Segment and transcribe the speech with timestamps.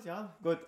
[0.00, 0.04] los?
[0.04, 0.58] Ja, gut.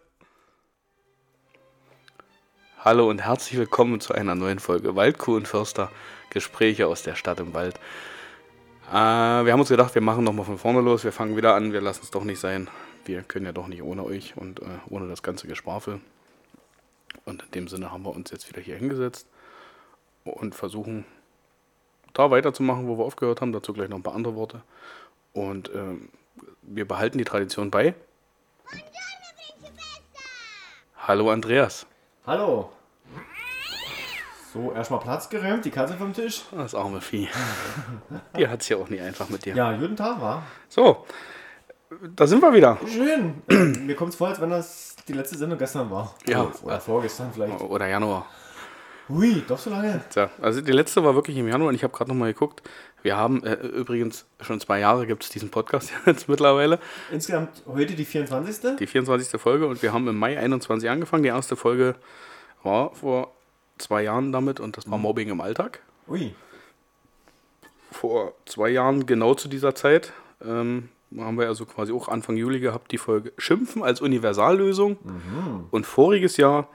[2.84, 5.90] Hallo und herzlich willkommen zu einer neuen Folge Waldkuh und Förster,
[6.30, 7.76] Gespräche aus der Stadt im Wald.
[8.90, 11.72] Äh, wir haben uns gedacht, wir machen nochmal von vorne los, wir fangen wieder an,
[11.72, 12.68] wir lassen es doch nicht sein.
[13.04, 16.00] Wir können ja doch nicht ohne euch und äh, ohne das ganze Geschwafel.
[17.24, 19.28] Und in dem Sinne haben wir uns jetzt wieder hier hingesetzt
[20.24, 21.04] und versuchen
[22.12, 23.52] da weiterzumachen, wo wir aufgehört haben.
[23.52, 24.62] Dazu gleich noch ein paar andere Worte.
[25.32, 26.10] Und ähm,
[26.62, 27.94] wir behalten die Tradition bei.
[31.04, 31.84] Hallo Andreas.
[32.24, 32.70] Hallo.
[34.52, 36.42] So, erstmal Platz geräumt, die Katze vom Tisch.
[36.52, 37.28] Das arme Vieh.
[38.36, 39.56] Die hat es ja auch nie einfach mit dir.
[39.56, 40.44] Ja, guten Tag, war.
[40.68, 41.04] So,
[42.14, 42.78] da sind wir wieder.
[42.86, 43.42] Schön.
[43.48, 46.14] Äh, Mir kommt es vor, als wenn das die letzte Sendung gestern war.
[46.26, 46.52] Ja.
[46.62, 47.60] Oder vorgestern vielleicht.
[47.60, 48.26] Oder Januar.
[49.08, 50.02] Hui, doch so lange.
[50.10, 52.62] Tja, also die letzte war wirklich im Januar und ich habe gerade nochmal geguckt.
[53.02, 56.78] Wir haben äh, übrigens schon zwei Jahre gibt es diesen Podcast jetzt mittlerweile.
[57.10, 58.76] Insgesamt heute die 24.
[58.76, 59.40] Die 24.
[59.40, 61.24] Folge und wir haben im Mai 21 angefangen.
[61.24, 61.96] Die erste Folge
[62.62, 63.32] war vor
[63.78, 65.80] zwei Jahren damit und das war Mobbing im Alltag.
[66.08, 66.34] Ui.
[67.90, 70.12] Vor zwei Jahren, genau zu dieser Zeit,
[70.44, 74.96] ähm, haben wir also quasi auch Anfang Juli gehabt, die Folge Schimpfen als Universallösung.
[75.70, 76.68] Und voriges Jahr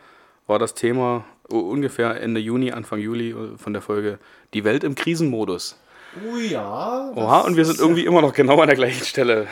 [0.45, 4.19] war das Thema ungefähr Ende Juni, Anfang Juli äh, von der Folge
[4.53, 5.77] Die Welt im Krisenmodus.
[6.31, 7.11] Ui, ja.
[7.15, 9.47] Oha, und wir sind irgendwie immer noch genau an der gleichen Stelle.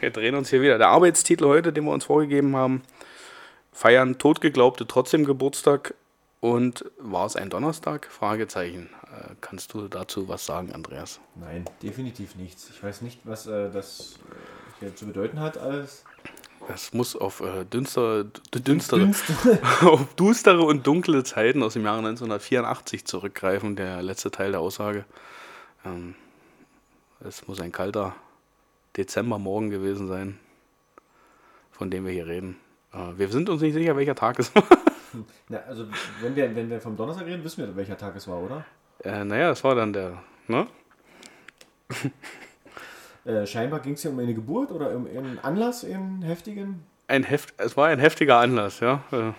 [0.00, 0.78] Wir drehen uns hier wieder.
[0.78, 2.82] Der Arbeitstitel heute, den wir uns vorgegeben haben,
[3.72, 5.94] feiern Totgeglaubte trotzdem Geburtstag
[6.40, 8.08] und war es ein Donnerstag?
[8.10, 8.90] Fragezeichen.
[9.04, 11.20] Äh, kannst du dazu was sagen, Andreas?
[11.36, 12.68] Nein, definitiv nichts.
[12.70, 16.04] Ich weiß nicht, was äh, das äh, hier zu bedeuten hat alles.
[16.68, 18.24] Das muss auf äh, dünster,
[18.54, 19.10] Dünstere.
[19.82, 25.04] auf düstere und dunkle Zeiten aus dem Jahre 1984 zurückgreifen, der letzte Teil der Aussage.
[25.84, 26.14] Ähm,
[27.20, 28.14] es muss ein kalter
[28.96, 30.38] Dezembermorgen gewesen sein,
[31.72, 32.56] von dem wir hier reden.
[32.92, 34.64] Äh, wir sind uns nicht sicher, welcher Tag es war.
[35.48, 35.86] Na, also,
[36.20, 38.64] wenn wir, wenn wir vom Donnerstag reden, wissen wir, welcher Tag es war, oder?
[39.04, 40.66] Äh, naja, es war dann der, ne?
[43.24, 46.84] Äh, scheinbar ging es hier um eine Geburt oder um einen Anlass, einen heftigen.
[47.08, 49.02] Ein Heft, es war ein heftiger Anlass, ja.
[49.12, 49.32] Äh,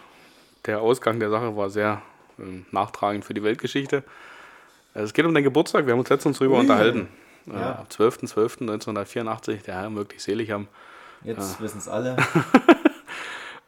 [0.65, 2.01] Der Ausgang der Sache war sehr
[2.39, 4.03] ähm, nachtragend für die Weltgeschichte.
[4.93, 6.61] Äh, Es geht um den Geburtstag, wir haben uns letztens drüber Ui.
[6.61, 7.07] unterhalten.
[7.47, 7.79] Äh, Ja.
[7.79, 10.67] Am 12.12.1984, der Herr möglich selig haben.
[11.23, 12.15] Jetzt wissen es alle.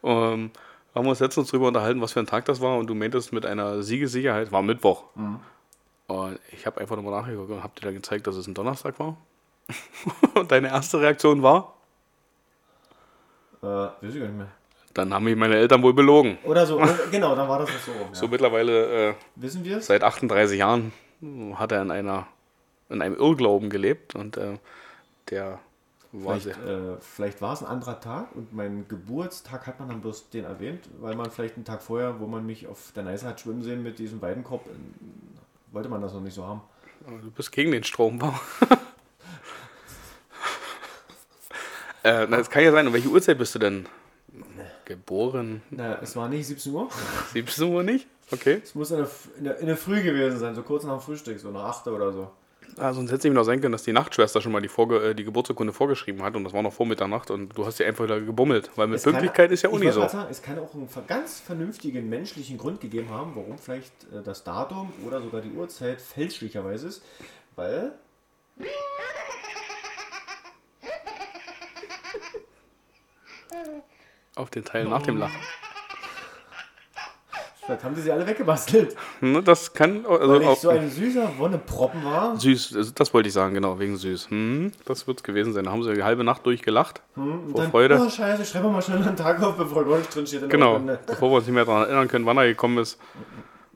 [0.03, 0.51] Ähm,
[0.93, 3.33] haben wir uns letztens drüber unterhalten, was für ein Tag das war und du meintest
[3.33, 5.05] mit einer Siegessicherheit, war Mittwoch.
[6.07, 8.99] Und ich habe einfach nochmal nachgeguckt und hab dir dann gezeigt, dass es ein Donnerstag
[8.99, 9.17] war.
[10.35, 11.73] und deine erste Reaktion war,
[13.61, 14.47] äh, weiß ich gar nicht mehr.
[14.93, 16.37] dann haben mich meine Eltern wohl belogen.
[16.43, 16.81] Oder so,
[17.11, 17.91] genau, dann war das so.
[17.91, 18.13] Ja.
[18.13, 20.91] So mittlerweile äh, Wissen wir seit 38 Jahren
[21.55, 22.27] hat er in einer
[22.89, 24.57] in einem Irrglauben gelebt und äh,
[25.29, 25.59] der
[26.11, 29.89] war Vielleicht, sehr, äh, vielleicht war es ein anderer Tag und mein Geburtstag hat man
[29.89, 33.03] dann bloß den erwähnt, weil man vielleicht einen Tag vorher, wo man mich auf der
[33.03, 36.61] Neiße hat schwimmen sehen mit diesem Weidenkorb, äh, wollte man das noch nicht so haben.
[37.05, 38.21] du bist gegen den Strom.
[38.21, 38.39] wa?
[42.05, 42.87] äh, na, das kann ja sein.
[42.87, 43.85] Um welche Uhrzeit bist du denn
[44.85, 45.61] geboren?
[45.71, 46.89] Na, es war nicht 17 Uhr.
[47.33, 48.07] 17 Uhr nicht?
[48.31, 48.61] Okay.
[48.63, 51.01] Es muss in der, in, der, in der Früh gewesen sein, so kurz nach dem
[51.01, 52.31] Frühstück, so nach 8 oder so.
[52.77, 55.11] Ah, sonst hätte es nämlich noch sein können, dass die Nachtschwester schon mal die, Vorge
[55.11, 57.85] äh, die Geburtsurkunde vorgeschrieben hat und das war noch vor Mitternacht und du hast sie
[57.85, 58.69] einfach wieder gebummelt.
[58.75, 60.07] Weil mit Es kann- Pünktlichkeit ist ja auch ich nie wollte so.
[60.07, 64.43] Sagen, es kann auch einen ganz vernünftigen menschlichen Grund gegeben haben, warum vielleicht äh, das
[64.43, 67.03] Datum oder sogar die Uhrzeit fälschlicherweise ist,
[67.55, 67.93] weil
[74.35, 75.39] Auf den Teil nach dem Lachen.
[77.65, 78.95] vielleicht haben sie sie alle weggebastelt.
[79.21, 80.05] Ne, Das kann.
[80.05, 82.37] Also Weil ich auch, so ein süßer Wonneproppen war.
[82.37, 84.29] Süß, also das wollte ich sagen, genau, wegen süß.
[84.29, 85.63] Hm, das wird es gewesen sein.
[85.65, 87.01] Da haben sie die halbe Nacht durchgelacht.
[87.15, 88.01] Und vor dann, Freude.
[88.05, 90.49] Oh, scheiße, schreiben wir mal schnell einen Tag auf, bevor nicht drin steht.
[90.49, 92.99] Genau, bevor wir uns nicht mehr daran erinnern können, wann er gekommen ist.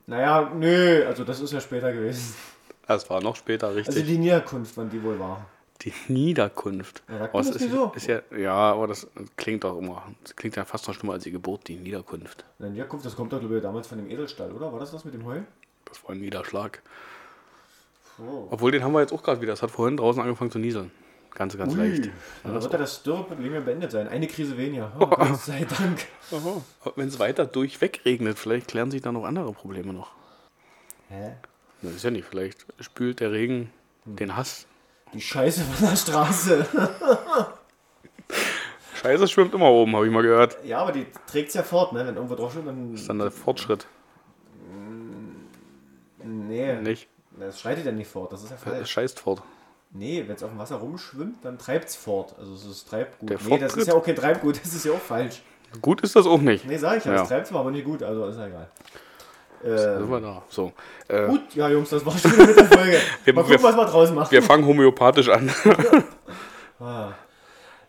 [0.06, 2.34] Naja, nö, also das ist ja später gewesen.
[2.86, 3.94] Das war noch später, richtig.
[3.94, 5.46] Also die Niederkunft, wann die wohl war.
[5.82, 7.02] Die Niederkunft.
[7.08, 7.92] Ja, Aber es das ist, wieso?
[7.94, 11.24] ist ja, ja, aber das klingt doch immer, das klingt ja fast noch schlimmer als
[11.24, 12.44] die Geburt, die Niederkunft.
[12.58, 14.72] Na, Niederkunft, das kommt doch, glaube ich, damals von dem Edelstahl, oder?
[14.72, 15.40] War das das mit dem Heu?
[15.86, 16.82] Das war ein Niederschlag.
[18.18, 18.48] Oh.
[18.50, 19.52] Obwohl, den haben wir jetzt auch gerade wieder.
[19.52, 20.90] Das hat vorhin draußen angefangen zu nieseln.
[21.34, 22.06] Ganz, ganz leicht.
[22.06, 22.12] Ui,
[22.42, 24.08] dann wird ja das Dürreproblem ja beendet sein.
[24.08, 24.92] Eine Krise weniger.
[24.98, 26.06] Oh, Gott sei Dank.
[26.96, 30.10] Wenn es weiter durchweg regnet, vielleicht klären sich da noch andere Probleme noch.
[31.08, 31.34] Hä?
[31.82, 32.26] Na, ist ja nicht.
[32.26, 33.70] Vielleicht spült der Regen
[34.04, 34.66] den Hass.
[35.12, 36.66] Die Scheiße von der Straße.
[39.02, 40.58] Scheiße schwimmt immer oben, habe ich mal gehört.
[40.64, 42.06] Ja, aber die trägt es ja fort, ne?
[42.06, 42.92] Wenn irgendwo drauf steht, dann.
[42.92, 43.86] Das ist dann der Fortschritt.
[46.22, 47.08] Nee, Nicht.
[47.38, 48.90] das schreitet ja nicht fort, das ist ja Es falsch.
[48.90, 49.42] scheißt fort.
[49.92, 52.34] Nee, wenn es auf dem Wasser rumschwimmt, dann treibt es fort.
[52.38, 53.28] Also es ist Treibgut.
[53.30, 53.76] Der nee, das Forttritt?
[53.82, 55.42] ist ja auch kein Treibgut, das ist ja auch falsch.
[55.80, 56.66] Gut ist das auch nicht.
[56.66, 57.18] Nee, sag ich ja, Ja.
[57.20, 58.68] das treibt zwar, aber nicht gut, also ist ja egal.
[59.62, 60.42] Da Äh, sind wir da.
[60.48, 60.72] So.
[61.08, 62.98] Äh, gut, ja Jungs, das war's schon mit der Folge.
[63.24, 64.30] Wir- Mal gucken, wir- was wir draus machen.
[64.30, 65.50] wir fangen homöopathisch an.
[66.80, 67.12] Ah.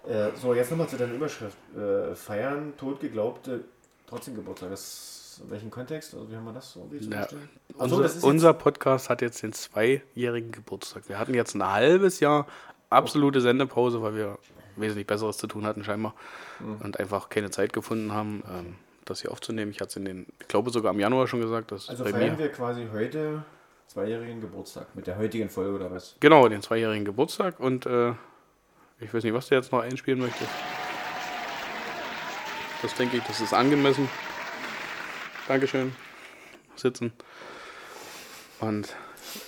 [0.07, 1.56] Äh, so, jetzt nochmal zu deiner Überschrift.
[1.77, 3.63] Äh, feiern totgeglaubte
[4.07, 4.71] trotzdem Geburtstag.
[4.71, 6.13] In welchem Kontext?
[6.13, 6.89] Also wie haben wir das so?
[6.91, 7.50] Ja, verstehen?
[7.79, 11.03] Ach so, unser, das unser Podcast hat jetzt den zweijährigen Geburtstag.
[11.07, 12.47] Wir hatten jetzt ein halbes Jahr
[12.89, 14.38] absolute Sendepause, weil wir
[14.75, 16.13] wesentlich Besseres zu tun hatten scheinbar
[16.59, 16.81] Mhm.
[16.83, 18.75] und einfach keine Zeit gefunden haben, ähm,
[19.06, 19.71] das hier aufzunehmen.
[19.71, 22.12] Ich hatte es in den, ich glaube sogar im Januar schon gesagt, dass Also bei
[22.12, 23.44] feiern mir wir quasi heute
[23.88, 26.15] zweijährigen Geburtstag mit der heutigen Folge oder was?
[26.19, 28.13] genau den zweijährigen Geburtstag und äh,
[29.00, 30.50] ich weiß nicht, was du jetzt noch einspielen möchtest.
[32.81, 34.09] Das denke ich, das ist angemessen.
[35.48, 35.94] Dankeschön.
[36.75, 37.12] Sitzen.
[38.59, 38.95] Und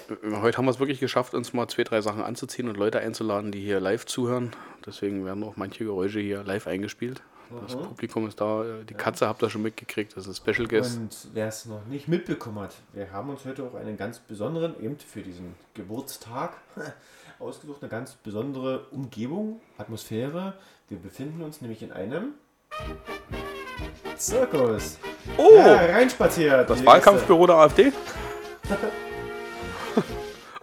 [0.09, 2.99] äh, heute haben wir es wirklich geschafft, uns mal zwei, drei Sachen anzuziehen und Leute
[2.99, 4.51] einzuladen, die hier live zuhören.
[4.85, 7.21] Deswegen werden auch manche Geräusche hier live eingespielt.
[7.61, 8.63] Das Publikum ist da.
[8.63, 10.15] äh, Die Katze habt ihr schon mitgekriegt.
[10.17, 10.97] Das ist Special Guest.
[10.97, 14.75] Und wer es noch nicht mitbekommen hat, wir haben uns heute auch einen ganz besonderen,
[14.81, 16.53] eben für diesen Geburtstag,
[17.39, 20.53] ausgesucht, eine ganz besondere Umgebung, Atmosphäre.
[20.89, 22.33] Wir befinden uns nämlich in einem
[24.17, 24.99] Zirkus.
[25.37, 25.55] Oh!
[25.55, 26.69] Ja, reinspaziert.
[26.69, 27.91] Das Wahlkampfbüro der AfD?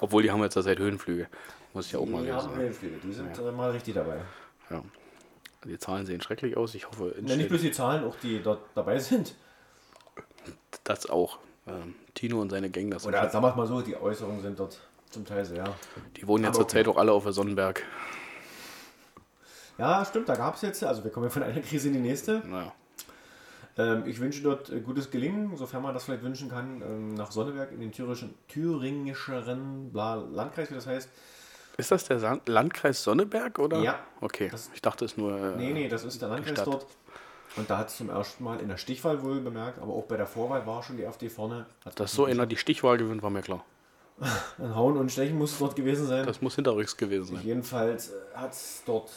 [0.00, 1.28] Obwohl, die haben jetzt ja seit Höhenflüge.
[1.74, 2.12] Muss ich ja auch Gäste.
[2.16, 2.56] mal Die wieder haben sagen.
[2.60, 4.16] Höhenflüge, die sind äh, mal richtig dabei.
[4.70, 4.82] Ja.
[5.64, 6.74] Die Zahlen sehen schrecklich aus.
[6.74, 9.34] Ich hoffe, Ja, nicht bloß die Zahlen, auch die dort dabei sind.
[10.84, 11.38] das auch.
[11.66, 14.58] Ähm, Tino und seine Gang, das Oder sagen wir es mal so, die Äußerungen sind
[14.58, 14.80] dort
[15.10, 15.64] zum Teil sehr.
[16.16, 17.84] die wohnen ja zurzeit auch alle auf der Sonnenberg.
[19.76, 22.00] Ja, stimmt, da gab es jetzt, also wir kommen ja von einer Krise in die
[22.00, 22.42] nächste.
[22.46, 22.72] Naja.
[23.78, 27.30] Ähm, ich wünsche dort äh, gutes Gelingen, sofern man das vielleicht wünschen kann, ähm, nach
[27.30, 31.08] Sonneberg in den thüringischeren Landkreis, wie das heißt.
[31.80, 33.80] Ist das der San Landkreis Sonneberg oder?
[33.80, 33.98] Ja.
[34.20, 34.48] Okay.
[34.50, 35.32] Das- ich dachte es nur.
[35.36, 36.66] Äh, Nee, nee, das ist der Landkreis Stadt.
[36.66, 36.86] dort.
[37.56, 40.16] Und da hat es zum ersten Mal in der Stichwahl wohl bemerkt, aber auch bei
[40.16, 41.66] der Vorwahl war schon die AfD vorne.
[41.84, 43.64] Hat Dass so einer die Stichwahl gewinnt, war mir klar.
[44.58, 46.26] Ein Hauen und Stechen muss es dort gewesen sein.
[46.26, 47.44] Das muss hinterrücks gewesen sein.
[47.44, 49.10] Jedenfalls äh, hat es dort,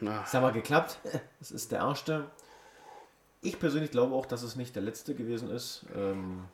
[0.00, 0.98] äh, sag mal, geklappt.
[1.40, 2.24] Es ist der erste.
[3.42, 5.84] Ich persönlich glaube auch, dass es nicht der letzte gewesen ist.
[5.94, 6.44] Ähm,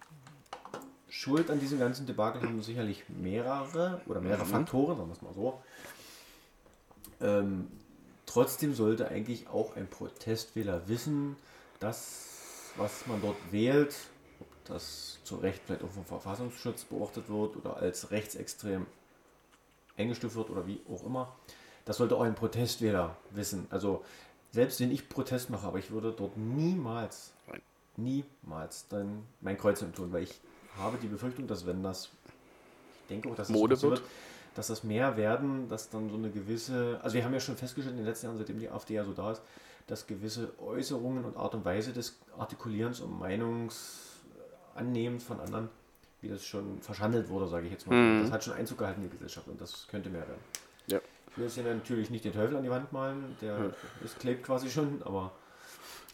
[1.10, 5.34] Schuld an diesem ganzen Debakel haben sicherlich mehrere oder mehrere Faktoren, sagen wir es mal
[5.34, 5.60] so.
[7.20, 7.68] Ähm,
[8.26, 11.36] trotzdem sollte eigentlich auch ein Protestwähler wissen,
[11.80, 13.94] dass was man dort wählt,
[14.40, 18.86] ob das zu Recht vielleicht auch vom Verfassungsschutz beobachtet wird oder als rechtsextrem
[19.96, 21.34] eingestuft wird oder wie auch immer,
[21.84, 23.66] das sollte auch ein Protestwähler wissen.
[23.70, 24.04] Also
[24.52, 27.32] selbst wenn ich Protest mache, aber ich würde dort niemals,
[27.96, 30.40] niemals dann mein Kreuzchen tun, weil ich
[30.80, 32.06] habe die Befürchtung, dass wenn das,
[33.02, 34.02] ich denke auch, dass das Mode wird?
[34.54, 37.92] dass das mehr werden, dass dann so eine gewisse, also wir haben ja schon festgestellt
[37.96, 39.42] in den letzten Jahren, seitdem die AfD ja so da ist,
[39.86, 45.68] dass gewisse Äußerungen und Art und Weise des Artikulierens und Meinungsannehmens von anderen,
[46.20, 47.96] wie das schon verschandelt wurde, sage ich jetzt mal.
[47.96, 48.22] Mhm.
[48.24, 50.40] Das hat schon Einzug gehalten in die Gesellschaft und das könnte mehr werden.
[50.88, 50.98] Ja.
[51.30, 53.72] Ich will jetzt hier natürlich nicht den Teufel an die Wand malen, der
[54.04, 55.30] ist klebt quasi schon, aber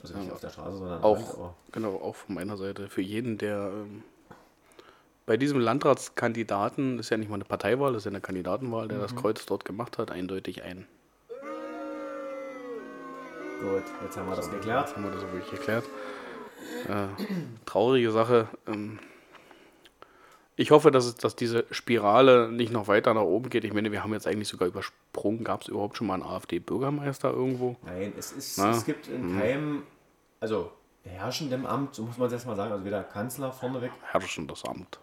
[0.02, 0.34] also nicht Ja.
[0.34, 2.90] auf der Straße, sondern Wand, auch, aber genau, auch von meiner Seite.
[2.90, 4.02] Für jeden, der ähm,
[5.26, 8.98] bei diesem Landratskandidaten, ist ja nicht mal eine Parteiwahl, das ist ja eine Kandidatenwahl, der
[8.98, 9.16] das Mhm.
[9.18, 10.86] Kreuz dort gemacht hat, eindeutig ein.
[13.60, 14.86] gut, jetzt haben wir das geklärt.
[14.88, 15.84] Jetzt haben wir das wirklich geklärt.
[16.88, 17.06] Äh,
[17.64, 18.48] traurige Sache.
[18.66, 18.98] Ähm,
[20.56, 23.64] ich hoffe, dass, es, dass diese Spirale nicht noch weiter nach oben geht.
[23.64, 25.42] Ich meine, wir haben jetzt eigentlich sogar übersprungen.
[25.44, 27.76] Gab es überhaupt schon mal einen AfD-Bürgermeister irgendwo?
[27.84, 28.70] Nein, es, ist, Na?
[28.70, 29.82] es gibt in keinem,
[30.40, 30.70] also
[31.10, 34.98] herrschendem Amt, so muss man es erstmal sagen, also weder Kanzler vorneweg, Herrschendes Amt.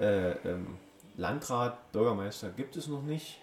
[0.00, 0.78] äh, ähm,
[1.16, 3.38] Landrat, Bürgermeister gibt es noch nicht.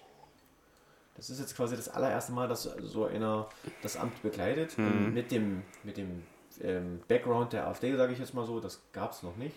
[1.15, 3.47] Das ist jetzt quasi das allererste Mal, dass so einer
[3.81, 4.77] das Amt bekleidet.
[4.77, 6.23] Und mit dem, mit dem
[6.61, 9.55] ähm, Background der AfD, sage ich jetzt mal so, das gab es noch nicht.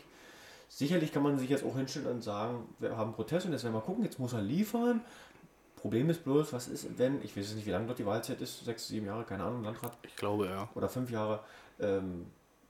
[0.69, 3.75] Sicherlich kann man sich jetzt auch hinstellen und sagen, wir haben Protest und jetzt werden
[3.75, 5.03] wir gucken, jetzt muss er liefern.
[5.83, 8.41] Problem ist bloß, was ist, wenn, ich weiß jetzt nicht, wie lange dort die Wahlzeit
[8.41, 10.69] ist, sechs, sieben Jahre, keine Ahnung, Landrat Ich glaube, ja.
[10.77, 11.41] oder fünf Jahre,
[11.81, 12.27] ähm,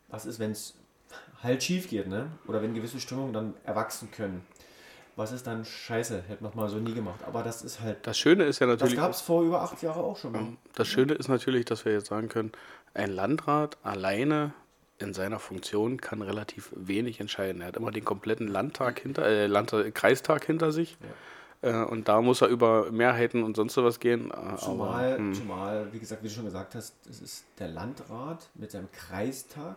[0.09, 0.77] was ist, wenn es
[1.43, 2.31] halt schief geht, ne?
[2.49, 4.47] Oder wenn gewisse Stimmungen dann erwachsen können.
[5.15, 6.23] Was ist dann scheiße?
[6.27, 7.21] Hätte man mal so nie gemacht.
[7.27, 7.99] Aber das ist halt.
[8.07, 8.97] Das Schöne ist ja Das natürlich.
[8.97, 10.47] gab es vor über acht Jahren auch schon mal.
[10.75, 12.53] Das Schöne ist natürlich, dass wir jetzt sagen können,
[12.95, 14.55] ein Landrat alleine
[14.99, 17.61] in seiner Funktion kann relativ wenig entscheiden.
[17.61, 20.97] Er hat immer den kompletten Landtag hinter, äh, Landtag, Kreistag hinter sich.
[21.63, 24.31] Äh, und da muss er über Mehrheiten und sonst was gehen.
[24.31, 27.69] Äh, Zumal, aber, hm, zumal, wie gesagt, wie du schon gesagt hast, es ist der
[27.69, 29.77] Landrat mit seinem Kreistag.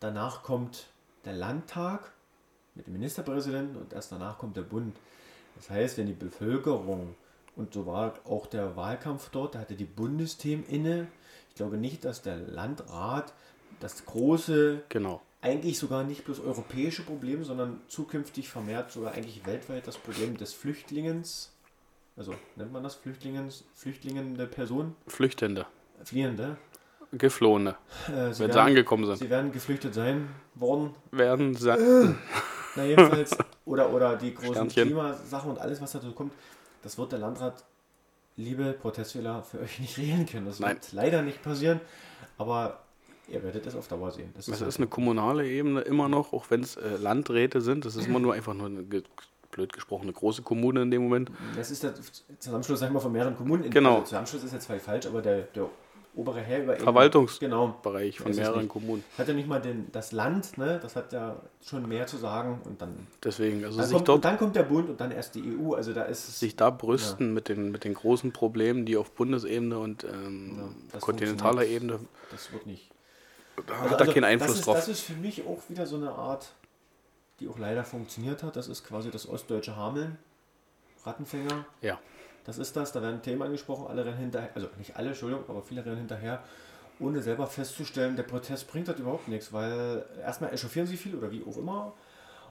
[0.00, 0.88] Danach kommt
[1.24, 2.12] der Landtag
[2.74, 4.96] mit dem Ministerpräsidenten und erst danach kommt der Bund.
[5.56, 7.14] Das heißt, wenn die Bevölkerung,
[7.56, 11.08] und so war auch der Wahlkampf dort, da hatte die Bundesthemen inne,
[11.50, 13.34] Ich glaube nicht, dass der Landrat
[13.80, 15.20] das große, Genau.
[15.42, 20.52] Eigentlich sogar nicht bloß europäische Problem, sondern zukünftig vermehrt sogar eigentlich weltweit das Problem des
[20.52, 21.52] Flüchtlingens,
[22.16, 25.66] also nennt man das Flüchtlingens, flüchtlingende Person, Flüchtende.
[26.04, 26.56] Fliehende,
[27.12, 27.70] Geflohene.
[28.08, 29.16] äh, Wenn werden, sie angekommen sind.
[29.18, 31.68] Sie werden geflüchtet sein worden, Werden sie.
[32.76, 34.84] Na jedenfalls, oder, oder die großen Sternchen.
[34.84, 36.32] Klimasachen und alles, was dazu kommt,
[36.82, 37.64] das wird der Landrat,
[38.36, 40.46] liebe Protestwähler, für euch nicht regeln können.
[40.46, 40.76] Das Nein.
[40.76, 41.80] wird leider nicht passieren,
[42.38, 42.80] aber
[43.30, 44.30] ihr werdet es auf Dauer sehen.
[44.34, 47.84] Das Das ist, eine kommunale Ebene immer noch, auch wenn es äh, Landräte sind.
[47.84, 48.82] Das ist immer nur einfach nur eine,
[49.50, 51.30] blöd gesprochen, eine große Kommune in dem Moment.
[51.56, 51.94] das ist der
[52.38, 53.68] Zusammenschluss, sagen wir, von mehreren Kommunen.
[53.70, 53.94] Genau.
[53.94, 55.68] Also Zusammenschluss ist jetzt vielleicht falsch, aber der, der
[56.14, 57.76] obere Herr über Verwaltungs- Genau.
[57.82, 57.92] Von
[58.34, 58.68] mehreren nicht.
[58.68, 59.04] Kommunen.
[59.16, 60.78] Hat ja nicht mal den, das Land, ne?
[60.82, 64.24] das hat ja schon mehr zu sagen und dann, Deswegen, also dann, kommt, und dort
[64.24, 65.74] dann kommt der Bund und dann erst die EU.
[65.74, 69.78] Also da ist sich da brüsten mit, den, mit den großen Problemen, die auf Bundesebene
[69.78, 72.90] und ähm, Ja, das kontinentaler Ebene, das wird nicht.
[73.66, 74.76] Da Also, hat er keinen Einfluss das ist, drauf.
[74.76, 76.52] Das ist für mich auch wieder so eine Art,
[77.40, 78.56] die auch leider funktioniert hat.
[78.56, 80.18] Das ist quasi das ostdeutsche Hameln.
[81.04, 81.64] Rattenfänger.
[81.80, 81.98] ja,
[82.44, 82.92] Das ist das.
[82.92, 83.86] Da werden Themen angesprochen.
[83.86, 84.50] Alle rennen hinterher.
[84.54, 86.42] Also nicht alle, Entschuldigung, aber viele rennen hinterher.
[86.98, 91.30] Ohne selber festzustellen, der Protest bringt das überhaupt nichts, weil erstmal echauffieren sie viel oder
[91.30, 91.94] wie auch immer.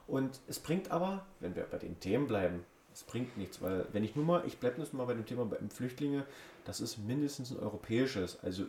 [0.07, 4.03] Und es bringt aber, wenn wir bei den Themen bleiben, es bringt nichts, weil wenn
[4.03, 6.25] ich nur mal, ich bleibe jetzt mal bei dem Thema bei Flüchtlinge,
[6.65, 8.63] das ist mindestens ein europäisches, also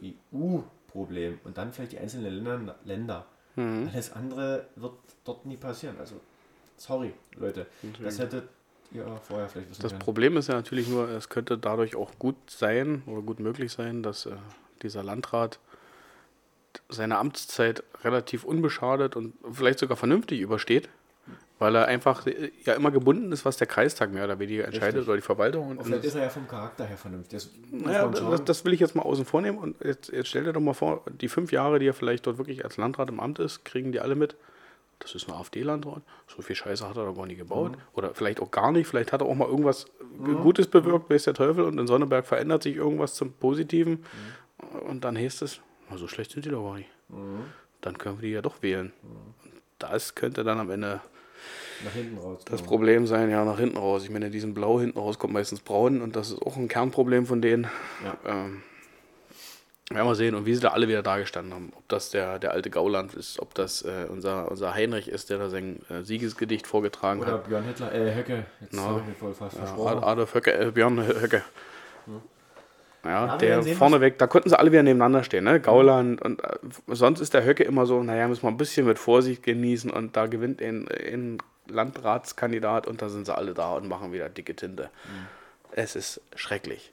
[0.91, 2.77] EU-Problem und dann vielleicht die einzelnen Länder.
[2.85, 3.27] Länder.
[3.57, 3.89] Mhm.
[3.93, 4.95] Alles andere wird
[5.25, 5.97] dort nie passieren.
[5.99, 6.21] Also,
[6.77, 7.67] sorry, Leute,
[8.03, 8.49] das hättet
[8.93, 10.03] ihr vorher vielleicht wissen Das können.
[10.03, 14.03] Problem ist ja natürlich nur, es könnte dadurch auch gut sein oder gut möglich sein,
[14.03, 14.33] dass äh,
[14.83, 15.59] dieser Landrat
[16.89, 20.89] seine Amtszeit relativ unbeschadet und vielleicht sogar vernünftig übersteht,
[21.61, 24.97] weil er einfach äh, ja immer gebunden ist, was der Kreistag mehr oder weniger entscheidet
[24.97, 25.09] Richtig.
[25.09, 25.69] oder die Verwaltung.
[25.69, 27.39] Und, vielleicht ist er ja vom Charakter her vernünftig.
[27.39, 30.45] Das naja, das, das will ich jetzt mal außen vor nehmen und jetzt, jetzt stell
[30.45, 33.21] dir doch mal vor, die fünf Jahre, die er vielleicht dort wirklich als Landrat im
[33.21, 34.37] Amt ist, kriegen die alle mit.
[35.01, 36.03] Das ist ein AfD-Landrat.
[36.29, 37.73] So viel Scheiße hat er doch gar nicht gebaut.
[37.95, 38.87] Oder vielleicht auch gar nicht.
[38.87, 39.87] Vielleicht hat er auch mal irgendwas
[40.43, 41.65] Gutes bewirkt, weiß der Teufel.
[41.65, 44.05] Und in Sonneberg verändert sich irgendwas zum Positiven.
[44.87, 46.91] Und dann heißt es, na, so schlecht sind die doch gar nicht.
[47.81, 48.93] Dann können wir die ja doch wählen.
[49.03, 51.01] Und das könnte dann am Ende
[51.85, 52.41] Nach hinten raus.
[52.45, 52.69] das genau.
[52.69, 54.05] Problem sein, ja, nach hinten raus.
[54.05, 56.03] Ich meine, diesen Blau hinten raus kommt meistens braun.
[56.03, 57.69] Und das ist auch ein Kernproblem von denen.
[58.05, 58.17] Ja.
[58.27, 58.63] Ähm,
[59.93, 61.73] werden wir sehen, und wie sie da alle wieder dagestanden haben.
[61.77, 65.39] Ob das der, der alte Gauland ist, ob das äh, unser, unser Heinrich ist, der
[65.39, 67.49] da sein äh, Siegesgedicht vorgetragen Oder hat.
[67.49, 68.47] Björn Hitler, äh, Höcke.
[68.61, 68.83] Jetzt Na.
[68.83, 69.99] habe ich mir voll fast Ja, versprochen.
[69.99, 71.43] Ad- Adolf Höcke, äh, Björn Höcke.
[72.07, 72.13] Ja,
[73.05, 75.59] Ja, der vorneweg, da konnten sie alle wieder nebeneinander stehen, ne?
[75.59, 78.99] Gauland und äh, sonst ist der Höcke immer so, naja, müssen wir ein bisschen mit
[78.99, 83.89] Vorsicht genießen und da gewinnt ein, ein Landratskandidat und da sind sie alle da und
[83.89, 84.91] machen wieder dicke Tinte.
[85.05, 85.27] Mhm.
[85.73, 86.93] Es ist schrecklich.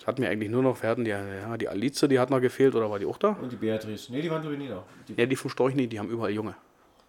[0.00, 2.40] Es hat mir eigentlich nur noch, wir hatten die, ja, die Alice, die hat noch
[2.40, 3.36] gefehlt oder war die auch da?
[3.40, 4.10] Und die Beatrice.
[4.10, 4.82] Nee, die waren glaube ich nie da.
[5.06, 6.54] Die, Ja, die vom Storch nicht, die haben überall Junge.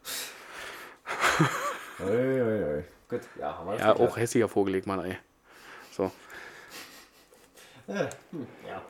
[1.99, 2.83] Oi, oi, oi.
[3.09, 5.17] Gut, ja, haben wir das Ja, auch hässlicher Vorgelegt, Mann, ey.
[5.91, 6.11] So,
[7.87, 8.81] Äh, hm, ja.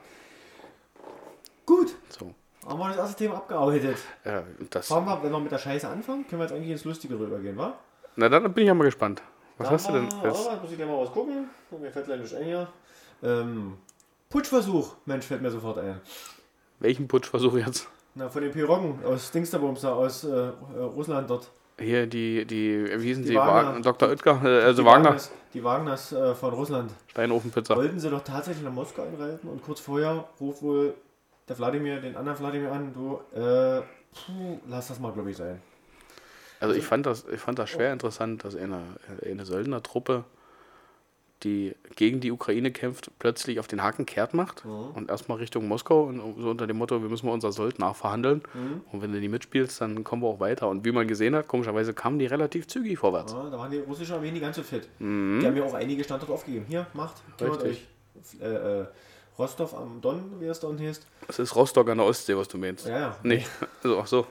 [1.66, 2.34] Gut, so.
[2.68, 3.98] haben wir das erste Thema abgearbeitet.
[4.26, 6.84] Ja, das, Fahren wir, wenn wir mit der Scheiße anfangen, können wir jetzt eigentlich ins
[6.84, 7.76] Lustige rübergehen, wa?
[8.16, 9.22] na, dann bin ich ja mal gespannt.
[9.58, 10.46] Was Da hast du denn jetzt?
[10.46, 11.50] Mal, muss ich gleich mal was gucken.
[11.80, 12.68] Mir fällt leider nicht ein hier.
[13.24, 13.78] Ähm,
[14.30, 16.02] Putschversuch, Mensch, fällt mir sofort ein.
[16.80, 17.88] Welchen Putschversuch jetzt?
[18.16, 21.50] Na, von den Piroggen aus Dingsterbums da, aus äh, Russland dort.
[21.82, 23.36] Hier, die, die, wie hießen Die sie?
[23.36, 23.82] Wagner.
[23.82, 24.10] Dr.
[24.10, 26.92] Oetker, äh, also die Wagner, Wagners, die Wagners äh, von Russland.
[27.08, 27.76] Steinofenpizza.
[27.76, 30.94] Wollten sie doch tatsächlich nach Moskau einreiten und kurz vorher ruft wohl
[31.48, 33.82] der Wladimir den anderen Wladimir an, du, äh,
[34.14, 35.62] puh, lass das mal, glaube ich, sein.
[36.60, 38.82] Also ich fand das, ich fand das schwer interessant, dass eine,
[39.26, 40.24] eine Söldnertruppe,
[41.44, 46.04] die gegen die Ukraine kämpft, plötzlich auf den Haken kehrt macht und erstmal Richtung Moskau
[46.04, 48.42] und so unter dem Motto, wir müssen mal unser Sold nachverhandeln
[48.92, 50.70] und wenn du die mitspielst, dann kommen wir auch weiter.
[50.70, 53.34] Und wie man gesehen hat, komischerweise kamen die relativ zügig vorwärts.
[53.34, 54.88] Ja, da waren die russischen Armeen nicht ganz so fit.
[55.00, 56.66] Die haben ja auch einige Standorte aufgegeben.
[56.68, 57.88] Hier, macht, kümmert euch.
[58.40, 58.86] Äh, äh,
[59.38, 61.06] Rostov am Don, wie es da unten heißt.
[61.28, 62.86] Das ist Rostock an der Ostsee, was du meinst.
[62.86, 63.18] Ja, ja.
[63.24, 63.46] Nee,
[63.84, 64.28] also ach so.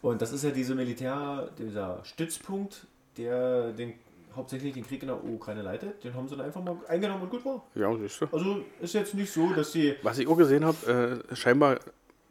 [0.00, 3.94] Und das ist ja diese Militär, dieser Stützpunkt, der den,
[4.36, 6.02] hauptsächlich den Krieg in der Ukraine leitet.
[6.04, 7.64] Den haben sie dann einfach mal eingenommen und gut war.
[7.74, 8.26] Ja, siehst du.
[8.32, 9.94] Also ist jetzt nicht so, dass die.
[10.02, 11.78] Was ich auch gesehen habe, äh, scheinbar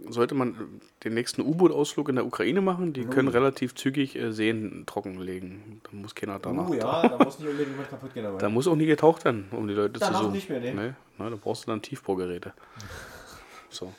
[0.10, 2.94] sollte man den nächsten U-Boot-Ausflug in der Ukraine machen.
[2.94, 5.82] Die können relativ zügig äh, Seen trockenlegen.
[5.84, 6.70] Da muss keiner danach.
[6.70, 8.40] Oh ja, da muss nicht unbedingt jemand kaputt gehen dabei.
[8.40, 10.34] Da muss auch nie getaucht werden, um die Leute Danach zu suchen.
[10.34, 10.74] nicht mehr, nee.
[10.74, 12.54] Nee, na, da brauchst du dann Tiefbohrgeräte.
[13.74, 13.94] So.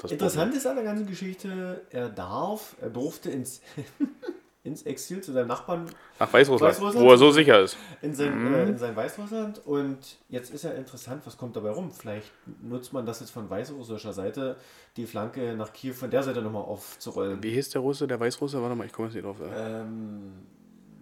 [0.00, 3.60] Das Interessant ist an der ganzen Geschichte, er darf, er durfte ins,
[4.64, 5.86] ins Exil zu seinem Nachbarn
[6.20, 7.04] Nach Weißrussland, Weißrussland?
[7.04, 7.76] wo er so sicher ist.
[8.00, 9.60] in sein, äh, in sein Weißrussland.
[9.66, 11.90] Und jetzt ist ja interessant, was kommt dabei rum?
[11.90, 12.30] Vielleicht
[12.62, 14.56] nutzt man das jetzt von weißrussischer Seite,
[14.96, 17.42] die Flanke nach Kiew von der Seite nochmal aufzurollen.
[17.42, 18.62] Wie hieß der Russe, der Weißrusse?
[18.62, 19.36] Warte mal, ich komme jetzt nicht drauf.
[19.40, 20.32] Äh, Ähm,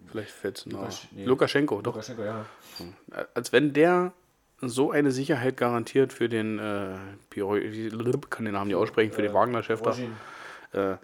[0.07, 0.79] Vielleicht fällt es nach.
[0.89, 1.25] Lukasch- nee.
[1.25, 1.93] Lukaschenko, doch.
[1.93, 2.45] Lukaschenko, ja.
[3.33, 4.11] Als wenn der
[4.59, 6.95] so eine Sicherheit garantiert für den, äh,
[7.29, 7.91] Piro, ich
[8.29, 9.95] kann den Namen nicht aussprechen, für den Wagner-Chef da.
[10.73, 10.95] Äh,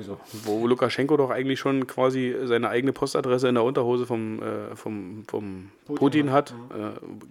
[0.00, 0.20] so.
[0.44, 5.24] wo Lukaschenko doch eigentlich schon quasi seine eigene Postadresse in der Unterhose vom, äh, vom,
[5.26, 6.90] vom Putin, Putin hat, äh,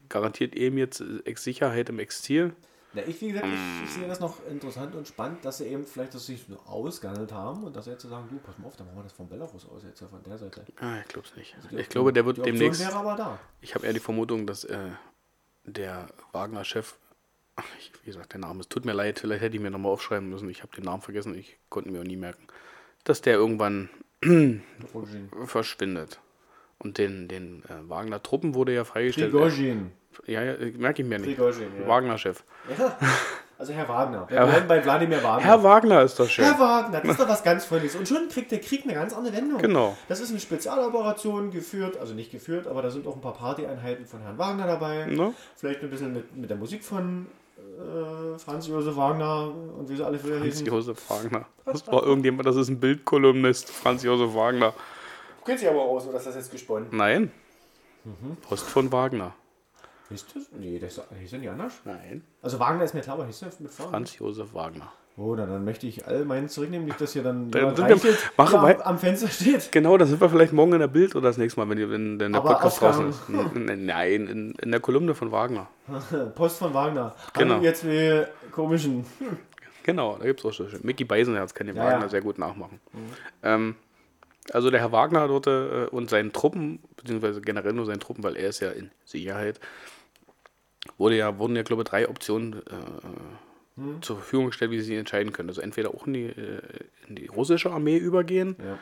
[0.10, 1.04] garantiert ihm jetzt
[1.36, 2.54] Sicherheit im Exil.
[2.94, 5.86] Ja, ich, wie gesagt, ich, ich sehe das noch interessant und spannend, dass sie eben
[5.86, 8.76] vielleicht das sich so ausgehandelt haben und dass sie jetzt sagen, du, pass mal auf,
[8.78, 10.66] dann machen wir das von Belarus aus jetzt ja von der Seite.
[10.80, 11.56] Ah, ich glaube es nicht.
[11.72, 12.82] Die Ich glaube, der wird demnächst.
[13.62, 14.90] Ich habe eher die Vermutung, dass äh,
[15.66, 16.96] der Wagner-Chef,
[17.80, 20.30] ich- wie gesagt, der Name, es tut mir leid, vielleicht hätte ich mir nochmal aufschreiben
[20.30, 22.48] müssen, ich habe den Namen vergessen, ich konnte mir auch nie merken,
[23.04, 23.90] dass der irgendwann
[25.46, 26.20] verschwindet.
[26.78, 29.32] Und den, den äh, Wagner-Truppen wurde ja freigestellt.
[29.32, 29.92] Prigozhin.
[30.28, 31.36] Ja, ja, merke ich mir nicht.
[31.36, 31.88] Prigozhin, ja.
[31.88, 32.44] Wagner-Chef.
[32.78, 32.98] Ja.
[33.58, 34.26] Also Herr Wagner.
[34.30, 35.44] Wir Herr- bleiben bei Wladimir Wagner.
[35.46, 36.46] Herr Wagner ist doch schön.
[36.46, 37.98] Herr Wagner, das ist doch was ganz Freundliches.
[38.00, 39.62] Und schon kriegt der Krieg eine ganz andere Wendung.
[39.62, 39.98] Genau.
[40.08, 44.06] Das ist eine Spezialoperation geführt, also nicht geführt, aber da sind auch ein paar Partyeinheiten
[44.06, 45.08] von Herrn Wagner dabei.
[45.08, 45.34] Ne?
[45.58, 47.39] Vielleicht ein bisschen mit, mit der Musik von äh,
[48.38, 50.68] Franz Josef Wagner und wie sie alle früher Franz hießen.
[50.68, 51.46] Josef Wagner.
[51.66, 54.74] Das war irgendjemand, das ist ein Bildkolumnist, Franz Josef Wagner.
[55.46, 56.88] Kennt sich aber aus, oder ist das jetzt gesponnen?
[56.92, 57.32] Nein.
[58.04, 58.38] Mhm.
[58.42, 59.34] Post von Wagner.
[60.10, 60.44] Hieß das?
[60.58, 61.74] Nee, das hieß ja nicht anders.
[61.86, 62.24] Nein.
[62.42, 63.90] Also Wagner ist mir klar, aber hieß das mit Frauen?
[63.90, 64.92] Franz Josef Wagner.
[65.22, 68.46] Oh, na, dann möchte ich all meinen zurücknehmen, nicht, dass hier dann sind Reichelt, der
[68.54, 69.70] am, am Fenster steht.
[69.70, 72.20] Genau, da sind wir vielleicht morgen in der Bild oder das nächste Mal, wenn, wenn,
[72.22, 73.68] wenn der Aber Podcast draußen Aufgaben.
[73.68, 73.80] ist.
[73.80, 75.68] Nein, in, in der Kolumne von Wagner.
[76.36, 77.14] Post von Wagner.
[77.34, 77.56] Genau.
[77.56, 79.06] Haben jetzt wir komischen.
[79.84, 80.82] Genau, da gibt es auch so schön.
[80.84, 82.10] Mickey Beisenherz kann den Ja, Wagner ja.
[82.10, 82.80] sehr gut nachmachen.
[83.42, 83.76] Ähm,
[84.54, 88.36] also der Herr Wagner dort äh, und seinen Truppen, beziehungsweise generell nur seinen Truppen, weil
[88.36, 89.60] er ist ja in Sicherheit,
[91.00, 92.60] wurde ja, wurden ja, glaube ich, drei Optionen äh,
[94.02, 95.50] zur Verfügung gestellt, wie sie sich entscheiden können.
[95.50, 96.62] Also entweder auch in die, äh,
[97.08, 98.78] in die russische Armee übergehen, Ja.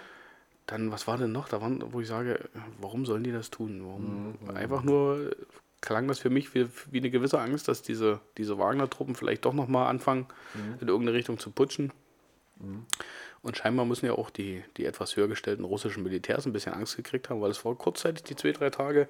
[0.65, 1.47] dann, was war denn noch?
[1.49, 2.39] Da waren, wo ich sage,
[2.79, 3.81] warum sollen die das tun?
[3.85, 4.55] Warum?
[4.55, 5.35] Einfach nur
[5.81, 9.53] klang das für mich wie, wie eine gewisse Angst, dass diese, diese Wagner-Truppen vielleicht doch
[9.53, 10.25] nochmal anfangen,
[10.81, 11.91] in irgendeine Richtung zu putschen.
[13.43, 16.97] Und scheinbar müssen ja auch die, die etwas höher gestellten russischen Militärs ein bisschen Angst
[16.97, 19.07] gekriegt haben, weil es war kurzzeitig die zwei, drei Tage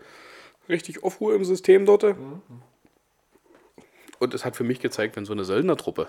[0.68, 2.04] richtig Aufruhr im System dort.
[4.20, 6.08] Und es hat für mich gezeigt, wenn so eine Söldnertruppe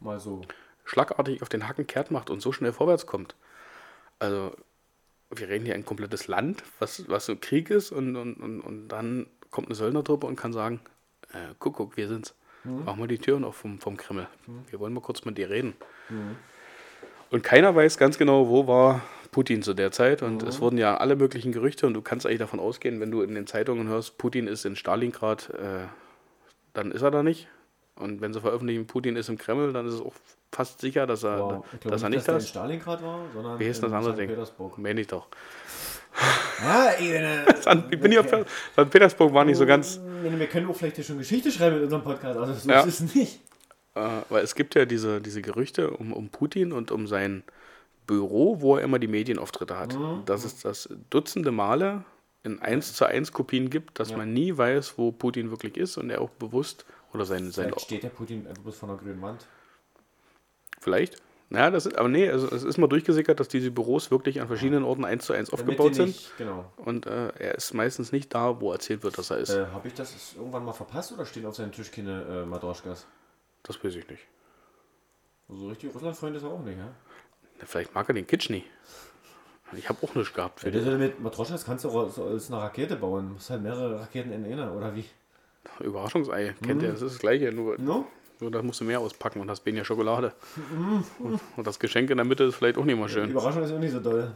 [0.00, 0.42] Mal so.
[0.84, 3.34] schlagartig auf den Hacken kehrt macht und so schnell vorwärts kommt.
[4.18, 4.54] Also,
[5.30, 8.88] wir reden hier ein komplettes Land, was, was so Krieg ist, und, und, und, und
[8.88, 10.80] dann kommt eine Söldnertruppe und kann sagen:
[11.32, 12.34] äh, Guck, guck, wir sind's.
[12.64, 14.28] Mach mal die Türen auf vom, vom Kreml.
[14.70, 15.74] Wir wollen mal kurz mit dir reden.
[17.30, 19.02] Und keiner weiß ganz genau, wo war
[19.32, 20.22] Putin zu der Zeit.
[20.22, 23.22] Und es wurden ja alle möglichen Gerüchte, und du kannst eigentlich davon ausgehen, wenn du
[23.22, 25.86] in den Zeitungen hörst, Putin ist in Stalingrad, äh,
[26.74, 27.48] dann ist er da nicht.
[27.94, 30.14] Und wenn sie veröffentlichen, Putin ist im Kreml, dann ist es auch
[30.50, 31.64] fast sicher, dass er, Wow.
[31.72, 32.48] Ich dass er nicht, nicht dass da in ist.
[32.48, 34.18] Stalingrad war, sondern Wie in das andere St.
[34.18, 34.28] Ding?
[34.28, 34.78] Petersburg.
[34.78, 35.28] Meine ich doch.
[36.64, 38.90] Er- San, ich bin ja, St.
[38.90, 39.98] Petersburg war nicht so ganz.
[40.22, 42.80] Nee, Wir können auch vielleicht hier schon Geschichte schreiben in unserem Podcast, also so Ja.
[42.80, 43.40] ist es nicht.
[43.94, 47.42] Äh, weil es gibt ja diese, diese Gerüchte um, um Putin und um sein
[48.06, 49.96] Büro, wo er immer die Medienauftritte hat.
[50.26, 52.04] Dass es das Dutzende Male
[52.44, 56.10] in 1 zu 1 Kopien gibt, dass man nie weiß, wo Putin wirklich ist und
[56.10, 59.46] er auch bewusst oder sein, sein Vielleicht steht der Putin bloß vor einer grünen Wand.
[60.80, 61.20] vielleicht.
[61.50, 64.48] Ja, das ist, aber nee, also es ist mal durchgesickert, dass diese Büros wirklich an
[64.48, 66.06] verschiedenen Orten 1 zu 1 Damit aufgebaut sind.
[66.06, 66.72] nicht, genau.
[66.76, 69.50] Und äh, er ist meistens nicht da, wo erzählt wird, dass er ist.
[69.50, 73.06] Äh, Habe ich das irgendwann mal verpasst oder stehen auf seinem Tisch keine äh, Matroschkas?
[73.64, 74.22] Das weiß ich nicht.
[75.50, 76.88] So richtig Russland-Freund ist er auch nicht, ja?
[77.66, 78.64] Vielleicht mag er den Kitsch nie.
[79.76, 80.84] Ich habe auch nichts gehabt für den.
[80.84, 83.28] das mit Matroschkas kannst du auch so als eine Rakete bauen.
[83.28, 85.04] Du musst halt mehrere Raketen in einer, oder wie?
[85.80, 86.54] Überraschungsei.
[86.64, 86.92] Kennt ihr?
[86.92, 87.52] Das ist das Gleiche.
[87.52, 88.06] Nur, No?
[88.40, 90.32] nur da musst du mehr auspacken und hast weniger Schokolade.
[91.56, 93.30] und das Geschenk in der Mitte ist vielleicht auch nicht mal Die schön.
[93.30, 94.32] Überraschung ist auch nicht so doll.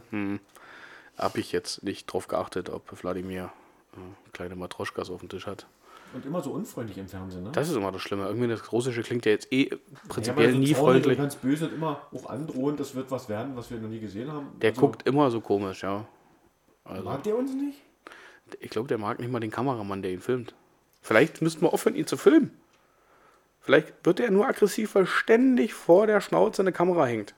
[1.17, 3.51] Habe ich jetzt nicht drauf geachtet, ob Wladimir
[3.93, 3.97] äh,
[4.33, 5.65] kleine Matroschkas auf dem Tisch hat.
[6.13, 7.51] Und immer so unfreundlich im Fernsehen, ne?
[7.51, 8.25] Das ist immer das Schlimme.
[8.27, 11.17] Irgendwie das Russische klingt ja jetzt eh Ja, prinzipiell so nie freundlich.
[11.17, 13.99] Und ganz böse und immer auch androhend, das wird was werden, was wir noch nie
[13.99, 14.47] gesehen haben.
[14.61, 16.05] Der Also, guckt immer so komisch, ja.
[16.85, 17.81] Also, Mag der uns nicht?
[18.61, 20.55] ich glaube, der mag nicht mal den Kameramann, der ihn filmt.
[21.01, 22.51] Vielleicht müssten wir aufhören, ihn zu filmen.
[23.59, 27.35] Vielleicht wird er nur aggressiv, weil ständig vor der Schnauze eine Kamera hängt.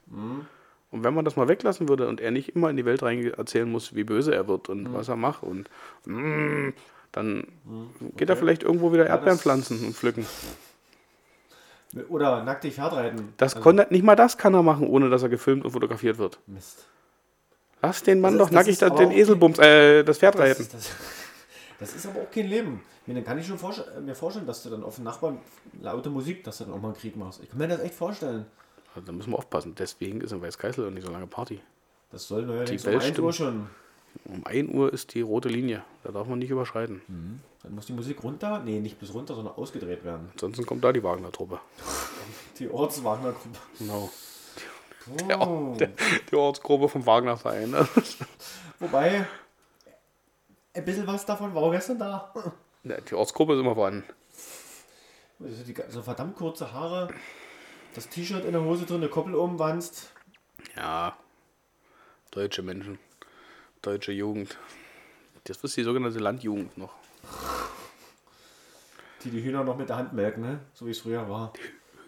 [0.91, 3.25] Und wenn man das mal weglassen würde und er nicht immer in die Welt rein
[3.33, 5.69] erzählen muss, wie böse er wird und was er macht und
[6.05, 6.69] mm,
[7.11, 7.47] dann
[8.17, 10.25] geht er vielleicht irgendwo wieder Erdbeeren das- pflanzen und pflücken.
[12.09, 13.33] Oder nacktig Pferd reiten.
[13.37, 16.19] Das Also, konnte, nicht mal das kann er machen, ohne dass er gefilmt und fotografiert
[16.19, 16.37] wird.
[16.45, 16.85] Mist.
[17.81, 20.61] Lass den Mann Das doch das nackig den Eselbums, äh, das Pferd Das reiten.
[20.61, 20.89] ist, das,
[21.79, 22.81] das ist aber auch kein Leben.
[23.07, 25.39] Meine, dann kann ich schon vorstell- äh, mir vorstellen, dass du dann auf den Nachbarn
[25.81, 27.41] laute Musik, dass du dann auch mal einen Krieg machst.
[27.41, 28.45] Ich kann mir das echt vorstellen.
[28.93, 29.73] Also, da müssen wir aufpassen.
[29.75, 31.59] Deswegen ist in Weißgeißel auch nicht so lange Party.
[32.11, 33.67] Das soll neuerdings um Welt 1 Uhr schon.
[34.25, 35.83] Um 1 Uhr ist die rote Linie.
[36.03, 37.01] Da darf man nicht überschreiten.
[37.63, 40.29] Dann muss die Musik runter, nee, nicht bis runter, sondern ausgedreht werden.
[40.33, 41.59] Ansonsten kommt da die Wagner-Truppe.
[42.59, 43.57] Die Ortswagner-Gruppe.
[43.77, 44.09] Genau.
[45.39, 45.75] Oh.
[45.79, 45.89] Der,
[46.29, 47.69] die Ortsgruppe vom Wagner-Verein.
[47.71, 47.87] ne?
[48.79, 49.25] Wobei,
[50.73, 52.33] ein bisschen was davon war auch gestern da.
[52.83, 54.03] Ja, die Ortsgruppe ist immer vorhanden.
[55.41, 57.07] Also die, so verdammt kurze Haare,
[57.95, 60.11] das T-Shirt in der Hose drin, eine Koppel umwanzt.
[60.75, 61.17] Ja,
[62.31, 62.99] deutsche Menschen,
[63.81, 64.57] deutsche Jugend.
[65.45, 66.93] Das ist die sogenannte Landjugend noch.
[69.23, 70.59] Die die Hühner noch mit der Hand melken, ne?
[70.73, 71.53] So wie es früher war.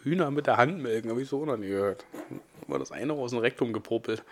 [0.04, 2.06] Hühner mit der Hand melken, habe ich so noch nie gehört.
[2.68, 4.24] Immer das eine aus dem Rektum gepopelt.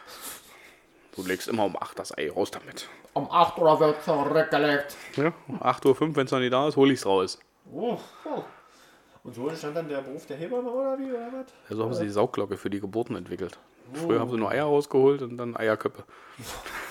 [1.15, 2.87] Du legst immer um 8 das Ei raus damit.
[3.13, 4.95] Um 8 Uhr wird zurückgelegt.
[5.15, 7.39] Ja, um 8.05 Uhr, wenn es noch nicht da ist, hole ich es raus.
[7.71, 8.43] Oh, oh.
[9.23, 11.11] Und so entstand dann der Beruf der Hebamme oder wie?
[11.11, 11.47] Oder was?
[11.69, 13.59] Also haben sie die Saugglocke für die Geburten entwickelt.
[13.93, 16.03] Früher haben sie nur Eier rausgeholt und dann Eierköpfe.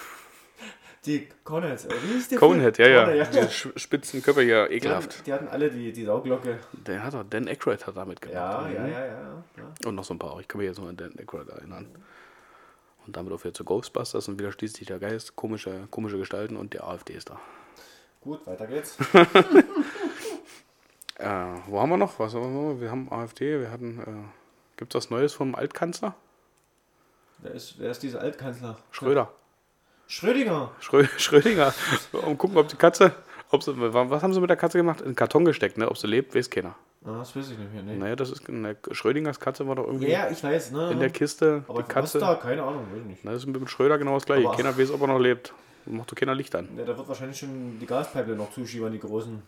[1.08, 1.86] Die Coneheads.
[1.86, 3.24] äh, Wie ist der Conehead, ja, ja.
[3.24, 5.26] Diese sch- spitzen Köpfe hier, Die hatten, ekelhaft.
[5.26, 6.58] die hatten alle die, die Sauglocke.
[6.72, 8.34] Der hat er, Dan Aykroyd hat damit gemacht.
[8.34, 9.42] Ja, ja, ja, ja.
[9.56, 9.88] ja.
[9.88, 10.38] Und noch so ein paar.
[10.40, 11.86] Ich kann mich jetzt nur an Dan Aykroyd erinnern.
[13.06, 16.56] Und damit auch wieder zu Ghostbusters und wieder schließt sich der Geist, komische, komische Gestalten
[16.56, 17.40] und die AfD ist da.
[18.20, 18.96] Gut, weiter geht's.
[21.20, 21.26] Äh,
[21.66, 22.18] wo haben wir noch?
[22.20, 22.80] Was haben wir?
[22.80, 23.98] Wir haben AfD, wir hatten.
[24.00, 26.14] Äh, Gibt es was Neues vom Altkanzler?
[27.38, 28.78] Wer ist, wer ist dieser Altkanzler?
[28.92, 29.32] Schröder.
[30.08, 30.70] Schrödinger.
[30.80, 31.72] Schrö Schrödinger.
[32.12, 33.12] Und gucken, ob die Katze.
[33.50, 35.00] Ob sie, was haben sie mit der Katze gemacht?
[35.00, 35.88] In den Karton gesteckt, ne?
[35.90, 36.74] Ob sie lebt, weiß keiner.
[37.04, 37.82] Ah, das weiß ich nicht mehr.
[37.82, 37.96] Nee.
[37.96, 38.46] Naja, das ist.
[38.48, 40.90] Ne, Schrödingers Katze war doch irgendwie Ja, ich weiß, ne?
[40.90, 41.62] in der Kiste.
[41.68, 42.18] Aber die Katze.
[42.18, 42.34] da?
[42.34, 43.24] Keine Ahnung, weiß ich nicht.
[43.24, 44.46] Na, das ist mit Schröder genau das gleiche.
[44.48, 45.54] Aber- Keiner weiß, ob er noch lebt.
[45.86, 46.68] Macht doch keiner Licht an.
[46.76, 49.42] Ja, da wird wahrscheinlich schon die Gaspipe noch zuschiebern, die großen.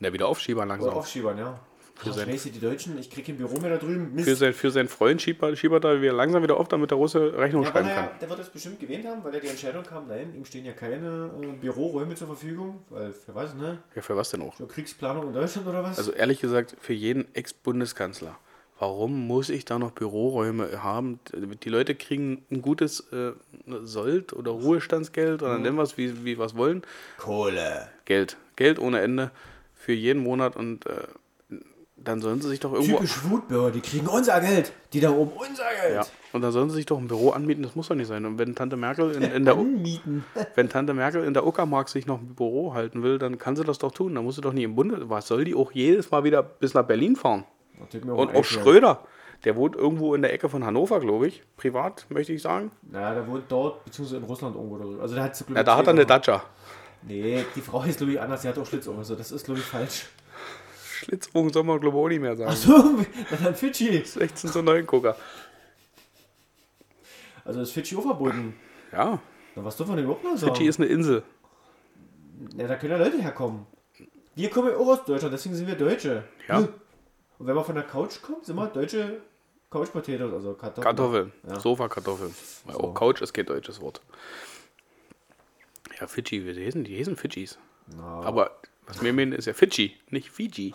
[0.00, 0.92] Na, wieder Aufschieber Oder langsam.
[0.94, 1.58] aufschiebern, ja.
[1.96, 4.14] Für Ach, sein- Scheiße, die Deutschen, ich krieg ein Büro mehr da drüben.
[4.14, 4.28] Mist.
[4.28, 6.90] Für, sein, für seinen Freund schiebt er, schiebt er da wieder langsam wieder auf, damit
[6.90, 8.04] der Russe Rechnung ja, schreiben er, kann.
[8.04, 10.66] ja- der wird es bestimmt gewähnt haben, weil ja die Entscheidung kam, nein, ihm stehen
[10.66, 13.78] ja keine äh, Büroräume zur Verfügung, weil für was, ne?
[13.94, 14.54] Ja, für was denn auch?
[14.54, 15.96] Für Kriegsplanung in Deutschland oder was?
[15.98, 18.36] Also ehrlich gesagt, für jeden Ex-Bundeskanzler.
[18.78, 21.18] Warum muss ich da noch Büroräume haben?
[21.64, 23.32] Die Leute kriegen ein gutes äh,
[23.84, 26.82] Sold- oder Ruhestandsgeld oder nennen wir es, wie, wie es wollen.
[27.16, 27.88] Kohle.
[28.04, 28.36] Geld.
[28.56, 29.30] Geld ohne Ende
[29.74, 30.90] für jeden Monat und äh,
[31.96, 32.96] dann sollen sie sich doch irgendwo.
[32.96, 34.72] Typisch Wutbürger, die kriegen unser Geld.
[34.92, 35.94] Die da oben unser Geld.
[35.94, 38.24] Ja, und dann sollen sie sich doch ein Büro anmieten, das muss doch nicht sein.
[38.26, 40.24] Und wenn Tante Merkel in, in der Anmieten.
[40.54, 43.64] wenn Tante Merkel in der Uckermark sich noch ein Büro halten will, dann kann sie
[43.64, 44.14] das doch tun.
[44.14, 45.08] Dann muss sie doch nicht im Bunde.
[45.08, 47.44] Was soll die auch jedes Mal wieder bis nach Berlin fahren?
[48.04, 48.44] Mir Und auch.
[48.44, 49.00] Schröder,
[49.44, 51.42] der wohnt irgendwo in der Ecke von Hannover, glaube ich.
[51.56, 52.70] Privat, möchte ich sagen.
[52.82, 55.00] Naja, der wohnt dort, beziehungsweise in Russland irgendwo.
[55.00, 56.42] Also der hat Ja, da hat er eine Dacia.
[57.02, 58.98] Nee, die Frau ist glaube ich anders, die hat auch Schlitzohren.
[58.98, 60.06] Also das ist glaube ich falsch.
[60.96, 62.50] Schlitzbogen soll man, glaube ich, auch nicht mehr sagen.
[62.50, 63.04] Achso,
[63.42, 64.02] dann Fidschi.
[64.04, 65.16] 16 zu 9 Gucker.
[67.44, 68.54] Also ist Fidschi auch verboten.
[68.92, 69.20] Ja,
[69.54, 70.54] Na, was dürfen wir denn überhaupt noch sagen?
[70.54, 71.22] Fidschi ist eine Insel.
[72.56, 73.66] Ja, da können ja Leute herkommen.
[74.34, 76.24] Wir kommen ja auch aus Deutschland, deswegen sind wir Deutsche.
[76.48, 76.58] Ja.
[76.58, 79.20] Und wenn wir von der Couch kommen, sind wir deutsche
[79.70, 80.84] Couch Potatoes, also Kartoffeln.
[80.84, 81.32] Kartoffeln.
[81.48, 81.60] Ja.
[81.60, 82.34] Sofa-Kartoffeln.
[82.70, 82.78] So.
[82.78, 84.00] Auch Couch ist kein deutsches Wort.
[86.00, 87.58] Ja, Fidschi, die heißen, die heißen Fidschis.
[87.98, 88.50] Aber
[88.86, 90.72] was wir meinen, ist ja Fidschi, nicht Fiji.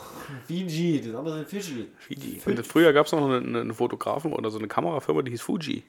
[0.48, 1.88] Fiji, das andere sind Fidschi.
[1.98, 2.42] Fiji.
[2.46, 5.84] Und früher gab es noch einen, einen Fotografen oder so eine Kamerafirma, die hieß Fuji.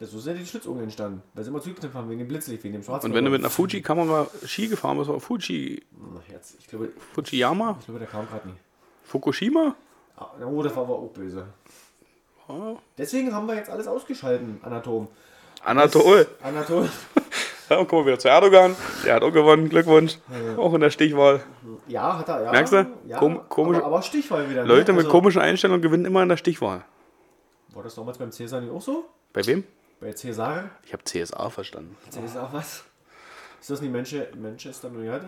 [0.00, 2.62] Das so sind ja die Schlitzohren entstanden, weil sie immer zugeknüpft haben wegen dem Blitzlicht,
[2.62, 3.06] wegen dem schwarzen.
[3.10, 5.82] Und wenn du mit einer Fuji-Kamera Ski gefahren bist, war Fuji,
[6.16, 8.60] Ach, jetzt, ich glaube, Fujiyama, ich glaube, der kam gerade nicht.
[9.04, 9.74] Fukushima.
[10.16, 11.46] Ah, Oh, das war aber auch böse.
[12.46, 12.78] Oh.
[12.96, 15.08] Deswegen haben wir jetzt alles ausgeschalten, Anatom.
[15.64, 16.26] Anatol.
[16.42, 16.88] Anatom.
[17.68, 18.74] Ja, und kommen wir wieder zu Erdogan.
[19.04, 19.68] Der hat auch gewonnen.
[19.68, 20.18] Glückwunsch.
[20.56, 21.40] Auch in der Stichwahl.
[21.86, 22.52] Ja, hat er, ja.
[22.52, 22.86] Merkst du?
[23.06, 24.62] Ja, Kom- komische- aber, aber Stichwahl wieder.
[24.62, 24.68] ne?
[24.68, 26.84] Leute mit Also, komischen Einstellungen gewinnen immer in der Stichwahl.
[27.74, 29.04] War das damals beim Cäsar nicht auch so?
[29.32, 29.64] Bei wem?
[30.00, 30.70] Bei Cäsar?
[30.84, 31.96] Ich habe CSA verstanden.
[32.10, 32.84] Cäsar was?
[33.60, 35.22] Ist das nicht Manche- Manchester United?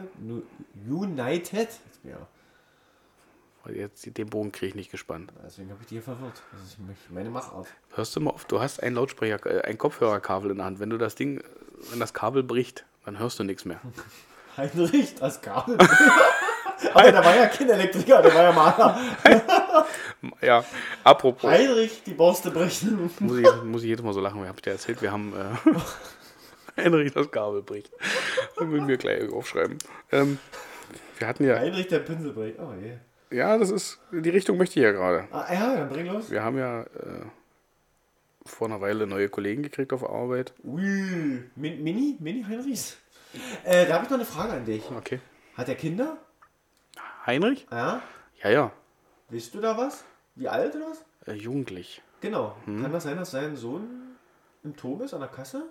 [0.89, 1.69] United?
[2.05, 2.17] Ja,
[3.73, 5.33] Jetzt den Bogen kriege ich nicht gespannt.
[5.45, 6.43] deswegen habe ich die hier verwirrt.
[6.53, 6.79] Das ist
[7.11, 7.67] meine Machart.
[7.95, 10.81] Hörst du mal auf, du hast ein Lautsprecher, äh, ein Kopfhörerkabel in der Hand.
[10.81, 11.43] Wenn du das Ding,
[11.91, 13.81] wenn das Kabel bricht, dann hörst du nichts mehr.
[14.57, 15.79] Heinrich, das Kabel.
[16.95, 18.99] Aber der war ja kein Elektriker, der war ja Maler.
[20.43, 20.65] Ja,
[21.03, 21.51] apropos.
[21.51, 23.11] Heinrich, die Borste brechen.
[23.21, 24.43] Muss ich, muss ich jedes Mal so lachen.
[24.43, 27.91] Ich habe dir erzählt, wir haben äh, Heinrich das Kabel bricht.
[28.57, 29.79] Das muss ich mir gleich aufschreiben.
[30.13, 30.39] Ähm,
[31.19, 32.59] wir hatten ja, Heinrich, der Pinsel bricht.
[32.59, 33.37] Oh je.
[33.37, 35.27] ja, das ist, die Richtung möchte ich ja gerade.
[35.31, 36.31] Ah, ja, dann bring los.
[36.31, 37.25] Wir haben ja äh,
[38.51, 40.53] vor einer Weile neue Kollegen gekriegt auf Arbeit.
[40.65, 40.83] Ui,
[41.57, 42.17] Min Mini?
[42.19, 42.97] Mini Heinrichs?
[43.65, 44.83] Äh, da habe ich noch eine Frage an dich.
[44.91, 45.21] Okay.
[45.57, 46.19] Hat er Kinder?
[47.27, 47.67] Heinrich?
[47.71, 48.03] Ja?
[48.43, 48.73] Ja, ja.
[49.29, 50.05] Weißt du da was?
[50.35, 51.05] Wie alt oder was?
[51.27, 52.03] Äh, jugendlich.
[52.21, 52.57] Genau.
[52.67, 54.17] Kann das sein, dass sein Sohn
[54.65, 55.65] im Turm ist an der Kasse?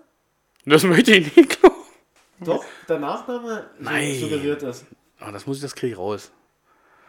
[0.64, 1.76] Das möchte ich nicht glauben.
[2.40, 4.14] Doch, der Nachname Nein.
[4.18, 4.86] suggeriert ist.
[5.18, 6.30] Ah, das muss ich, das kriege ich raus.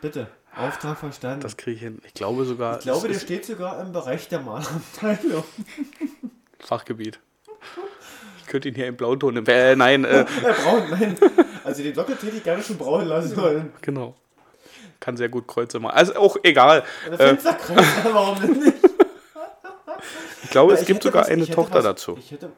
[0.02, 0.28] Bitte.
[0.56, 1.42] Auftrag verstanden.
[1.42, 2.00] Das kriege ich hin.
[2.06, 2.78] Ich glaube sogar.
[2.78, 5.44] ich glaube, der steht sogar im Bereich der Malerabteilung.
[6.60, 7.20] Fachgebiet.
[8.42, 9.46] Ich könnte ihn hier in Blauton.
[9.48, 11.18] Äh, nein, äh, Äh, braun, nein.
[11.64, 13.72] Also den Sockel hätte ich gerne schon braun lassen sollen.
[13.82, 14.16] genau.
[15.00, 15.96] Kann sehr gut Kreuze machen.
[15.96, 16.84] Also auch egal.
[17.08, 18.78] Der Äh, Fensterkreuz, warum denn nicht?
[20.44, 22.18] ich glaube, Ja, es ich gibt sogar was- eine Tochter was- dazu.
[22.20, 22.52] Ich hätte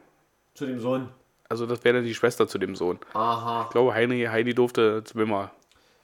[0.54, 1.08] zu dem Sohn.
[1.48, 2.98] Also das wäre dann die Schwester zu dem Sohn.
[3.14, 3.62] Aha.
[3.66, 5.50] Ich glaube, Heini, Heidi durfte zweimal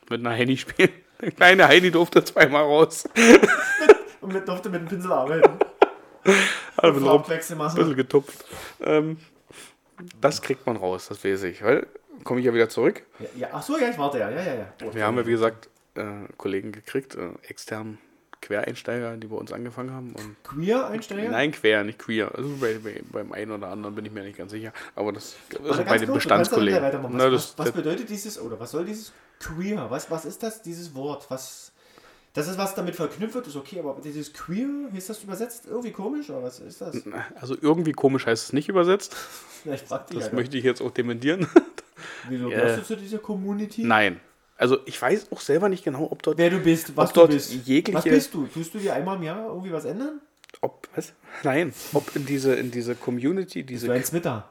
[0.09, 0.91] mit einer Heini spielen.
[1.21, 3.09] Der kleine Heidi durfte zweimal raus.
[4.21, 5.59] Und mit, durfte mit dem Pinsel arbeiten.
[6.77, 7.77] Also ein Farbwechsel machen.
[7.77, 8.45] bisschen getupft.
[8.81, 9.19] Ähm,
[10.21, 11.63] das kriegt man raus, das weiß ich.
[11.63, 11.87] Weil,
[12.25, 13.03] komme ich ja wieder zurück.
[13.19, 14.31] Ja, ja, ach so, ja, ich warte ja.
[14.31, 14.95] Ja, ja, ja.
[14.95, 17.99] Wir haben ja, wie gesagt, äh, Kollegen gekriegt, äh, externen
[18.41, 20.15] Quereinsteiger, die bei uns angefangen haben.
[20.15, 21.31] Und Queer-Einsteiger?
[21.31, 22.35] Nein, quer, nicht queer.
[22.35, 24.73] Also bei, bei, beim einen oder anderen bin ich mir nicht ganz sicher.
[24.95, 26.83] Aber das also bei den Bestandskollegen.
[26.83, 27.15] weitermachen.
[27.17, 29.87] Na, Was, das, was, was das, bedeutet dieses, oder was soll dieses Queer?
[29.91, 31.27] Was, was ist das, dieses Wort?
[31.31, 31.73] Was,
[32.33, 35.91] das ist was damit verknüpft wird, ist okay, aber dieses Queer, ist das übersetzt irgendwie
[35.91, 37.03] komisch, oder was ist das?
[37.35, 39.17] also irgendwie komisch heißt es nicht übersetzt.
[39.65, 40.37] Ja, ich frag dich Das Alter.
[40.37, 41.47] möchte ich jetzt auch dementieren.
[42.29, 43.85] Wieso äh, du zu dieser Community?
[43.85, 44.21] Nein.
[44.61, 47.31] Also ich weiß auch selber nicht genau, ob dort, Wer du bist, was du dort
[47.33, 47.51] bist.
[47.67, 48.47] jegliche- Was bist du?
[48.47, 50.21] Tust du dir einmal im Jahr irgendwie was ändern?
[50.63, 51.15] ob, was?
[51.45, 53.89] Nein, ob in diese, in diese Community, diese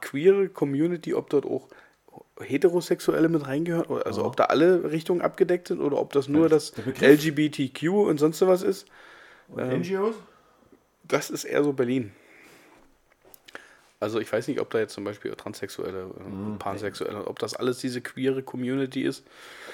[0.00, 1.68] queere Community, ob dort auch
[2.40, 4.26] Heterosexuelle mit reingehört, also Ja.
[4.26, 6.72] ob da alle Richtungen abgedeckt sind oder ob das nur das.
[7.00, 8.86] LGBTQ und sonst was ist.
[9.48, 10.14] Und Ähm, NGOs?
[11.04, 12.12] Das ist eher so Berlin.
[14.00, 16.58] Also ich weiß nicht, ob da jetzt zum Beispiel Transsexuelle, Mhm.
[16.58, 19.24] Pansexuelle, ob das alles diese queere Community ist.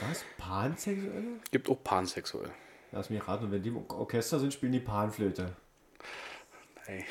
[0.08, 0.24] Was?
[0.36, 1.22] Pansexuelle?
[1.52, 2.50] Gibt auch Pansexuelle.
[2.92, 5.52] Lass mich raten, wenn die im Orchester sind, spielen die Panflöte.
[6.86, 7.04] Ey.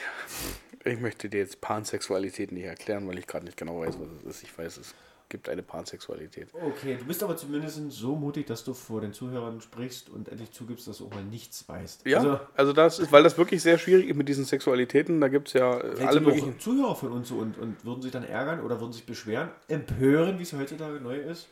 [0.84, 4.24] Ich möchte dir jetzt Pansexualität nicht erklären, weil ich gerade nicht genau weiß, was es
[4.38, 4.44] ist.
[4.44, 4.94] Ich weiß, es
[5.30, 6.50] gibt eine Pansexualität.
[6.54, 10.52] Okay, du bist aber zumindest so mutig, dass du vor den Zuhörern sprichst und endlich
[10.52, 12.06] zugibst, dass du auch mal nichts weißt.
[12.06, 15.20] Ja, Also, also, das ist, weil das wirklich sehr schwierig ist mit diesen Sexualitäten.
[15.22, 16.60] Da gibt es ja äh, alle möglichen.
[16.60, 20.44] Zuhörer von uns und, und würden sich dann ärgern oder würden sich beschweren, empören, wie
[20.44, 21.48] es heutzutage neu ist.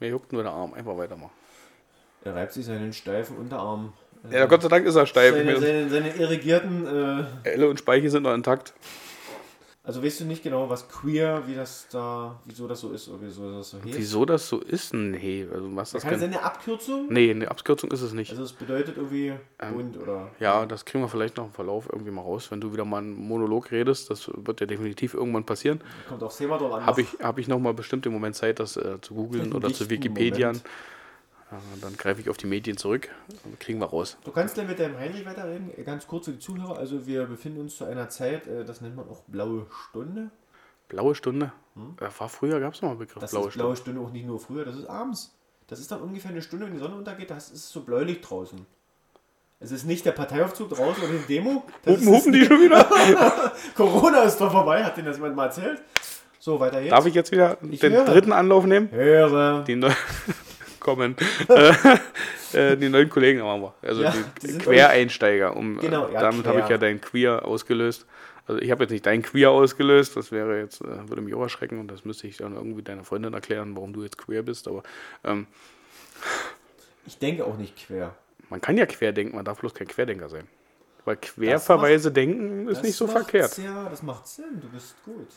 [0.00, 0.74] Mir juckt nur der Arm.
[0.74, 1.32] Einfach weitermachen.
[2.24, 3.92] Er reibt sich seinen steifen Unterarm.
[4.30, 5.34] Ja, Gott sei Dank ist er steif.
[5.34, 6.86] seine, seine, seine irrigierten.
[6.86, 8.72] Äh, Elle und Speiche sind noch intakt.
[9.86, 13.18] Also weißt du nicht genau, was queer, wie das da, wieso das so ist oder
[13.20, 13.98] wieso das so heißt?
[13.98, 14.94] Wieso das so ist?
[14.94, 16.30] Nee, also was das Kann es kann.
[16.30, 17.12] eine Abkürzung?
[17.12, 18.30] Nee, eine Abkürzung ist es nicht.
[18.30, 20.16] Also es bedeutet irgendwie bunt oder.
[20.22, 22.86] Ähm, Ja, das kriegen wir vielleicht noch im Verlauf irgendwie mal raus, wenn du wieder
[22.86, 24.08] mal einen Monolog redest.
[24.08, 25.82] Das wird ja definitiv irgendwann passieren.
[26.08, 26.86] Kommt aufs Thema drauf an.
[26.86, 29.68] Habe ich, hab ich noch mal bestimmt im Moment Zeit, das äh, zu googeln oder
[29.68, 30.46] zu dichten Wikipedia.
[30.46, 30.64] Moment.
[31.54, 33.08] Ja, dann greife ich auf die Medien zurück.
[33.44, 34.16] Dann kriegen wir raus.
[34.24, 35.70] Du kannst dann mit dem Heinrich weiterreden.
[35.84, 36.78] Ganz kurz für die Zuhörer.
[36.78, 40.30] Also wir befinden uns zu einer Zeit, äh, das nennt man auch blaue Stunde.
[40.88, 41.52] Blaue Stunde.
[42.00, 43.16] Äh, War früher, gab es noch mal einen Begriff.
[43.16, 43.20] Hm?
[43.20, 45.34] Das blaue ist blaue Stunde auch nicht nur früher, das ist abends.
[45.68, 48.66] Das ist dann ungefähr eine Stunde, wenn die Sonne untergeht, das ist so bläulich draußen.
[49.60, 51.64] Es ist nicht der Parteiaufzug draußen oder die Demo.
[51.84, 52.84] Das Hupen, hupen die schon wieder?
[53.74, 55.80] Corona ist doch vorbei, hat denen das jemand mal erzählt?
[56.38, 56.92] So, weiter jetzt.
[56.92, 58.04] Darf ich jetzt wieder Ich den höre.
[58.04, 58.90] dritten Anlauf nehmen?
[58.90, 59.64] Höre.
[59.64, 59.90] Die neu
[60.84, 61.16] kommen.
[61.48, 61.72] äh,
[62.72, 63.74] äh, die neuen Kollegen haben wir.
[63.82, 65.56] Also Ja, die, Quereinsteiger.
[65.56, 68.06] Um, Genau, äh, ja, damit habe ich ja dein Queer ausgelöst.
[68.46, 71.80] Also ich habe jetzt nicht dein Queer ausgelöst, das wäre jetzt, würde mich auch erschrecken
[71.80, 74.68] und das müsste ich dann irgendwie deiner Freundin erklären, warum du jetzt queer bist.
[74.68, 74.82] Aber
[75.24, 75.46] ähm,
[77.06, 78.14] Ich denke auch nicht quer.
[78.50, 80.46] man kann ja quer denken, man darf bloß kein Querdenker sein.
[81.06, 83.58] Weil Querverweise denken ist Das nicht so macht verkehrt.
[83.58, 85.28] Ja, das macht Sinn, du bist gut.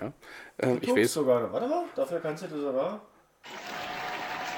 [0.00, 0.12] Ja.
[0.58, 1.52] Ähm, ich Du weiß, sogar.
[1.52, 3.00] Warte mal, dafür kannst du dir sogar.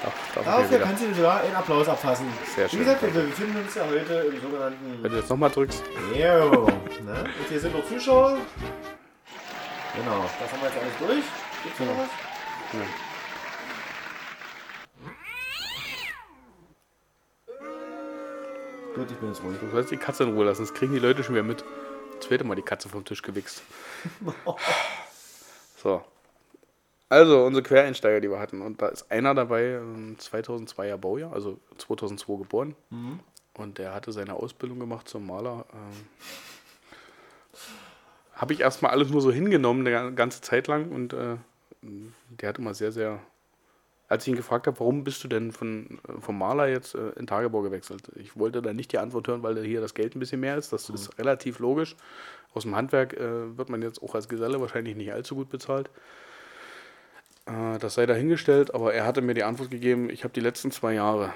[0.03, 0.79] Dafür wieder.
[0.85, 2.27] kannst du sogar einen Applaus abfassen.
[2.55, 2.79] Sehr Wie schön.
[2.79, 5.83] gesagt, wir befinden uns ja heute im sogenannten Wenn du jetzt nochmal drückst,
[6.13, 6.67] Jo,
[7.03, 7.23] ne?
[7.39, 8.37] Und hier sind noch Zuschauer.
[9.95, 11.25] Genau, das haben wir jetzt alles durch.
[11.63, 12.09] Gibt's noch was?
[12.73, 12.79] Ja.
[18.95, 19.57] Gut, ich bin jetzt ruhig.
[19.59, 21.63] du sollst die Katze in Ruhe lassen, das kriegen die Leute schon wieder mit.
[22.13, 23.61] Jetzt wird immer die Katze vom Tisch gewichst.
[25.83, 26.03] So.
[27.09, 28.61] Also, unsere Quereinsteiger, die wir hatten.
[28.61, 32.75] Und da ist einer dabei, ähm, 2002er Baujahr, also 2002 geboren.
[33.53, 35.65] Und der hatte seine Ausbildung gemacht zum Maler.
[35.73, 36.07] Ähm,
[38.33, 40.91] Habe ich erstmal alles nur so hingenommen, eine ganze Zeit lang.
[40.91, 41.37] Und äh,
[41.81, 43.19] der hat immer sehr, sehr
[44.09, 47.09] als ich ihn gefragt habe, warum bist du denn von, äh, vom Maler jetzt äh,
[47.17, 48.03] in Tagebau gewechselt?
[48.15, 50.71] Ich wollte da nicht die Antwort hören, weil hier das Geld ein bisschen mehr ist.
[50.71, 51.95] Das ist relativ logisch.
[52.53, 55.89] Aus dem Handwerk äh, wird man jetzt auch als Geselle wahrscheinlich nicht allzu gut bezahlt.
[57.47, 60.71] Äh, das sei dahingestellt, aber er hatte mir die Antwort gegeben, ich habe die letzten
[60.71, 61.33] zwei Jahre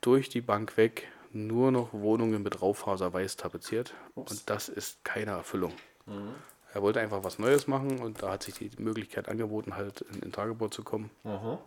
[0.00, 3.94] durch die Bank weg nur noch Wohnungen mit Raufaserweiß tapeziert.
[4.14, 4.32] Ups.
[4.32, 5.72] Und das ist keine Erfüllung.
[6.06, 6.34] Mhm.
[6.72, 10.20] Er wollte einfach was Neues machen und da hat sich die Möglichkeit angeboten, halt in
[10.20, 11.10] den Tagebau zu kommen.
[11.24, 11.58] Aha.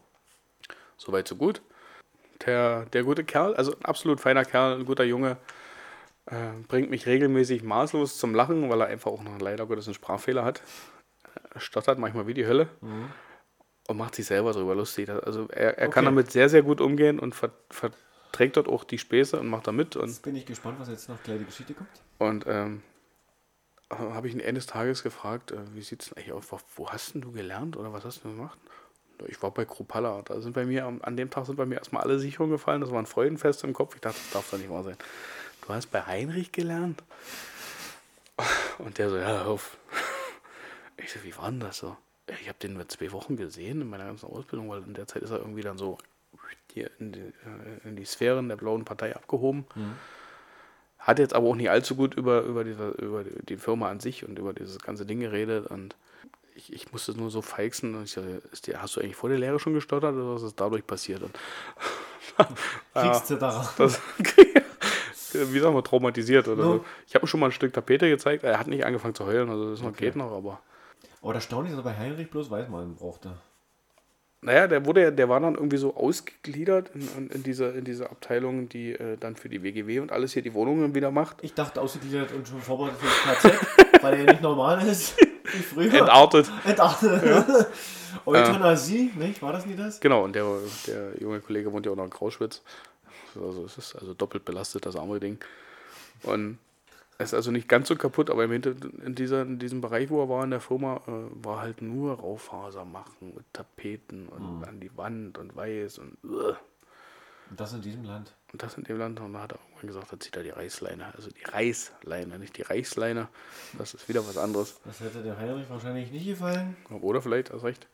[0.97, 1.61] Soweit, so gut.
[2.45, 5.37] Der, der gute Kerl, also ein absolut feiner Kerl, ein guter Junge,
[6.25, 6.35] äh,
[6.67, 10.43] bringt mich regelmäßig maßlos zum Lachen, weil er einfach auch noch leider Gottes einen Sprachfehler
[10.43, 10.61] hat.
[11.53, 12.67] Er stottert manchmal wie die Hölle
[13.87, 15.09] und macht sich selber darüber lustig.
[15.09, 16.15] Also er, er kann Okay.
[16.15, 19.71] damit sehr, sehr gut umgehen und ver, verträgt dort auch die Späße und macht da
[19.71, 19.95] mit.
[19.95, 21.89] Und Jetzt bin ich gespannt, was jetzt noch gleich die Geschichte kommt.
[22.19, 22.81] Und ähm,
[23.89, 26.45] habe ich ihn eines Tages gefragt, äh, wie sieht es denn eigentlich aus?
[26.75, 28.57] Wo- hast denn du gelernt oder was hast du gemacht?
[29.27, 30.21] Ich war bei Kruppalla.
[30.23, 32.81] Da sind bei mir, an dem Tag sind bei mir erstmal alle Sicherungen gefallen.
[32.81, 33.93] Das war ein Freudenfest im Kopf.
[33.95, 34.97] Ich dachte, das darf doch nicht wahr sein.
[35.67, 37.03] Du hast bei Heinrich gelernt?
[38.79, 39.77] Und der so, ja, hör auf.
[40.97, 41.97] Ich so, wie war denn das so?
[42.39, 45.23] Ich habe den nur zwei Wochen gesehen in meiner ganzen Ausbildung, weil in der Zeit
[45.23, 45.97] ist er irgendwie dann so
[46.71, 49.65] hier in die, äh, in die Sphären der blauen Partei abgehoben.
[50.99, 53.99] Hat jetzt aber auch nicht allzu gut über, über, diese, über die die Firma an
[53.99, 55.67] sich und über dieses ganze Ding geredet.
[55.67, 55.95] Und
[56.55, 57.95] ich, ich musste nur so feixen.
[57.95, 58.15] Und ich
[58.51, 61.23] ist dir, hast du eigentlich vor der Lehre schon gestottert oder was ist dadurch passiert?
[61.23, 61.37] Und
[62.93, 63.73] Kriegszitterer.
[63.77, 63.99] das,
[65.33, 66.71] wie sagen wir, traumatisiert oder No.
[66.77, 66.85] so.
[67.07, 68.43] Ich habe ihm schon mal ein Stück Tapete gezeigt.
[68.43, 70.05] Er hat nicht angefangen zu heulen, also das Okay.
[70.05, 70.61] geht noch, aber.
[71.21, 73.37] Aber das Erstaunliche ist, er bei Heinrich bloß Weißmann brauchte.
[74.43, 78.09] Naja, der wurde ja, der war dann irgendwie so ausgegliedert in, in, diese, in diese
[78.09, 81.43] Abteilung, die äh, dann für die WGW und alles hier die Wohnungen wieder macht.
[81.43, 85.15] Ich dachte ausgegliedert und schon vorbereitet für das KZ, weil er ja nicht normal ist.
[85.19, 85.93] Wie früher.
[85.93, 86.51] Entartet.
[86.65, 87.67] Entartet.
[88.25, 89.43] Euthanasie, nicht?
[89.43, 89.99] War das nie das?
[89.99, 90.45] Genau, und der,
[90.87, 92.63] der junge Kollege wohnt ja auch noch in Grauschwitz.
[93.35, 95.37] Also es ist also doppelt belastet, das arme Ding.
[96.23, 96.57] Und
[97.21, 98.73] er ist also nicht ganz so kaputt, aber im Hinter
[99.05, 102.19] in, dieser, in diesem Bereich, wo er war in der Firma, äh, war halt nur
[102.19, 106.53] Raufaser machen und Tapeten und an die Wand und weiß und uh.
[107.49, 108.33] Und das in diesem Land.
[108.53, 109.19] und das in dem Land.
[109.19, 111.13] Und da hat er irgendwann gesagt, da zieht er die Reißleine.
[111.13, 113.27] Also die Reißleine, nicht die Reichsleine.
[113.77, 114.79] Das ist wieder was anderes.
[114.85, 116.77] Das hätte dem Heinrich wahrscheinlich nicht gefallen.
[116.89, 117.87] Oder vielleicht, hast recht.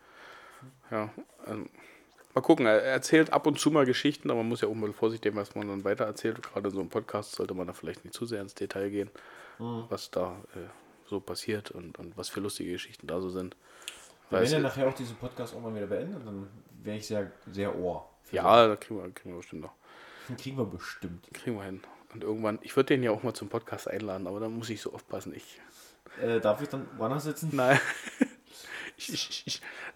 [0.91, 1.09] Ja,
[1.47, 1.69] ähm,
[2.37, 2.65] mal gucken.
[2.65, 5.55] Er erzählt ab und zu mal Geschichten, aber man muss ja auch mal vorsichtig was
[5.55, 6.41] man dann weiter erzählt.
[6.41, 9.09] Gerade so im Podcast sollte man da vielleicht nicht zu sehr ins Detail gehen,
[9.59, 10.59] was da äh,
[11.05, 13.55] so passiert und, und was für lustige Geschichten da so sind.
[14.29, 16.21] Weil ja es- nachher auch diesen Podcast irgendwann wieder beenden.
[16.25, 16.47] Dann
[16.83, 18.09] wäre ich sehr, sehr ohr.
[18.31, 19.73] ja, da kriegen wir, kriegen wir bestimmt noch.
[20.27, 21.27] so- Kriegen wir bestimmt.
[21.33, 21.81] Kriegen wir hin.
[22.13, 24.81] Und irgendwann, ich würde den ja auch mal zum Podcast einladen, aber da muss ich
[24.81, 25.33] so aufpassen.
[25.35, 25.59] Ich,
[26.21, 27.49] Äh, darf ich dann woanders sitzen?
[27.53, 27.79] nein.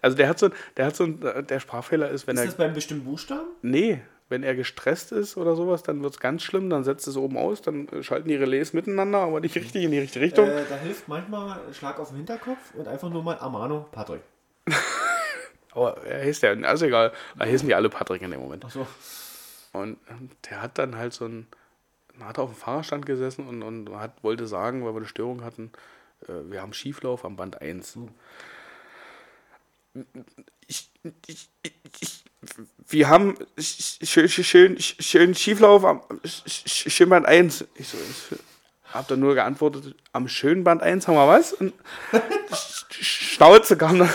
[0.00, 2.56] also der hat so, der hat so, ein- der Sprachfehler ist, wenn Ist er das
[2.56, 3.48] beim bestimmten Buchstaben?
[3.62, 7.16] Nee, wenn er gestresst ist oder sowas, dann wird es ganz schlimm, dann setzt es
[7.16, 10.48] oben aus, dann äh, schalten die Relais miteinander, aber nicht richtig in die richtige Richtung.
[10.48, 14.22] Äh, da hilft manchmal Schlag auf den Hinterkopf und einfach nur mal Amano Patrick.
[15.72, 18.64] aber er hieß ja, also egal, da hießen die alle Patrick in dem Moment.
[18.64, 18.86] Achso.
[19.72, 21.46] Und ähm, der hat dann halt so ein,
[22.20, 25.72] hat auf dem Fahrerstand gesessen und, und hat, wollte sagen, weil wir eine Störung hatten,
[26.28, 27.96] äh, wir haben Schieflauf am Band 1.
[27.96, 28.02] Ich,
[30.66, 30.90] ich,
[31.26, 31.48] ich,
[32.00, 32.24] ich,
[32.88, 37.64] wir haben sch- schön, schön, schön Schieflauf am sch- sch- Schönband 1.
[37.74, 37.98] Ich so,
[38.92, 41.52] hab dann nur geantwortet, am Schönband 1 haben wir was?
[41.52, 41.72] Und
[42.12, 43.02] Sch- Sch-
[43.34, 44.10] Schnauze kam dann.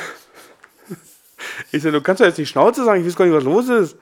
[1.72, 3.70] Ich so, du kannst doch jetzt nicht Schnauze sagen, ich weiß gar nicht, was los
[3.70, 3.98] ist.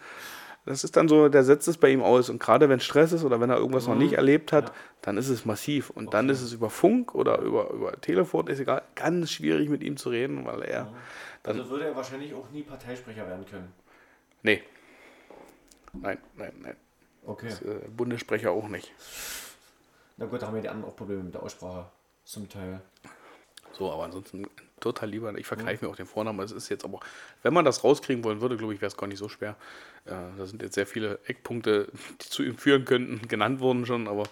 [0.66, 2.30] Das ist dann so, der setzt es bei ihm aus.
[2.30, 5.30] Und gerade wenn Stress ist oder wenn er irgendwas noch nicht erlebt hat, dann ist
[5.30, 5.92] es massiv.
[5.92, 9.84] Und dann ist es über Funk oder über, über Telefon, ist egal, ganz schwierig mit
[9.84, 10.92] ihm zu reden, weil er.
[11.46, 13.72] Dann, Also würde er wahrscheinlich auch nie Parteisprecher werden können.
[14.42, 14.64] nee.
[15.94, 16.76] Nein, nein, nein.
[17.26, 17.48] Okay.
[17.48, 18.92] Äh, Bundessprecher auch nicht.
[20.18, 21.90] Na gut, da haben ja die anderen auch Probleme mit der Aussprache.
[22.26, 22.82] Zum Teil.
[23.72, 24.46] So, aber ansonsten
[24.82, 25.34] total lieber.
[25.38, 26.40] Ich vergreife mir auch den Vornamen.
[26.42, 27.00] Es ist jetzt aber,
[27.44, 29.56] wenn man das rauskriegen wollen würde, glaube ich, wäre es gar nicht so schwer.
[30.06, 31.88] Äh, da sind jetzt sehr viele Eckpunkte,
[32.22, 34.24] die zu ihm führen könnten, genannt wurden schon, aber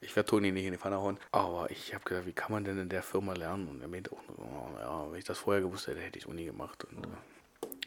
[0.00, 1.18] ich werde Toni nicht in die Pfanne hauen.
[1.32, 3.68] Aber ich habe gedacht, wie kann man denn in der Firma lernen?
[3.68, 6.30] Und er meinte auch, oh, ja, wenn ich das vorher gewusst hätte, hätte ich es
[6.30, 6.84] auch nie gemacht.
[6.84, 7.08] Und, äh,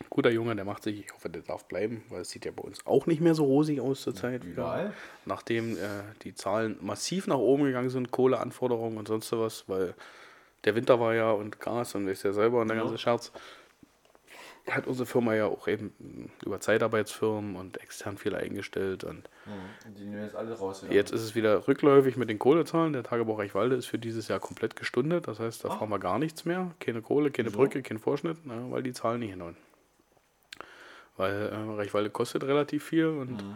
[0.10, 2.62] guter Junge, der macht sich, ich hoffe, der darf bleiben, weil es sieht ja bei
[2.62, 4.46] uns auch nicht mehr so rosig aus zur Zeit.
[4.46, 4.94] wieder.
[5.25, 5.79] Nachdem äh,
[6.23, 9.96] die Zahlen massiv nach oben gegangen sind, Kohleanforderungen und sonst was, weil
[10.65, 12.83] der Winter war ja und Gas und ist ja selber und der Ja.
[12.83, 13.31] ganze Scherz.
[14.69, 19.93] Hat unsere Firma ja auch eben mh, über Zeitarbeitsfirmen und extern viel eingestellt und Hm.
[19.97, 20.83] Die nehmen jetzt alle raus.
[20.87, 20.93] Ja.
[20.93, 22.93] jetzt ist es wieder rückläufig mit den Kohlezahlen.
[22.93, 25.79] Der Tagebau Reichwalde ist für dieses Jahr komplett gestundet, das heißt, da Ach.
[25.79, 26.71] fahren wir gar nichts mehr.
[26.79, 27.57] Keine Kohle, keine Wieso?
[27.57, 29.57] Brücke, kein Vorschnitt, ne, weil die Zahlen nicht hinhauen.
[31.17, 33.55] weil äh, Reichwalde kostet relativ viel und Mhm.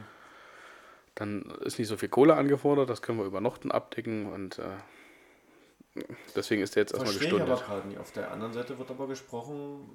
[1.15, 6.03] dann ist nicht so viel Kohle angefordert, das können wir über Nochten abdecken und äh,
[6.35, 7.67] deswegen ist der jetzt erstmal Verstehe ich aber gestundet.
[7.75, 7.99] gerade nicht.
[7.99, 9.89] Auf der anderen Seite wird aber gesprochen,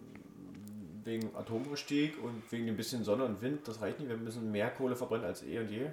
[1.04, 4.08] wegen Atomausstieg und wegen dem bisschen Sonne und Wind, das reicht nicht.
[4.08, 5.86] Wir müssen mehr Kohle verbrennen als eh und je.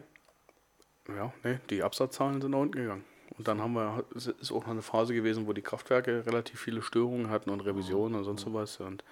[1.07, 3.03] Ja, nee, die Absatzzahlen sind nach unten gegangen.
[3.37, 6.59] Und dann haben wir, es ist auch noch eine Phase gewesen, wo die Kraftwerke relativ
[6.59, 9.03] viele Störungen hatten und Revisionen und sonst sowas und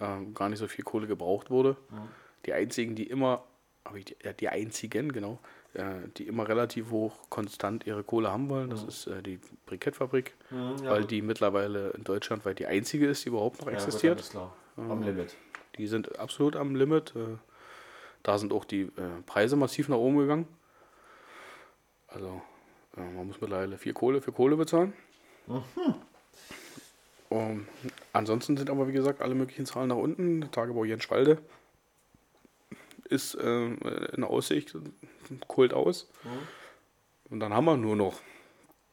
[0.00, 1.76] ähm, gar nicht so viel Kohle gebraucht wurde.
[2.46, 3.44] Die einzigen, die immer,
[3.84, 5.38] aber die, ja, die einzigen, genau,
[5.74, 5.82] äh,
[6.16, 10.84] die immer relativ hoch konstant ihre Kohle haben wollen, das ist äh, die Brikettfabrik, Mhm,
[10.84, 11.10] ja, weil gut.
[11.10, 14.18] die mittlerweile in Deutschland, weil die einzige ist, die überhaupt noch Ja, existiert.
[14.18, 14.56] alles klar.
[14.78, 15.36] Am Limit.
[15.76, 17.14] Die sind absolut am Limit.
[17.16, 17.36] äh,
[18.22, 20.48] Da sind auch die äh, Preise massiv nach oben gegangen.
[22.08, 22.40] Also
[22.96, 24.92] äh, man muss mittlerweile viel Kohle für Kohle bezahlen.
[27.30, 27.66] Um,
[28.12, 30.50] ansonsten sind aber wie gesagt alle möglichen Zahlen nach unten.
[30.50, 31.38] Tagebau Jenschwalde
[33.04, 33.66] ist äh,
[34.14, 34.74] in Aussicht,
[35.46, 36.08] kohlt aus.
[37.30, 38.20] Und dann haben wir nur noch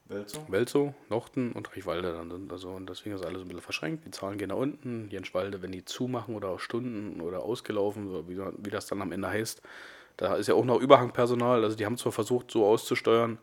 [0.08, 0.40] Wälzer?
[0.50, 2.52] Welzow, Nochten und Reichwalde dann sind.
[2.52, 4.06] Also, und deswegen ist alles ein bisschen verschränkt.
[4.06, 5.10] Die Zahlen gehen nach unten.
[5.10, 9.28] Jenschwalde, wenn die zumachen oder Stunden oder ausgelaufen, so wie, wie das dann am Ende
[9.30, 9.62] heißt,
[10.18, 11.64] da ist ja auch noch Überhangpersonal.
[11.64, 13.38] Also die haben zwar versucht, so auszusteuern,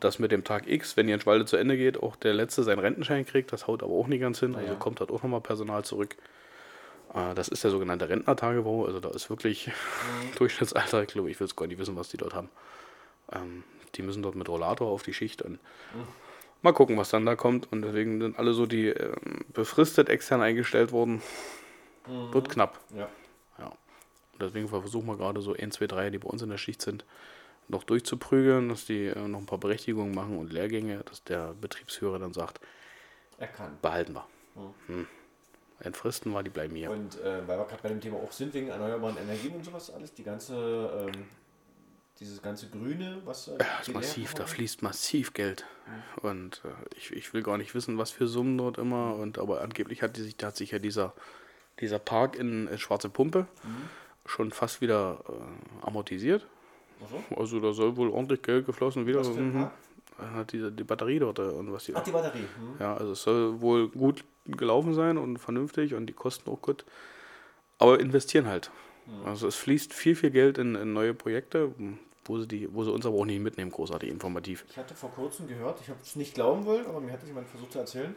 [0.00, 3.26] dass mit dem Tag X, wenn Jenschwalde zu Ende geht, auch der Letzte seinen Rentenschein
[3.26, 3.52] kriegt.
[3.52, 4.54] Das haut aber auch nicht ganz hin.
[4.54, 4.78] Also Naja.
[4.78, 6.16] kommt halt auch nochmal Personal zurück.
[7.12, 8.86] Äh, Das ist der sogenannte Rentnertagebau.
[8.86, 9.70] Also da ist wirklich
[10.38, 11.02] Durchschnittsalter.
[11.02, 12.48] Ich glaube, ich will es gar nicht wissen, was die dort haben.
[13.98, 15.58] Die müssen dort mit Rollator auf die Schicht und
[16.62, 17.70] mal gucken, was dann da kommt.
[17.72, 21.20] Und deswegen sind alle so, die ähm, befristet extern eingestellt wurden,
[22.32, 22.80] wird knapp.
[22.94, 23.08] Ja.
[23.58, 23.66] Ja.
[23.66, 26.80] Und deswegen versuchen wir gerade so 1, 2, 3, die bei uns in der Schicht
[26.80, 27.04] sind,
[27.68, 32.18] noch durchzuprügeln, dass die äh, noch ein paar Berechtigungen machen und Lehrgänge, dass der Betriebsführer
[32.18, 32.60] dann sagt,
[33.38, 33.76] Er kann.
[33.82, 34.26] behalten wir.
[34.86, 35.06] Hm.
[35.80, 36.90] Entfristen wir, die bleiben hier.
[36.90, 39.90] Und äh, weil wir gerade bei dem Thema auch sind, wegen erneuerbaren Energien und sowas
[39.90, 41.26] alles, die ganze, ähm,
[42.20, 45.64] dieses ganze Grüne, was äh, Ja, ist massiv, da fließt massiv Geld.
[46.22, 49.14] Und äh, ich, ich will gar nicht wissen, was für Summen dort immer.
[49.14, 51.14] Und aber angeblich hat, die sich, da hat sich ja dieser,
[51.80, 53.46] dieser Park in, in Schwarze Pumpe
[54.26, 56.46] schon fast wieder äh, amortisiert.
[57.04, 57.40] Ach so?
[57.40, 59.20] Also da soll wohl ordentlich Geld geflossen wieder.
[59.20, 59.70] Was Mhm.
[60.34, 61.94] Hat die, die Batterie dort äh, und was die.
[61.94, 62.40] Ach, die Batterie.
[62.40, 62.74] Hm.
[62.80, 66.84] Ja, also es soll wohl gut gelaufen sein und vernünftig und die kosten auch gut.
[67.78, 68.72] Aber investieren halt.
[69.24, 71.72] Also es fließt viel, viel Geld in, in neue Projekte,
[72.28, 74.64] wo sie, die, wo sie uns aber auch nicht mitnehmen, großartig informativ.
[74.68, 77.48] Ich hatte vor kurzem gehört, ich habe es nicht glauben wollen, aber mir hat jemand
[77.48, 78.14] versucht zu erzählen,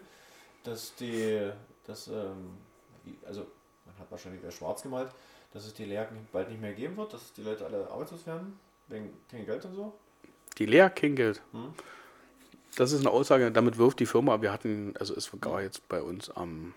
[0.64, 1.50] dass die,
[1.88, 2.58] dass, ähm,
[3.26, 3.48] also
[3.86, 5.10] man hat wahrscheinlich wieder schwarz gemalt,
[5.54, 8.60] dass es die Lehrgänge bald nicht mehr geben wird, dass die Leute alle arbeitslos werden,
[8.88, 9.94] wegen kein Geld und so.
[10.58, 11.42] Die Lehr kein Geld.
[11.52, 11.74] Hm.
[12.76, 16.02] Das ist eine Aussage, damit wirft die Firma, wir hatten, also es war jetzt bei
[16.02, 16.74] uns am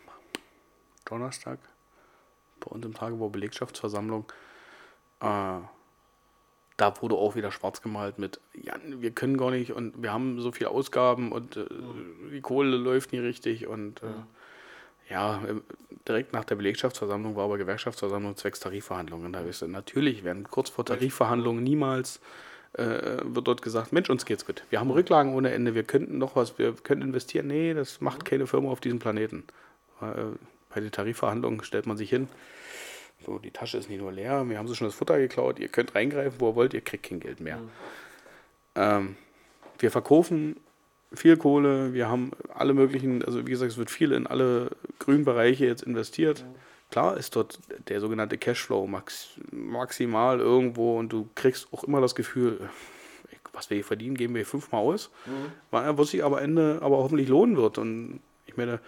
[1.05, 1.59] Donnerstag,
[2.61, 4.25] bei uns im Tagebau Belegschaftsversammlung,
[5.21, 5.59] äh,
[6.77, 10.41] da wurde auch wieder schwarz gemalt mit, ja, wir können gar nicht und wir haben
[10.41, 11.67] so viele Ausgaben und äh,
[12.33, 15.55] die Kohle läuft nie richtig und äh, ja, äh,
[16.09, 19.33] direkt nach der Belegschaftsversammlung war aber Gewerkschaftsversammlung zwecks Tarifverhandlungen.
[19.33, 22.21] Da habe ich natürlich werden kurz vor Tarifverhandlungen niemals
[22.75, 24.65] äh, wird dort gesagt, Mensch, uns geht's gut.
[24.71, 27.47] Wir haben Rücklagen ohne Ende, wir könnten noch was, wir können investieren.
[27.47, 29.45] Nee, das macht keine Firma auf diesem Planeten.
[30.01, 30.37] Äh,
[30.75, 32.29] bei den Tarifverhandlungen stellt man sich hin.
[33.25, 35.69] So, die Tasche ist nicht nur leer, wir haben sie schon das Futter geklaut, ihr
[35.69, 37.61] könnt reingreifen, wo ihr wollt, ihr kriegt kein Geld mehr.
[38.75, 39.17] Ähm,
[39.79, 40.57] wir verkaufen
[41.13, 45.25] viel Kohle, wir haben alle möglichen, also wie gesagt, es wird viel in alle grünen
[45.25, 46.45] Bereiche jetzt investiert.
[46.91, 47.59] Klar ist dort
[47.89, 53.71] der sogenannte Cashflow max, maximal irgendwo und du kriegst auch immer das Gefühl, äh, was
[53.71, 55.11] wir hier verdienen, geben wir hier fünfmal aus,
[55.71, 57.79] weil was sich aber am Ende aber hoffentlich lohnen wird.
[57.79, 58.81] Und ich meine,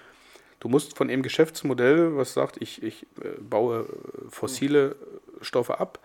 [0.60, 3.84] du musst von dem Geschäftsmodell, was sagt, ich, ich äh, baue äh,
[4.30, 4.96] fossile
[5.40, 5.98] Stoffe ab,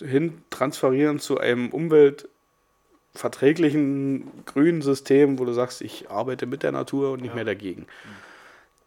[0.00, 7.12] hin transferieren zu einem umweltverträglichen grünen System, wo du sagst, ich arbeite mit der Natur
[7.12, 7.34] und nicht Ja.
[7.36, 7.86] mehr dagegen.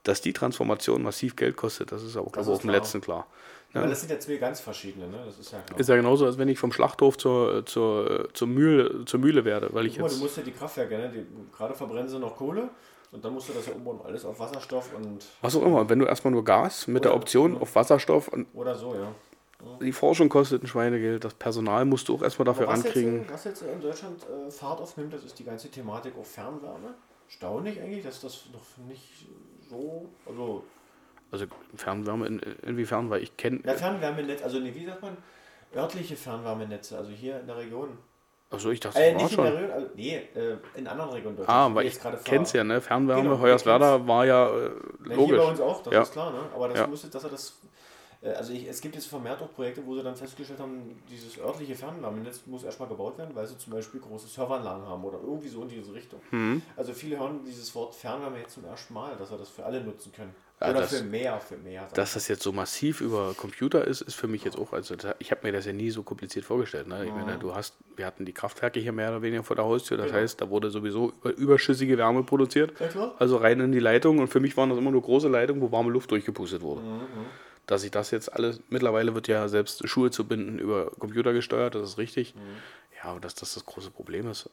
[0.03, 2.81] Dass die Transformation massiv Geld kostet, das ist auch, Das ist auf dem klar.
[2.81, 3.27] letzten klar.
[3.71, 5.17] Weil das sind ja zwei ganz verschiedene, ne?
[5.25, 5.79] Das ist ja klar.
[5.79, 9.69] Ist ja genauso, als wenn ich vom Schlachthof zur, zur, zur, Mühle, zur Mühle werde,
[9.71, 10.21] weil ich Guck mal, du jetzt.
[10.21, 11.09] musst ja die Kraftwerke, ne?
[11.11, 11.25] Die,
[11.57, 12.69] gerade verbrennen sie noch Kohle
[13.13, 15.99] und dann musst du das ja umbauen, alles auf Wasserstoff und Was auch immer, wenn
[15.99, 19.13] du erstmal nur Gas mit der Option auf Wasserstoff und oder so, ja.
[19.81, 23.19] die Forschung kostet ein Schweinegeld, das Personal musst du auch erstmal dafür was rankriegen.
[23.21, 26.95] Jetzt, was jetzt in Deutschland äh, Fahrt aufnimmt, das ist die ganze Thematik auf Fernwärme.
[27.29, 29.27] Staunlich eigentlich, dass das noch nicht
[29.69, 30.63] so, also
[31.31, 31.45] Also
[31.75, 33.61] Fernwärme in, inwiefern, weil ich kenne.
[33.65, 35.17] ja, Fernwärmenetz, also nee, wie sagt man,
[35.75, 37.97] örtliche Fernwärmenetze, also hier in der Region.
[38.53, 39.55] Also ich dachte, Äh, nicht in der.
[39.55, 42.79] Region, also, nee, äh, in anderen Regionen Ah, wo weil ich kenn's ja, ne?
[42.81, 44.69] Fernwärme, Genau, Hoyerswerda war ja äh,
[45.09, 45.25] Ja, logisch.
[45.25, 46.01] Hier bei uns auch, das Ja.
[46.03, 46.39] ist klar, ne?
[46.53, 46.87] aber das Ja.
[46.87, 47.59] musste, dass er das
[48.21, 51.37] Äh, also ich, es gibt jetzt vermehrt auch Projekte, wo sie dann festgestellt haben, dieses
[51.37, 55.49] örtliche Fernwärmenetz muss erstmal gebaut werden, weil sie zum Beispiel große Serveranlagen haben oder irgendwie
[55.49, 56.21] so in diese Richtung.
[56.31, 56.61] Mhm.
[56.77, 59.81] Also viele hören dieses Wort Fernwärme jetzt zum ersten Mal, dass wir das für alle
[59.83, 60.33] nutzen können.
[60.61, 61.87] Oder das- für mehr, für mehr.
[61.93, 65.31] Dass das jetzt so massiv über Computer ist, ist für mich jetzt auch, also ich
[65.31, 66.87] habe mir das ja nie so kompliziert vorgestellt.
[66.87, 67.05] Ne?
[67.05, 69.97] Ich meine, du hast, wir hatten die Kraftwerke hier mehr oder weniger vor der Haustür,
[69.97, 70.19] das Genau.
[70.19, 72.71] heißt, da wurde sowieso über, überschüssige Wärme produziert,
[73.19, 75.71] also rein in die Leitung und für mich waren das immer nur große Leitungen, wo
[75.71, 76.81] warme Luft durchgepustet wurde.
[76.81, 77.01] Mhm.
[77.65, 81.75] Dass ich das jetzt alles, mittlerweile wird ja selbst Schuhe zu binden über Computer gesteuert,
[81.75, 82.35] das ist richtig.
[82.35, 82.39] Mhm.
[83.03, 84.49] Ja, aber dass das das große Problem ist.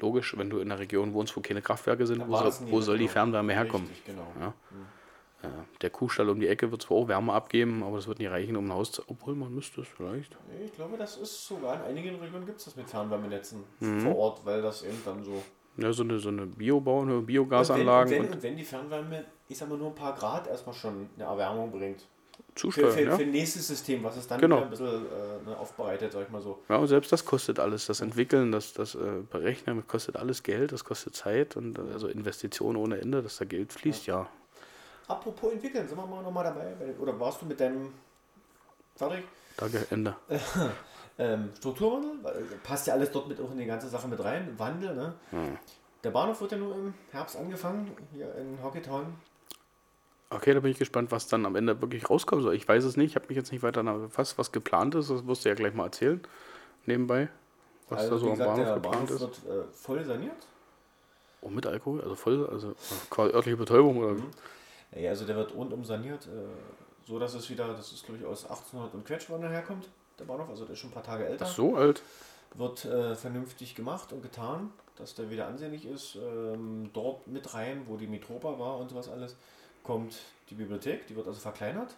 [0.00, 3.04] Logisch, wenn du in einer Region wohnst, wo keine Kraftwerke sind, wo wo soll die
[3.04, 3.12] genau.
[3.12, 3.86] Fernwärme herkommen?
[3.86, 4.26] Richtig, genau.
[4.40, 4.52] Ja.
[5.42, 8.30] Ja, der Kuhstall um die Ecke wird zwar auch Wärme abgeben, aber das wird nicht
[8.30, 9.02] reichen, um ein Haus zu.
[9.08, 10.36] Obwohl man müsste es vielleicht.
[10.64, 14.00] Ich glaube, das ist sogar in einigen Regionen gibt es das mit Fernwärmenetzen Mhm.
[14.00, 15.42] vor Ort, weil das eben dann so.
[15.78, 18.62] Ja, so eine, so eine Biobau, Und wenn, Biogasanlagen und, und, wenn, und wenn die
[18.64, 22.00] Fernwärme, ich sag mal, nur ein paar Grad erstmal schon eine Erwärmung bringt.
[22.54, 22.92] Für, zusteuern.
[22.92, 23.16] für, ja.
[23.16, 24.60] für ein nächstes System, was es dann Genau.
[24.62, 26.58] ein bisschen äh, ne, aufbereitet, sag ich mal so.
[26.68, 27.86] ja, und selbst das kostet alles.
[27.86, 28.98] Das Entwickeln, das, das äh,
[29.30, 33.38] Berechnen, das kostet alles Geld, das kostet Zeit und äh, also Investitionen ohne Ende, dass
[33.38, 34.28] da Geld fließt, ja.
[35.08, 36.74] Apropos entwickeln, sind wir mal nochmal dabei?
[36.78, 37.92] bei- Oder warst du mit deinem
[38.96, 39.24] fertig?
[39.56, 40.16] Danke, Ende.
[41.18, 44.54] Ähm, Strukturwandel, weil, passt ja alles dort mit auch in die ganze Sache mit rein.
[44.58, 45.14] Wandel, ne?
[45.30, 45.58] Hm.
[46.02, 49.12] Der Bahnhof wird ja nur im Herbst angefangen, hier in Hockeytown.
[50.30, 52.54] Okay, da bin ich gespannt, was dann am Ende wirklich rauskommen soll.
[52.54, 55.10] Ich weiß es nicht, ich habe mich jetzt nicht weiter befasst, was geplant ist.
[55.10, 56.18] Das wirst du ja gleich mal erzählen,
[56.86, 57.28] nebenbei.
[57.90, 59.20] Was da so Also, am gesagt, Bahnhof der geplant Bahnhof ist.
[59.20, 59.36] wird
[59.68, 60.46] äh, voll saniert.
[61.42, 62.74] Oh, mit Alkohol, also voll, also äh,
[63.10, 64.22] quasi örtliche Betäubung oder wie?
[64.94, 68.26] Ja, also der wird rundum saniert, äh, so dass es wieder, das ist glaube ich
[68.26, 69.88] aus 1800 und Quetsch, wann er herkommt,
[70.18, 71.46] der Bahnhof, also der ist schon ein paar Tage älter.
[71.48, 72.02] Ach, so alt?
[72.54, 76.16] Wird äh, vernünftig gemacht und getan, dass der wieder ansehnlich ist.
[76.16, 79.36] Ähm, dort mit rein, wo die Mitropa war und sowas alles,
[79.82, 80.16] kommt
[80.50, 81.96] die Bibliothek, die wird also verkleinert.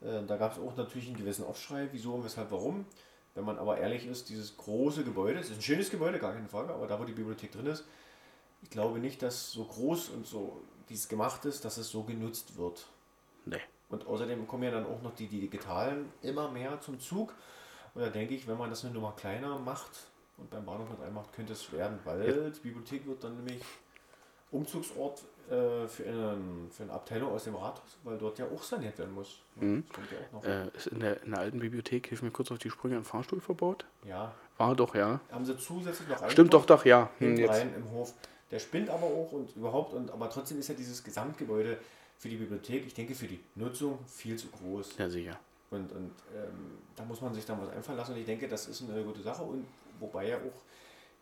[0.00, 2.86] Äh, da gab es auch natürlich einen gewissen Aufschrei, wieso und weshalb, warum.
[3.34, 6.48] Wenn man aber ehrlich ist, dieses große Gebäude, es ist ein schönes Gebäude, gar keine
[6.48, 7.84] Frage, aber da, wo die Bibliothek drin ist,
[8.62, 12.02] ich glaube nicht, dass so groß und so, wie es gemacht ist, dass es so
[12.02, 12.86] genutzt wird.
[13.46, 13.60] Nee.
[13.88, 17.34] Und außerdem kommen ja dann auch noch die, die digitalen immer mehr zum Zug.
[17.94, 19.90] Und da denke ich, wenn man das eine Nummer kleiner macht
[20.36, 23.62] und beim Bahnhof mit reinmacht, könnte es werden, weil die Bibliothek wird dann nämlich
[24.50, 28.98] Umzugsort äh, für, einen, für eine Abteilung aus dem Rathaus, weil dort ja auch saniert
[28.98, 29.40] werden muss.
[29.56, 29.84] Mhm.
[29.86, 30.44] Das kommt ja auch noch.
[30.44, 33.04] Äh, ist in der, in der alten Bibliothek, hilf mir kurz auf die Sprünge, ein
[33.04, 33.84] Fahrstuhl verbaut?
[34.06, 35.20] Ja, War doch, ja.
[35.30, 37.10] haben sie zusätzlich noch Stimmt doch, doch, ja.
[37.18, 37.50] Hm, jetzt.
[37.50, 38.14] rein im Hof.
[38.54, 41.76] Der spinnt aber auch und überhaupt, und aber trotzdem ist ja dieses Gesamtgebäude
[42.16, 44.96] für die Bibliothek, ich denke für die Nutzung viel zu groß.
[44.96, 45.36] Ja, sicher.
[45.72, 48.12] Und, und ähm, da muss man sich dann was einfallen lassen.
[48.12, 49.42] Und ich denke, das ist eine gute Sache.
[49.42, 49.66] Und
[49.98, 50.62] wobei ja auch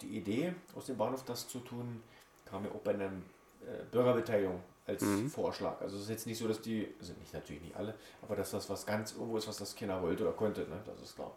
[0.03, 2.03] die Idee aus dem Bahnhof, das zu tun,
[2.45, 5.31] kam ja auch bei einer äh, Bürgerbeteiligung als Mhm.
[5.31, 5.81] Vorschlag.
[5.81, 8.51] Also es ist jetzt nicht so, dass die, also nicht natürlich nicht alle, aber dass
[8.51, 10.83] das was ganz irgendwo ist, was das keiner wollte oder konnte, ne?
[10.85, 11.33] das ist klar.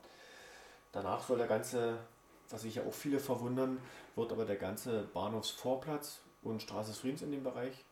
[0.91, 2.00] Danach soll der ganze,
[2.56, 3.78] was sich ja auch viele verwundern,
[4.16, 7.84] wird aber der ganze Bahnhofsvorplatz und Straße des Friedens in dem Bereich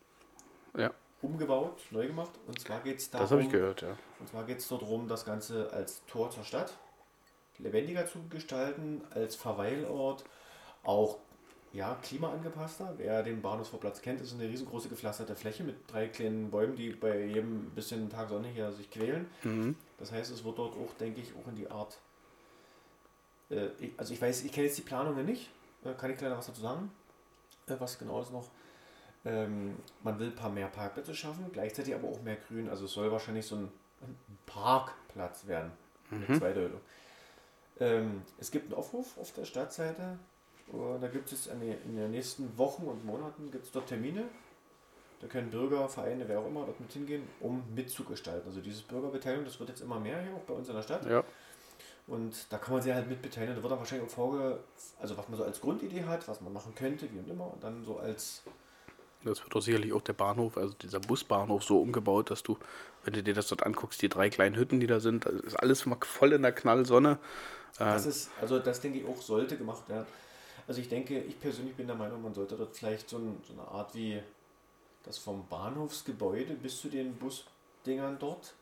[0.76, 0.90] Ja,
[1.20, 2.32] umgebaut, neu gemacht.
[2.46, 3.96] Und zwar geht es darum, das habe ich gehört, ja.
[4.20, 6.72] und zwar geht es darum, das Ganze als Tor zur Stadt
[7.58, 10.24] lebendiger zu gestalten, als Verweilort,
[10.82, 11.18] auch
[11.74, 12.94] ja, klimaangepasster.
[12.96, 17.24] Wer den Bahnhofsvorplatz kennt, ist eine riesengroße gepflasterte Fläche mit drei kleinen Bäumen, die bei
[17.24, 19.26] jedem bisschen Tag Sonne hier sich quälen.
[19.42, 19.76] Mhm.
[19.98, 21.98] Das heißt, es wird dort auch, denke ich, auch in die Art.
[23.50, 25.50] Äh, ich, also ich weiß, ich kenne jetzt die Planungen nicht,
[25.84, 26.90] äh, kann ich leider was dazu sagen,
[27.66, 28.50] äh, was genau ist noch.
[29.24, 32.68] Ähm, man will ein paar mehr Parkplätze schaffen, gleichzeitig aber auch mehr Grün.
[32.68, 33.72] Also es soll wahrscheinlich so ein,
[34.44, 35.72] Parkplatz werden.
[36.10, 36.38] Mhm.
[36.38, 36.80] Zweideutung.
[37.80, 40.18] Ähm, es gibt einen Aufruf auf der Stadtseite.
[40.68, 44.24] Und da gibt es eine, in den nächsten Wochen und Monaten gibt es dort Termine.
[45.20, 48.46] Da können Bürger, Vereine, wer auch immer dort mit hingehen, um mitzugestalten.
[48.46, 51.06] Also dieses Bürgerbeteiligung, das wird jetzt immer mehr hier auch bei uns in der Stadt.
[51.06, 51.24] Ja,
[52.06, 53.56] Und da kann man sich halt mitbeteiligen.
[53.56, 54.60] Da wird dann wahrscheinlich auch vorge,
[55.00, 57.52] also was man so als Grundidee hat, was man machen könnte, wie und immer.
[57.52, 58.42] Und dann so als
[59.24, 62.58] das wird doch sicherlich auch der Bahnhof, also dieser Busbahnhof so umgebaut, dass du,
[63.04, 65.56] wenn du dir das dort anguckst, die drei kleinen Hütten, die da sind, das ist
[65.56, 67.18] alles voll in der Knallsonne.
[67.78, 70.06] Das ist, also das denke ich auch, sollte gemacht werden.
[70.68, 73.52] Also ich denke, ich persönlich bin der Meinung, man sollte dort vielleicht so, ein, so
[73.54, 74.22] eine Art wie
[75.02, 78.54] das vom Bahnhofsgebäude bis zu den Busdingern dort,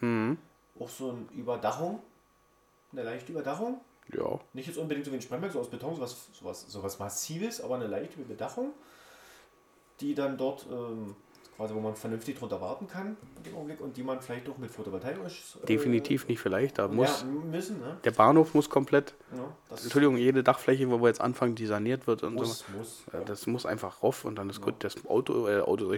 [0.00, 0.38] mhm.
[0.78, 2.02] auch so eine Überdachung,
[2.92, 3.80] eine leichte Überdachung.
[4.12, 7.60] Ja, Nicht jetzt unbedingt so wie ein Spremberg, so aus Beton, sowas, sowas, sowas Massives,
[7.60, 8.72] aber eine leichte Überdachung,
[10.00, 11.16] die dann dort ähm,
[11.56, 14.70] quasi wo man vernünftig drunter warten kann im Augenblick und die man vielleicht auch mit
[14.70, 16.78] Photovoltaik äh, Definitiv nicht vielleicht.
[16.78, 17.96] Da muss, ja, müssen, ne?
[18.04, 22.22] der Bahnhof muss komplett, Ja, Entschuldigung, jede Dachfläche, wo wir jetzt anfangen, die saniert wird
[22.22, 22.64] und muss, so.
[22.76, 23.04] muss.
[23.12, 24.74] Ja, Das muss einfach rauf und dann ist gut.
[24.80, 25.90] Das Auto, äh, Auto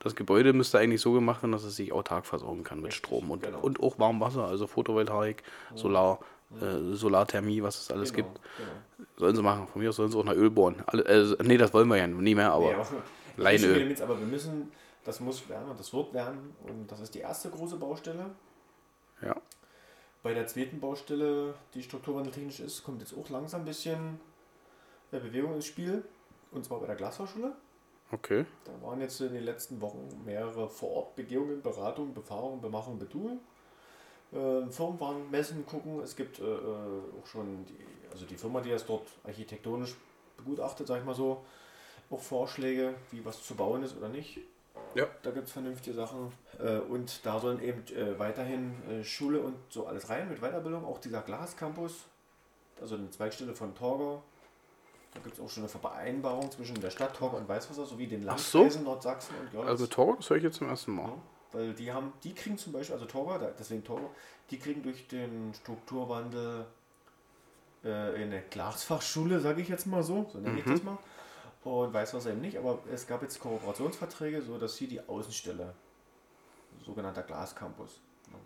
[0.00, 3.06] das Gebäude müsste eigentlich so gemacht werden, dass es sich autark versorgen kann mit Richtig,
[3.06, 3.60] Strom und, genau.
[3.60, 5.42] und auch warmem Wasser, also Photovoltaik,
[5.76, 6.18] Solar,
[6.60, 8.40] äh, Solarthermie, was es alles Genau, gibt.
[8.58, 9.08] Genau.
[9.18, 9.66] Sollen sie machen.
[9.68, 10.82] Von mir aus sollen sie auch nach Öl bohren.
[10.86, 12.76] Alle, äh, nee, das wollen wir ja nie mehr, aber Nee,
[13.36, 13.86] Leinöl.
[13.86, 14.72] mit, aber wir müssen,
[15.04, 18.30] das muss werden und das wird werden und das ist die erste große Baustelle.
[19.22, 19.34] ja.
[20.22, 24.18] Bei der zweiten Baustelle, die strukturwandeltechnisch ist, kommt jetzt auch langsam ein bisschen
[25.12, 26.02] äh, Bewegung ins Spiel
[26.50, 27.52] und zwar bei der Glasfahrschule.
[28.10, 28.44] Okay.
[28.64, 33.40] Da waren jetzt in den letzten Wochen mehrere Vor-Ort-Begehungen, Beratungen, Befahrungen, Bemachungen, Betuung.
[34.32, 36.00] Äh, Firmen waren messen, gucken.
[36.00, 37.76] Es gibt äh, äh, auch schon die,
[38.10, 39.94] also die Firma, die das dort architektonisch
[40.36, 41.44] begutachtet, sag ich mal so,
[42.10, 44.38] auch Vorschläge, wie was zu bauen ist oder nicht.
[44.94, 45.06] Ja.
[45.22, 46.32] Da gibt es vernünftige Sachen.
[46.58, 50.84] Äh, und da sollen eben äh, weiterhin äh, Schule und so alles rein mit Weiterbildung.
[50.84, 52.04] Auch dieser Glascampus,
[52.80, 54.22] also eine Zweigstelle von Torgau.
[55.12, 58.28] Da gibt es auch schon eine Vereinbarung zwischen der Stadt Torgau und Weißwasser sowie den
[58.28, 58.58] Ach so.
[58.58, 59.70] Landkreisen Nordsachsen und Görlitz.
[59.70, 61.08] Also Tor, das höre ich jetzt zum ersten Mal.
[61.08, 64.10] Ja, weil die haben, die kriegen zum Beispiel, also Torgau, deswegen Torgau,
[64.50, 66.66] die kriegen durch den Strukturwandel
[67.84, 70.98] äh, eine Glasfachschule, sage ich jetzt mal so, so nenne ich das mal.
[71.66, 75.74] Und Weißwasser eben nicht, aber es gab jetzt Kooperationsverträge, so dass hier die Außenstelle,
[76.84, 78.00] sogenannter Glascampus.
[78.28, 78.38] ja.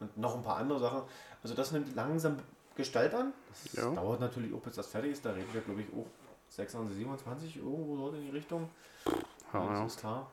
[0.00, 1.02] Und noch ein paar andere Sachen.
[1.44, 2.38] Also das nimmt langsam
[2.74, 3.32] Gestalt an.
[3.48, 3.90] Das Ja.
[3.94, 5.24] dauert natürlich auch, bis das fertig ist.
[5.24, 6.06] Da reden wir, glaube ich, auch
[6.48, 8.68] 26, 27 irgendwo dort in die Richtung.
[9.52, 9.82] Ja, ja.
[9.84, 10.30] das ist klar.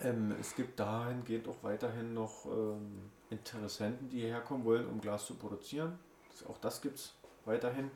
[0.00, 5.26] Ähm, es gibt dahingehend auch weiterhin noch ähm, Interessenten, die hierher kommen wollen, um Glas
[5.26, 5.98] zu produzieren.
[6.30, 7.12] Das, auch das gibt es
[7.44, 7.90] weiterhin.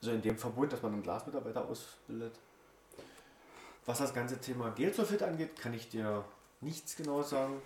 [0.00, 2.32] Also in dem Verbund, dass man einen Glasmitarbeiter ausbildet.
[3.86, 6.24] Was das ganze Thema Gelsulfit angeht, kann ich dir
[6.60, 7.60] nichts Genaues sagen.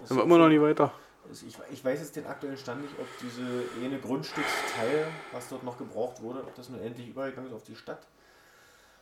[0.00, 0.92] Das Sind wir immer noch nicht weiter.
[1.28, 5.64] also ich, ich weiß jetzt den aktuellen Stand nicht, ob diese eine Grundstücksteil, was dort
[5.64, 8.06] noch gebraucht wurde, ob das nun endlich übergegangen ist auf die Stadt.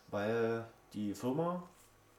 [0.08, 0.64] Weil
[0.94, 1.62] die Firma,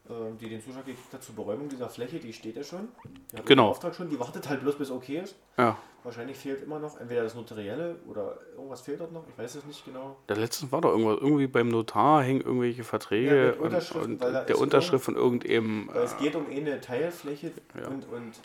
[0.10, 2.90] ähm, die den Zuschlag gekriegt hat zur Beräumung dieser Fläche, die steht ja schon.
[3.32, 3.64] Die hat Genau.
[3.64, 5.36] den Auftrag schon, die wartet halt bloß bis okay ist.
[5.58, 5.78] Ja.
[6.08, 9.66] Wahrscheinlich fehlt immer noch entweder das Notarielle oder irgendwas fehlt dort noch, ich weiß es
[9.66, 10.16] nicht genau.
[10.30, 14.58] Der letzte war doch irgendwas, irgendwie beim Notar hängen irgendwelche Verträge Ja, und, und der
[14.58, 15.90] Unterschrift von irgendeinem.
[15.92, 17.90] Weil es äh, geht um eine Teilfläche Ja.
[17.90, 18.40] und, und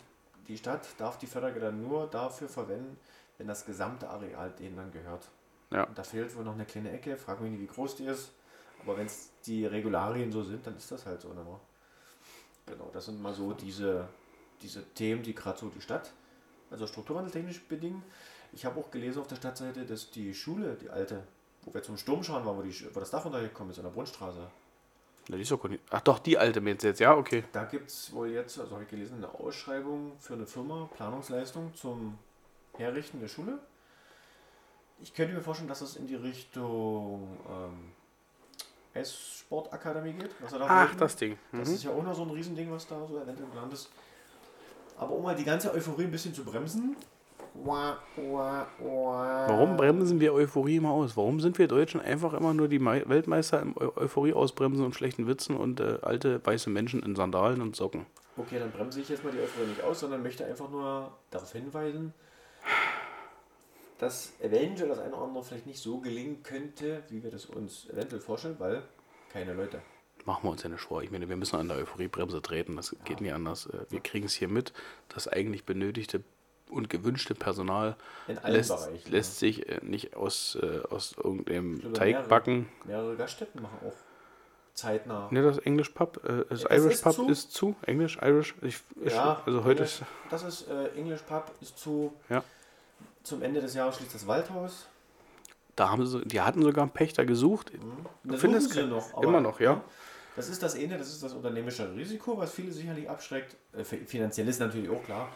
[0.49, 2.97] die Stadt darf die Fördergelder nur dafür verwenden,
[3.37, 5.29] wenn das gesamte Areal denen dann gehört.
[5.71, 5.83] Ja.
[5.85, 8.33] Und da fehlt wohl noch eine kleine Ecke, frag mich nicht, wie groß die ist.
[8.83, 11.29] Aber wenn es die Regularien so sind, dann ist das halt so.
[11.29, 11.45] Ne?
[12.65, 14.05] Genau, das sind mal so diese,
[14.61, 16.11] diese Themen, die gerade so die Stadt,
[16.73, 18.03] also strukturwandeltechnisch bedingen.
[18.51, 21.23] Ich habe auch gelesen auf der Stadtseite, dass die Schule, die alte,
[21.63, 24.47] wo wir zum Sturmschauen waren, wo, die, wo das Dach runtergekommen ist, an der Brunnstraße,
[25.29, 25.79] Na, die ist doch gut.
[25.89, 27.45] Ach doch, die alte meinst du jetzt, ja, okay.
[27.53, 31.73] Da gibt es wohl jetzt, also habe ich gelesen, eine Ausschreibung für eine Firma, Planungsleistung
[31.73, 32.17] zum
[32.77, 33.59] Herrichten der Schule.
[35.01, 37.91] Ich könnte mir vorstellen, dass es in die Richtung ähm,
[38.93, 40.31] S-Sportakademie geht.
[40.41, 41.37] Was er da Ach, das Ding.
[41.51, 41.75] Das Mhm.
[41.75, 43.89] ist ja auch noch so ein Riesending, was da so eventuell geplant ist.
[44.97, 46.95] Aber um mal die ganze Euphorie ein bisschen zu bremsen.
[48.25, 51.15] Warum bremsen wir Euphorie immer aus?
[51.15, 54.95] Warum sind wir Deutschen einfach immer nur die Mei- Weltmeister im Eu Euphorie ausbremsen und
[54.95, 58.07] schlechten Witzen und äh, alte weiße Menschen in Sandalen und Socken?
[58.37, 61.51] Okay, dann bremse ich jetzt mal die Euphorie nicht aus, sondern möchte einfach nur darauf
[61.51, 62.13] hinweisen,
[63.99, 67.87] dass eventuell das eine oder andere vielleicht nicht so gelingen könnte, wie wir das uns
[67.89, 68.81] eventuell vorstellen, weil
[69.31, 69.79] keine Leute.
[70.25, 71.03] Machen wir uns ja nicht vor.
[71.03, 72.75] Ich meine, wir müssen an der Euphoriebremse treten.
[72.77, 73.65] Das geht nicht anders.
[73.67, 74.71] Äh, Wir kriegen es hier mit.
[75.09, 76.23] Das eigentlich benötigte
[76.69, 77.95] und gewünschte Personal
[78.45, 79.11] lässt, Bereichen.
[79.11, 82.27] lässt sich äh, nicht aus, äh, aus irgendeinem glaube, Teig mehrere.
[82.29, 82.69] backen.
[82.85, 83.93] Mehrere Gaststätten machen auch
[84.73, 85.27] zeitnah.
[85.29, 87.27] Ne, das English Pub, äh, das Das Irish ist Pub zu.
[87.29, 87.75] ist zu.
[87.83, 88.55] Englisch, Irish.
[88.61, 90.07] Ich, ich, Ja, also heute Englisch- ist.
[90.31, 92.13] Das ist äh, English Pub, ist zu.
[92.29, 92.43] Ja.
[93.23, 94.87] Zum Ende des Jahres schließt das Waldhaus.
[95.75, 97.71] Da haben sie, die hatten sogar einen Pächter gesucht.
[98.23, 99.21] Da findest sie noch.
[99.21, 99.81] immer noch, ja.
[100.35, 103.55] Das ist das eine, das ist das unternehmerische Risiko, was viele sicherlich abschreckt.
[103.77, 105.29] Äh, fi- Finanziell ist natürlich auch klar.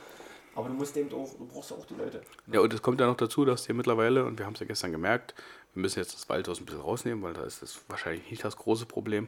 [0.56, 2.22] Aber du musst eben auch, du brauchst auch die Leute.
[2.52, 4.66] Ja, und es kommt ja noch dazu, dass hier mittlerweile, und wir haben es ja
[4.66, 5.36] gestern gemerkt,
[5.76, 8.58] wir müssen jetzt das Waldhaus ein bisschen rausnehmen, weil da ist das wahrscheinlich nicht das
[8.58, 9.28] große Problem.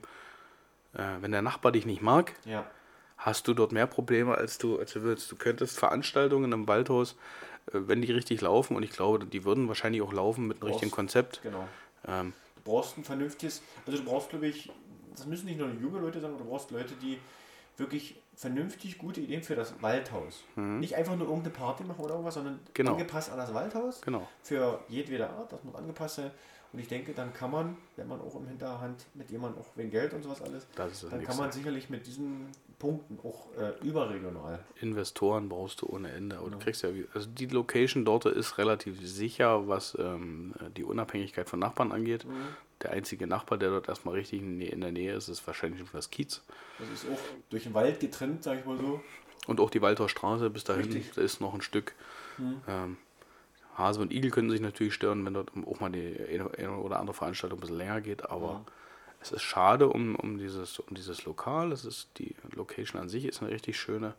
[0.95, 2.65] Äh, wenn der Nachbar dich nicht mag, Ja.
[3.17, 5.31] hast du dort mehr Probleme, als du, als du willst.
[5.31, 7.11] Du könntest Veranstaltungen im Waldhaus,
[7.67, 10.61] äh, wenn die richtig laufen, und ich glaube, die würden wahrscheinlich auch laufen mit einem
[10.61, 11.41] Brauchst- richtigen Konzept.
[11.43, 11.67] Genau.
[12.07, 12.33] Ähm,
[12.65, 14.69] Du brauchst ein vernünftiges, also du brauchst, glaube ich,
[15.15, 17.17] das müssen nicht nur junge Leute sein, du brauchst Leute, die
[17.77, 20.43] wirklich vernünftig gute Ideen für das Waldhaus.
[20.55, 22.59] Nicht einfach nur irgendeine Party machen oder irgendwas, sondern Mhm.
[22.73, 22.91] Genau.
[22.93, 24.01] angepasst an das Waldhaus.
[24.01, 24.27] genau.
[24.43, 26.31] Für jedwede Art, das muss angepasst sein.
[26.71, 29.89] Und ich denke, dann kann man, wenn man auch im Hinterhand mit jemandem auch wegen
[29.89, 32.47] Geld und sowas alles, dann kann man sicherlich mit diesen
[32.79, 34.63] Punkten auch äh, überregional.
[34.79, 36.37] Investoren brauchst du ohne Ende.
[36.37, 41.49] Aber du kriegst ja, also die Location dort ist relativ sicher, was ähm, die Unabhängigkeit
[41.49, 42.25] von Nachbarn angeht.
[42.81, 46.41] Der einzige Nachbar, der dort erstmal richtig in der Nähe ist, ist wahrscheinlich das Kiez.
[46.79, 47.19] Das ist auch
[47.49, 49.01] durch den Wald getrennt, sag ich mal so.
[49.47, 51.17] Und auch die Waldor Straße bis dahin, Richtig.
[51.17, 51.93] ist noch ein Stück.
[52.67, 52.97] Ähm,
[53.75, 56.99] Hase und Igel können sich natürlich stören, wenn dort auch mal die eine eine oder
[56.99, 58.65] andere Veranstaltung ein bisschen länger geht, aber
[59.21, 61.71] es ist schade um, um, dieses, um dieses Lokal.
[61.71, 64.13] Es ist, die Location an sich ist eine richtig schöne.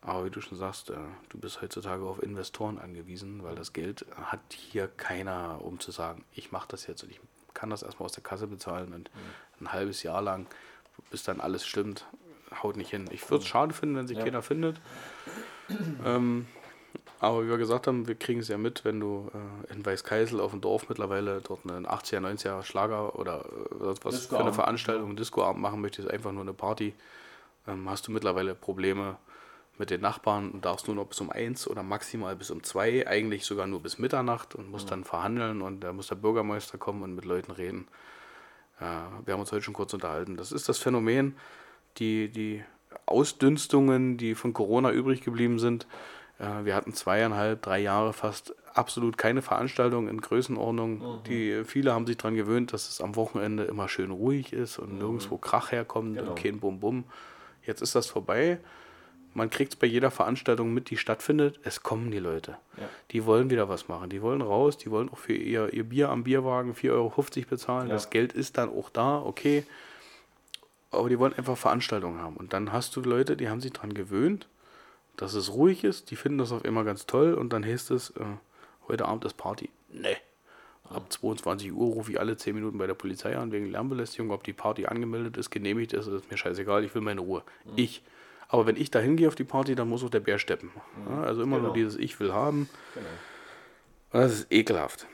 [0.00, 0.96] Aber wie du schon sagst, äh,
[1.28, 6.24] du bist heutzutage auf Investoren angewiesen, weil das Geld hat hier keiner, um zu sagen,
[6.34, 7.20] ich mache das jetzt und ich
[7.52, 9.10] kann das erstmal aus der Kasse bezahlen und
[9.60, 10.46] ein halbes Jahr lang,
[11.10, 12.06] bis dann alles stimmt,
[12.62, 13.06] haut nicht hin.
[13.10, 14.24] Ich würde es schade finden, wenn sich Ja.
[14.24, 14.80] keiner findet.
[16.04, 16.46] ähm,
[17.20, 20.40] aber wie wir gesagt haben, wir kriegen es ja mit, wenn du äh, in Weißkeisel
[20.40, 24.52] auf dem Dorf mittlerweile dort einen 80er, 90er Schlager oder äh, was für eine.
[24.52, 26.94] Veranstaltung, einen Discoabend machen möchtest, einfach nur eine Party,
[27.66, 29.16] ähm, hast du mittlerweile Probleme
[29.78, 33.06] mit den Nachbarn und darfst nur noch bis um eins oder maximal bis um zwei,
[33.06, 37.02] eigentlich sogar nur bis Mitternacht und musst dann verhandeln und da muss der Bürgermeister kommen
[37.02, 37.88] und mit Leuten reden.
[38.80, 38.84] Äh,
[39.24, 40.36] wir haben uns heute schon kurz unterhalten.
[40.36, 41.36] Das ist das Phänomen,
[41.98, 42.62] die, die
[43.06, 45.86] Ausdünstungen, die von Corona übrig geblieben sind.
[46.38, 51.22] Äh, wir hatten zweieinhalb, drei Jahre fast absolut keine Veranstaltungen in Größenordnung.
[51.24, 54.98] Die, viele haben sich daran gewöhnt, dass es am Wochenende immer schön ruhig ist und
[54.98, 56.30] nirgendwo Krach herkommt Genau.
[56.30, 57.04] und kein Bum-Bum.
[57.64, 58.58] Jetzt ist das vorbei.
[59.34, 61.60] Man kriegt es bei jeder Veranstaltung mit, die stattfindet.
[61.62, 62.52] Es kommen die Leute.
[62.76, 62.88] Ja.
[63.10, 64.08] Die wollen wieder was machen.
[64.10, 64.78] Die wollen raus.
[64.78, 67.12] Die wollen auch für ihr, ihr Bier am Bierwagen 4,50 Euro
[67.50, 67.88] bezahlen.
[67.88, 67.94] Ja.
[67.94, 69.64] Das Geld ist dann auch da, okay.
[70.90, 72.36] Aber die wollen einfach Veranstaltungen haben.
[72.36, 74.48] Und dann hast du Leute, die haben sich daran gewöhnt,
[75.18, 76.10] dass es ruhig ist.
[76.10, 77.34] Die finden das auf immer ganz toll.
[77.34, 78.24] Und dann heißt es, äh,
[78.88, 79.68] heute Abend ist Party.
[79.90, 80.16] Nee.
[80.88, 84.30] Ab 22 Uhr rufe ich alle 10 Minuten bei der Polizei an wegen Lärmbelästigung.
[84.30, 86.82] Ob die Party angemeldet ist, genehmigt ist, ist mir scheißegal.
[86.84, 87.42] Ich will meine Ruhe.
[87.76, 88.02] Ich.
[88.48, 90.70] Aber wenn ich da hingehe auf die Party, dann muss auch der Bär steppen.
[91.10, 91.74] Ja, also immer nur Genau.
[91.74, 92.70] dieses Ich will haben.
[92.94, 93.06] Genau.
[94.12, 95.06] Das ist ekelhaft.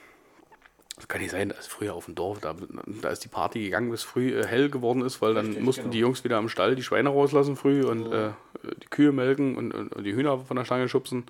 [0.97, 2.55] Das kann nicht sein, dass früher auf dem Dorf, da,
[2.87, 5.83] da ist die Party gegangen, bis früh äh, hell geworden ist, weil dann Richtig, mussten
[5.83, 5.93] genau.
[5.93, 8.31] die Jungs wieder am Stall die Schweine rauslassen früh und äh,
[8.63, 11.27] die Kühe melken und, und, und die Hühner von der Stange schubsen.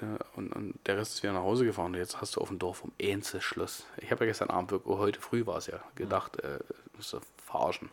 [0.00, 0.04] Äh,
[0.36, 1.92] und, und der Rest ist wieder nach Hause gefahren.
[1.92, 3.86] Und jetzt hast du auf dem Dorf um Ähnze Schluss.
[3.98, 6.60] Ich habe ja gestern Abend, wirklich- oh, heute früh war es ja, gedacht, äh,
[6.96, 7.88] müsste verarschen,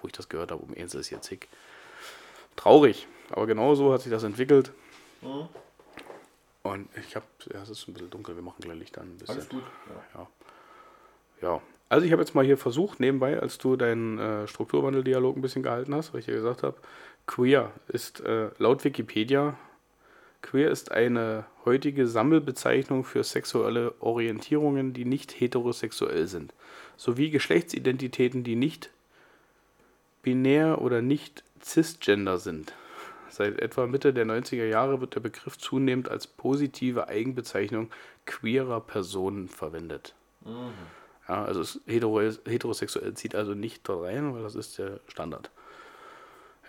[0.00, 1.48] wo ich das gehört habe, um Ähnze ist jetzt zick.
[2.56, 4.72] Traurig, aber genau so hat sich das entwickelt.
[5.22, 5.48] Mhm.
[6.64, 9.06] Und ich habe, ja, es ist ein bisschen dunkel, wir machen gleich Licht an.
[9.06, 9.36] Ein bisschen.
[9.36, 9.62] Alles gut.
[10.14, 10.20] Ja.
[10.20, 10.28] Ja.
[11.42, 11.62] Ja.
[11.90, 15.62] Also ich habe jetzt mal hier versucht, nebenbei, als du deinen äh, Strukturwandeldialog ein bisschen
[15.62, 16.76] gehalten hast, weil ich dir gesagt habe,
[17.26, 19.58] queer ist äh, laut Wikipedia,
[20.40, 26.54] queer ist eine heutige Sammelbezeichnung für sexuelle Orientierungen, die nicht heterosexuell sind,
[26.96, 28.90] sowie Geschlechtsidentitäten, die nicht
[30.22, 32.72] binär oder nicht cisgender sind.
[33.34, 37.90] Seit etwa Mitte der 90er Jahre wird der Begriff zunehmend als positive Eigenbezeichnung
[38.26, 40.14] queerer Personen verwendet.
[41.28, 45.50] Ja, also es heterosexuell zieht also nicht dort rein, weil das ist der Standard.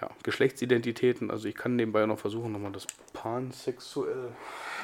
[0.01, 4.29] Ja, Geschlechtsidentitäten, also ich kann nebenbei noch versuchen, nochmal das pansexuell.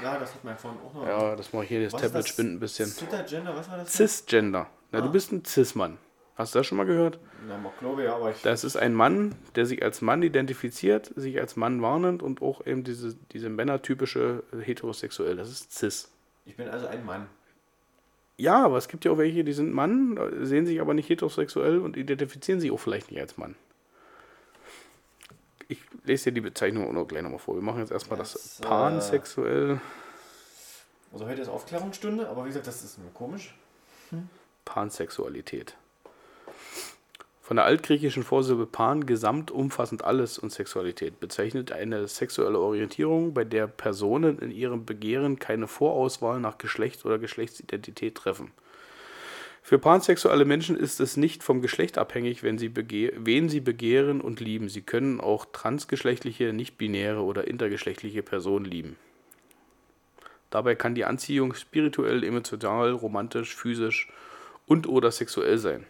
[0.04, 1.08] ja, das hat mein vorhin auch noch.
[1.08, 2.86] Ja, das mache ich hier, das Was Tablet spinnt ein bisschen.
[2.88, 3.92] Cisgender, was war das?
[3.92, 4.70] Cisgender.
[4.92, 5.02] Na, Ah.
[5.02, 5.98] du bist ein Cis-Mann.
[6.42, 7.20] Hast du das schon mal gehört?
[7.48, 8.42] Na, ich glaube ja, aber ich.
[8.42, 12.66] Das ist ein Mann, der sich als Mann identifiziert, sich als Mann wahrnimmt und auch
[12.66, 15.36] eben diese, diese männertypische heterosexuell.
[15.36, 16.10] Das ist Cis.
[16.48, 17.28] Ich bin also ein Mann.
[18.38, 21.78] Ja, aber es gibt ja auch welche, die sind Mann, sehen sich aber nicht heterosexuell
[21.78, 23.54] und identifizieren sich auch vielleicht nicht als Mann.
[25.68, 27.54] Ich lese dir die Bezeichnung auch noch gleich nochmal vor.
[27.54, 29.80] Wir machen jetzt erstmal das, Das, äh, pansexuell.
[31.14, 33.54] Also heute ist Aufklärungsstunde, aber wie gesagt, das ist komisch.
[34.66, 35.76] Pansexualität.
[37.52, 43.44] Von der altgriechischen Vorsilbe pan, gesamt, umfassend alles und Sexualität, bezeichnet eine sexuelle Orientierung, bei
[43.44, 48.52] der Personen in ihrem Begehren keine Vorauswahl nach Geschlecht oder Geschlechtsidentität treffen.
[49.62, 54.40] Für pansexuelle Menschen ist es nicht vom Geschlecht abhängig, wenn sie wen sie begehren und
[54.40, 54.70] lieben.
[54.70, 58.96] Sie können auch transgeschlechtliche, nicht-binäre oder intergeschlechtliche Personen lieben.
[60.52, 64.10] Dabei kann die Anziehung spirituell, emotional, romantisch, physisch
[64.68, 65.86] und oder sexuell sein.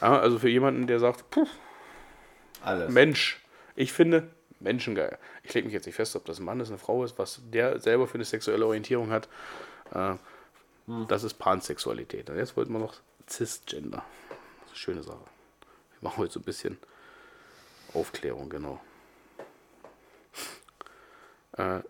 [0.00, 1.46] Ja, also für jemanden, der sagt, puh,
[2.62, 2.90] Alles.
[2.92, 3.40] Mensch,
[3.76, 5.18] ich finde Menschen geil.
[5.42, 7.40] Ich lege mich jetzt nicht fest, ob das ein Mann ist, eine Frau ist, was
[7.50, 9.28] der selber für eine sexuelle Orientierung hat.
[9.94, 10.14] Äh,
[11.08, 12.28] Das ist Pansexualität.
[12.30, 12.94] Und jetzt wollten wir noch
[13.28, 14.04] Cisgender.
[14.28, 15.24] Das ist eine schöne Sache.
[16.00, 16.78] Wir machen heute so ein bisschen
[17.94, 18.80] Aufklärung, genau.
[21.52, 21.80] Äh,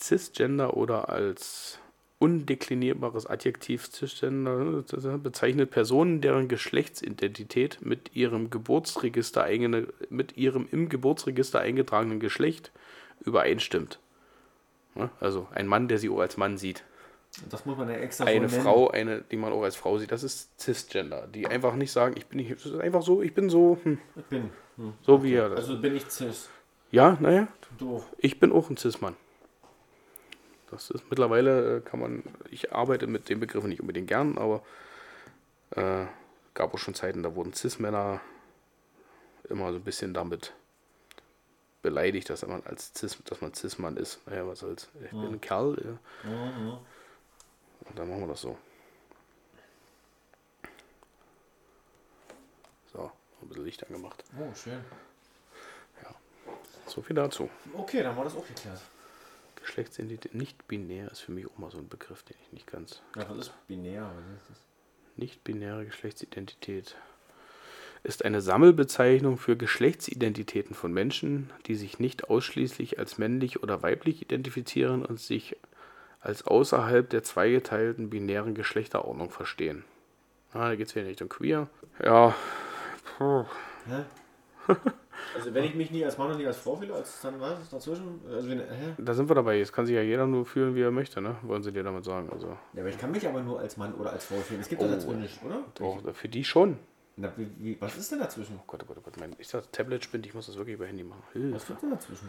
[0.00, 1.78] Cisgender oder als
[2.18, 4.82] undeklinierbares Adjektiv Cisgender
[5.18, 12.72] bezeichnet Personen, deren Geschlechtsidentität mit ihrem Geburtsregister eigene, mit ihrem im Geburtsregister eingetragenen Geschlecht
[13.24, 14.00] übereinstimmt.
[15.20, 16.82] Also ein Mann, der sie auch als Mann sieht.
[17.50, 18.60] Das muss man ja extra Eine so.
[18.60, 21.28] Frau, eine, die man auch als Frau sieht, das ist Cisgender.
[21.28, 23.98] Die einfach nicht sagen, ich bin nicht, es ist einfach so, ich bin so, hm,
[24.16, 24.50] Ich bin.
[24.76, 24.94] Hm.
[25.02, 25.60] so wie er das.
[25.60, 26.48] Also bin ich cis.
[26.90, 27.46] Ja, naja,
[27.76, 28.02] Du.
[28.16, 29.14] ich bin auch ein Cis-Mann.
[30.70, 34.62] Das ist mittlerweile, äh, kann man, ich arbeite mit dem Begriff nicht unbedingt gern, aber
[35.70, 36.06] äh,
[36.54, 38.20] gab auch schon Zeiten, da wurden Cis-Männer
[39.48, 40.52] immer so ein bisschen damit
[41.80, 44.26] beleidigt, dass man als Cis, dass man Cis-Mann ist.
[44.26, 44.88] Naja, was soll's.
[45.04, 45.76] Ich bin ein Kerl,
[46.24, 46.30] ja.
[46.30, 46.78] Mhm.
[47.80, 48.58] Und dann machen wir das so.
[52.92, 53.10] So,
[53.40, 54.24] ein bisschen Licht angemacht.
[54.38, 54.84] Oh, schön.
[56.86, 57.50] So viel dazu.
[57.74, 58.80] Okay, dann war das auch geklärt.
[59.68, 63.02] Geschlechtsidentität, nicht binär ist für mich auch mal so ein Begriff, den ich nicht ganz.
[63.16, 64.10] Ja, was ist binär?
[64.16, 64.64] Was ist das?
[65.16, 66.96] Nicht-binäre Geschlechtsidentität
[68.02, 74.22] ist eine Sammelbezeichnung für Geschlechtsidentitäten von Menschen, die sich nicht ausschließlich als männlich oder weiblich
[74.22, 75.56] identifizieren und sich
[76.20, 79.84] als außerhalb der zweigeteilten binären Geschlechterordnung verstehen.
[80.52, 81.68] Ah, da geht es wieder in Richtung queer.
[82.02, 82.34] Ja,
[83.18, 83.44] puh.
[83.86, 84.04] Hä?
[85.36, 87.60] also wenn ich mich nie als Mann und nie als Frau fühle, als dann was
[87.60, 88.20] ist dazwischen?
[88.30, 88.94] Also wenn, hä?
[88.98, 89.58] da sind wir dabei.
[89.58, 91.36] Jetzt kann sich ja jeder nur fühlen, wie er möchte, ne?
[91.42, 92.30] Wollen sie dir damit sagen.
[92.32, 94.60] Also, Ja, aber ich kann mich aber nur als Mann oder als Frau fühlen.
[94.60, 94.86] Es gibt Oh.
[94.88, 95.64] dazwischen nicht, oder?
[95.74, 96.78] doch, für die schon.
[97.16, 98.56] Na, wie, wie, was ist denn dazwischen?
[98.60, 100.74] Oh Gott, oh Gott, oh Gott, mein, ich sag, Tablet spinnt, ich muss das wirklich
[100.76, 101.22] über Handy machen.
[101.24, 101.66] Was Hilfe.
[101.72, 102.28] gibt denn dazwischen?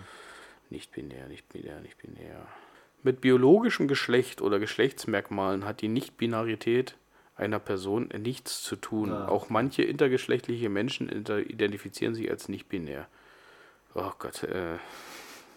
[0.71, 2.47] Nicht binär, nicht binär, nicht binär.
[3.03, 6.95] Mit biologischem Geschlecht oder Geschlechtsmerkmalen hat die Nichtbinarität
[7.39, 9.11] einer Person nichts zu tun.
[9.11, 9.27] Ah.
[9.27, 13.07] Auch manche intergeschlechtliche Menschen identifizieren sich als nicht binär.
[13.95, 14.77] Oh Gott, äh,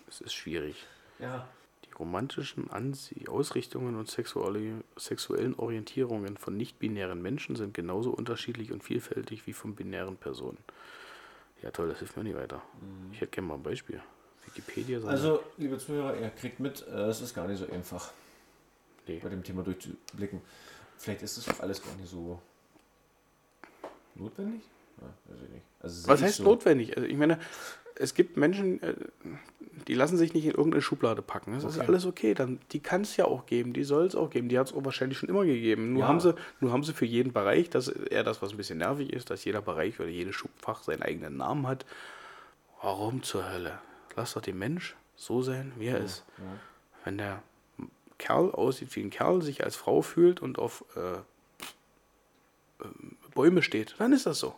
[0.08, 0.86] es ist schwierig.
[1.18, 1.46] Ja.
[1.84, 8.82] Die romantischen Ansie Ausrichtungen und sexuelle, sexuellen Orientierungen von nicht-binären Menschen sind genauso unterschiedlich und
[8.82, 10.58] vielfältig wie von binären Personen.
[11.62, 12.62] Ja toll, das hilft mir nicht weiter.
[13.12, 14.00] Ich hätte gerne mal ein Beispiel.
[14.46, 18.10] Wikipedia sagt, Also, liebe Zuhörer, ihr kriegt mit, äh, es ist gar nicht so einfach,
[19.06, 19.20] nee.
[19.22, 20.40] bei dem Thema durchzublicken.
[21.02, 22.40] Vielleicht ist auch alles gar nicht so
[24.14, 24.62] notwendig?
[25.00, 25.64] Ja, weiß ich nicht.
[25.80, 26.44] Also, Was heißt so.
[26.44, 26.96] notwendig?
[26.96, 27.40] Also ich meine,
[27.96, 28.94] es gibt Menschen, äh,
[29.88, 31.54] die lassen sich nicht in irgendeine Schublade packen.
[31.54, 31.88] Das ist Okay.
[31.88, 32.34] alles okay.
[32.34, 34.48] Dann, die kann es ja auch geben, die soll es auch geben.
[34.48, 35.92] Die hat es wahrscheinlich schon immer gegeben.
[35.94, 36.08] Nur, Ja.
[36.08, 38.78] haben sie, nur haben sie für jeden Bereich, das ist eher das, was ein bisschen
[38.78, 41.84] nervig ist, dass jeder Bereich oder jedes Schubfach seinen eigenen Namen hat.
[42.80, 43.80] Warum zur Hölle?
[44.14, 46.24] Lass doch den Mensch so sein, wie er ist.
[47.04, 47.42] Wenn der
[48.22, 51.16] Kerl aussieht wie ein Kerl, sich als Frau fühlt und auf äh,
[52.84, 52.88] äh,
[53.34, 54.54] Bäume steht, dann ist das so.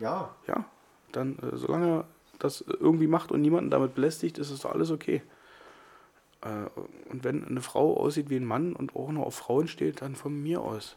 [0.00, 0.64] Ja, Ja,
[1.12, 2.04] dann, äh, solange er
[2.38, 5.22] das irgendwie macht und niemanden damit belästigt, ist es doch alles okay.
[6.42, 6.48] Äh,
[7.10, 10.16] und wenn eine Frau aussieht wie ein Mann und auch noch auf Frauen steht, dann
[10.16, 10.96] von mir aus.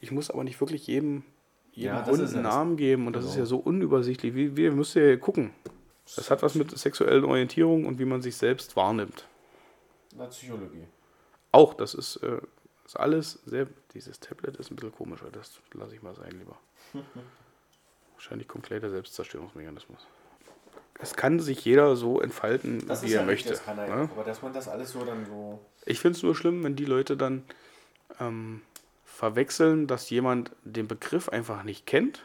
[0.00, 1.22] Ich muss aber nicht wirklich jedem,
[1.72, 3.42] jedem Ja, Hund einen Namen geben und das ist genau.
[3.42, 4.34] ja so unübersichtlich.
[4.34, 5.50] Wie, wie müsst ihr gucken.
[6.14, 9.26] Das hat was mit sexuellen Orientierung und wie man sich selbst wahrnimmt.
[10.14, 10.84] na, Psychologie.
[11.56, 12.38] Auch, das ist, äh,
[12.84, 13.66] ist alles sehr.
[13.94, 16.58] Dieses Tablet ist ein bisschen komischer, das lasse ich mal sein lieber.
[18.14, 20.06] Wahrscheinlich kommt gleich der Selbstzerstörungsmechanismus.
[20.98, 23.48] Es kann sich jeder so entfalten, Das wie er ja richtig, möchte.
[23.50, 24.10] das kann er, ne?
[24.12, 25.58] Aber dass man das alles so dann so.
[25.86, 27.44] Ich finde es nur schlimm, wenn die Leute dann
[28.20, 28.60] ähm,
[29.04, 32.22] verwechseln, dass jemand den Begriff einfach nicht kennt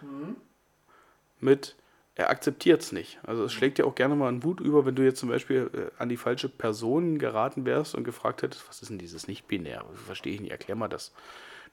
[1.40, 1.78] mit
[2.16, 3.20] er akzeptiert es nicht.
[3.24, 5.70] Also es schlägt ja auch gerne mal einen Wut über, wenn du jetzt zum Beispiel
[5.74, 9.86] äh, an die falsche Person geraten wärst und gefragt hättest, was ist denn dieses Nicht-Binär?
[10.06, 11.14] Verstehe ich nicht, erklär mal das.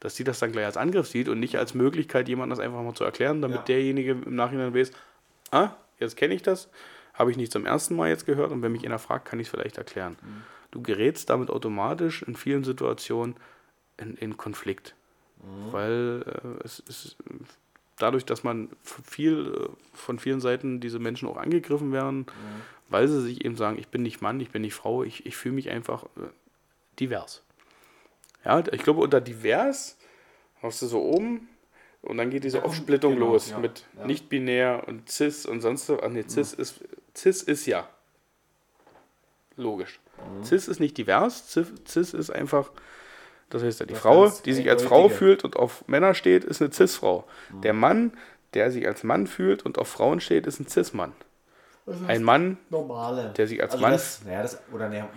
[0.00, 2.80] Dass sie das dann gleich als Angriff sieht und nicht als Möglichkeit, jemandem das einfach
[2.82, 3.64] mal zu erklären, damit Ja.
[3.64, 4.92] derjenige im Nachhinein weiß,
[5.50, 6.68] ah, jetzt kenne ich das,
[7.14, 9.48] habe ich nicht zum ersten Mal jetzt gehört und wenn mich einer fragt, kann ich
[9.48, 10.16] es vielleicht erklären.
[10.70, 13.34] Du gerätst damit automatisch in vielen Situationen
[13.96, 14.94] in, in Konflikt.
[15.72, 17.16] Weil äh, es ist
[17.98, 22.26] dadurch, dass man viel äh, von vielen Seiten diese Menschen auch angegriffen werden,
[22.88, 25.36] weil sie sich eben sagen, ich bin nicht Mann, ich bin nicht Frau, ich, ich
[25.36, 26.28] fühle mich einfach äh,
[26.98, 27.42] divers.
[28.44, 29.96] Ja, ich glaube, unter divers
[30.62, 31.48] hast du so oben
[32.02, 34.06] und dann geht diese kommt- Aufsplittung genau, los ja, mit ja.
[34.06, 36.00] nicht-binär und cis und sonst so.
[36.02, 36.80] Ach nee, cis, ist,
[37.14, 37.88] cis ist ja.
[39.56, 39.98] Logisch.
[40.38, 40.44] Mhm.
[40.44, 42.70] Cis ist nicht divers, cis, cis ist einfach,
[43.50, 46.44] das heißt ja, die Das Frau, die sich als Frau fühlt und auf Männer steht,
[46.44, 47.24] ist eine Cis-Frau.
[47.52, 47.60] Mhm.
[47.62, 48.12] Der Mann,
[48.54, 51.12] der sich als Mann fühlt und auf Frauen steht, ist ein Cis-Mann.
[52.06, 53.32] Ein Mann, Normale.
[53.36, 55.08] der sich als also Mann, Das, naja, das, oder ne,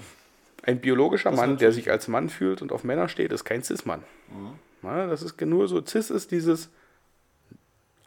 [0.63, 4.03] ein biologischer Mann, der sich als Mann fühlt und auf Männer steht, ist kein Cis-Mann.
[4.29, 4.53] Mhm.
[4.81, 6.69] Na, das ist nur so, Cis ist dieses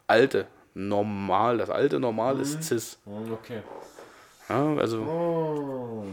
[0.07, 2.97] alte, normal, das alte Normal ist Cis.
[3.05, 3.61] Hm, okay.
[4.49, 6.05] Ja, also Oh.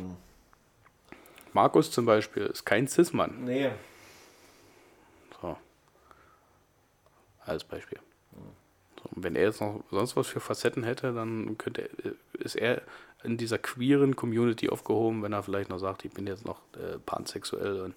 [1.53, 3.45] Markus zum Beispiel ist kein Cis-Mann.
[3.45, 3.71] Nee.
[7.45, 7.99] Als Beispiel.
[8.97, 12.57] So, und wenn er jetzt noch sonst was für Facetten hätte, dann könnte er, ist
[12.57, 12.83] er
[13.25, 16.99] in dieser queeren Community aufgehoben, wenn er vielleicht noch sagt, ich bin jetzt noch äh,
[17.05, 17.95] pansexuell und.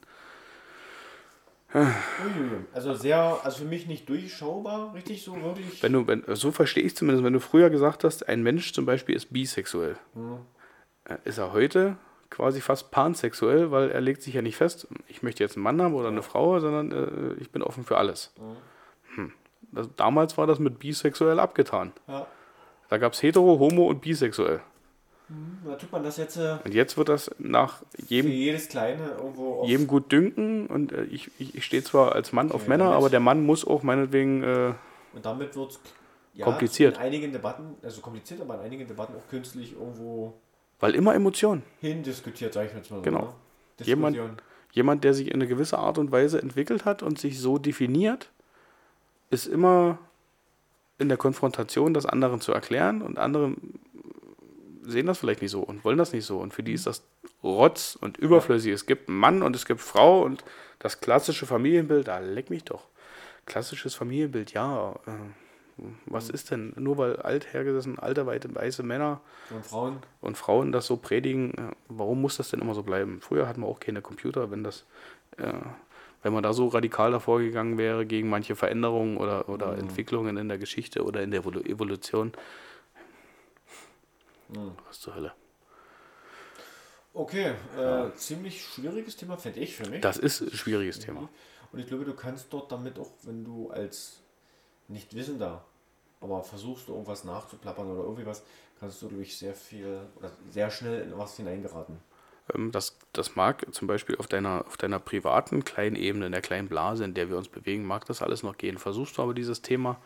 [2.73, 5.83] Also sehr, also für mich nicht durchschaubar, richtig so wirklich.
[5.83, 8.85] wenn du, wenn, so verstehe ich zumindest, wenn du früher gesagt hast, ein Mensch zum
[8.85, 9.97] Beispiel ist bisexuell,
[11.03, 11.97] äh, ist er heute
[12.29, 15.81] quasi fast pansexuell, weil er legt sich ja nicht fest, ich möchte jetzt einen Mann
[15.81, 18.31] haben oder eine Frau, sondern äh, ich bin offen für alles.
[18.37, 18.55] Hm.
[19.75, 21.91] Das, damals war das mit bisexuell abgetan.
[22.07, 22.25] Ja.
[22.89, 24.61] Da gab es hetero, homo und bisexuell.
[25.65, 29.65] Da tut man das jetzt äh, Und jetzt wird das nach jedem, jedes Kleine irgendwo
[29.65, 32.91] jedem gut dünken und äh, ich, ich, ich stehe zwar als Mann auf Ja, Männer,
[32.91, 34.73] aber der Mann muss auch meinetwegen, äh,
[35.15, 35.79] Und damit wird es
[36.35, 36.97] ja, Kompliziert.
[36.97, 40.35] in einigen Debatten, also kompliziert, aber in einigen Debatten auch künstlich irgendwo
[40.79, 41.63] weil immer Emotionen.
[41.81, 43.01] hindiskutiert, sage ich jetzt mal so.
[43.03, 43.21] Genau.
[43.79, 43.85] Ne?
[43.85, 44.17] Jemand-.
[44.73, 48.29] Jemand, der sich in eine gewisse Art und Weise entwickelt hat und sich so definiert,
[49.29, 49.97] ist immer
[50.97, 53.55] in der Konfrontation, das anderen zu erklären und andere
[54.81, 56.37] sehen das vielleicht nicht so und wollen das nicht so.
[56.37, 57.03] Und für die ist das
[57.43, 58.71] Rotz und überflüssig.
[58.71, 60.43] Es gibt einen Mann und es gibt Frau und
[60.79, 62.87] das klassische Familienbild, da leck mich doch.
[63.45, 64.93] Klassisches Familienbild, ja.
[65.05, 66.73] Äh, was ist denn?
[66.77, 69.19] Nur weil alt hergesessen, alte, weite, weiße Männer
[69.49, 73.19] Und Frauen, und Frauen das so predigen, äh, warum muss das denn immer so bleiben?
[73.21, 74.85] Früher hatten wir auch keine Computer, wenn das,
[75.37, 75.51] äh,
[76.25, 80.47] wenn man da so radikal davor gegangen wäre gegen manche Veränderungen oder, oder Entwicklungen in
[80.47, 82.33] der Geschichte oder in der Evolu- Evolution.
[84.87, 85.33] Was zur Hölle?
[87.13, 90.01] okay, äh, ziemlich schwieriges Thema, finde ich für mich.
[90.01, 91.29] Das ist ein schwieriges Thema.
[91.71, 94.21] Und ich glaube, du kannst dort damit auch, wenn du als
[94.87, 95.63] Nichtwissender,
[96.21, 98.41] aber versuchst du irgendwas nachzuplappern oder irgendwie was,
[98.79, 101.99] kannst du durch sehr viel oder sehr schnell in was hineingeraten.
[102.53, 106.41] Ähm, Das, das mag zum Beispiel auf deiner, auf deiner privaten kleinen Ebene, in der
[106.41, 108.77] kleinen Blase, in der wir uns bewegen, mag das alles noch gehen.
[108.77, 109.97] Versuchst du aber dieses Thema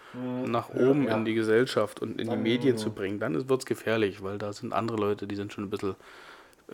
[0.45, 1.17] nach oben ja.
[1.17, 4.37] in die Gesellschaft und in die Dann- Medien zu bringen, dann wird es gefährlich, weil
[4.37, 5.95] da sind andere Leute, die sind schon ein bisschen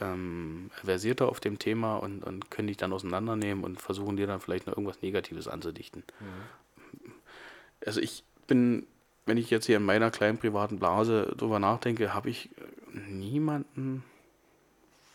[0.01, 4.41] ähm, versierter auf dem Thema und, und können dich dann auseinandernehmen und versuchen dir dann
[4.41, 6.03] vielleicht noch irgendwas Negatives anzudichten.
[7.85, 8.85] Also ich bin,
[9.25, 12.49] wenn ich jetzt hier in meiner kleinen privaten Blase drüber nachdenke, habe ich
[13.07, 14.03] niemanden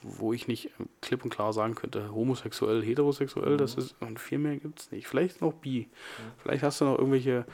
[0.03, 0.71] wo ich nicht
[1.01, 5.07] klipp und klar sagen könnte, homosexuell, heterosexuell, das ist, und viel mehr gibt es nicht.
[5.07, 5.89] Vielleicht noch bi.
[6.39, 7.45] Vielleicht hast du noch irgendwelche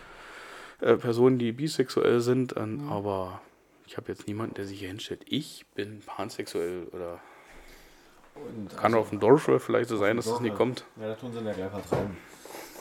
[0.80, 3.40] äh, Personen, die bisexuell sind, ähm, aber
[3.86, 5.22] ich habe jetzt niemanden, der sich hier hinstellt.
[5.26, 7.20] Ich bin pansexuell oder
[8.34, 10.54] Und kann also- auf dem Dorf vielleicht so sein, dass nie ja.
[10.54, 10.84] kommt.
[11.00, 12.16] Ja, da tun sie dann ja gleich vertreiben.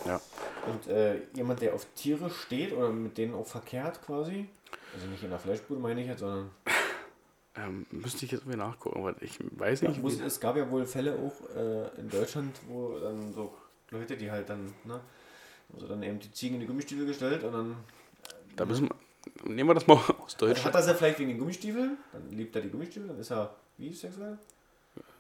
[0.06, 0.22] Ja.
[0.68, 4.48] Und äh, jemand, der auf Tiere steht oder mit denen auch verkehrt quasi,
[4.94, 6.52] also nicht in der Fleischbude meine ich jetzt, sondern
[7.58, 10.02] Ähm, müsste ich jetzt irgendwie nachgucken, weil ich weiß ja, nicht.
[10.02, 13.54] muss, wie- es gab ja wohl Fälle auch äh, in Deutschland, wo dann so
[13.92, 15.00] Leute, die halt dann, ne,
[15.74, 17.76] also dann eben die Ziegen in die Gummistiefel gestellt und dann
[18.56, 20.04] da müssen wir, nehmen wir das mal aus
[20.34, 20.76] also Deutschland.
[20.76, 23.56] hat er ja vielleicht wegen den Gummistiefeln, dann liebt er die Gummistiefel, dann ist er
[23.78, 24.38] wie sexuell?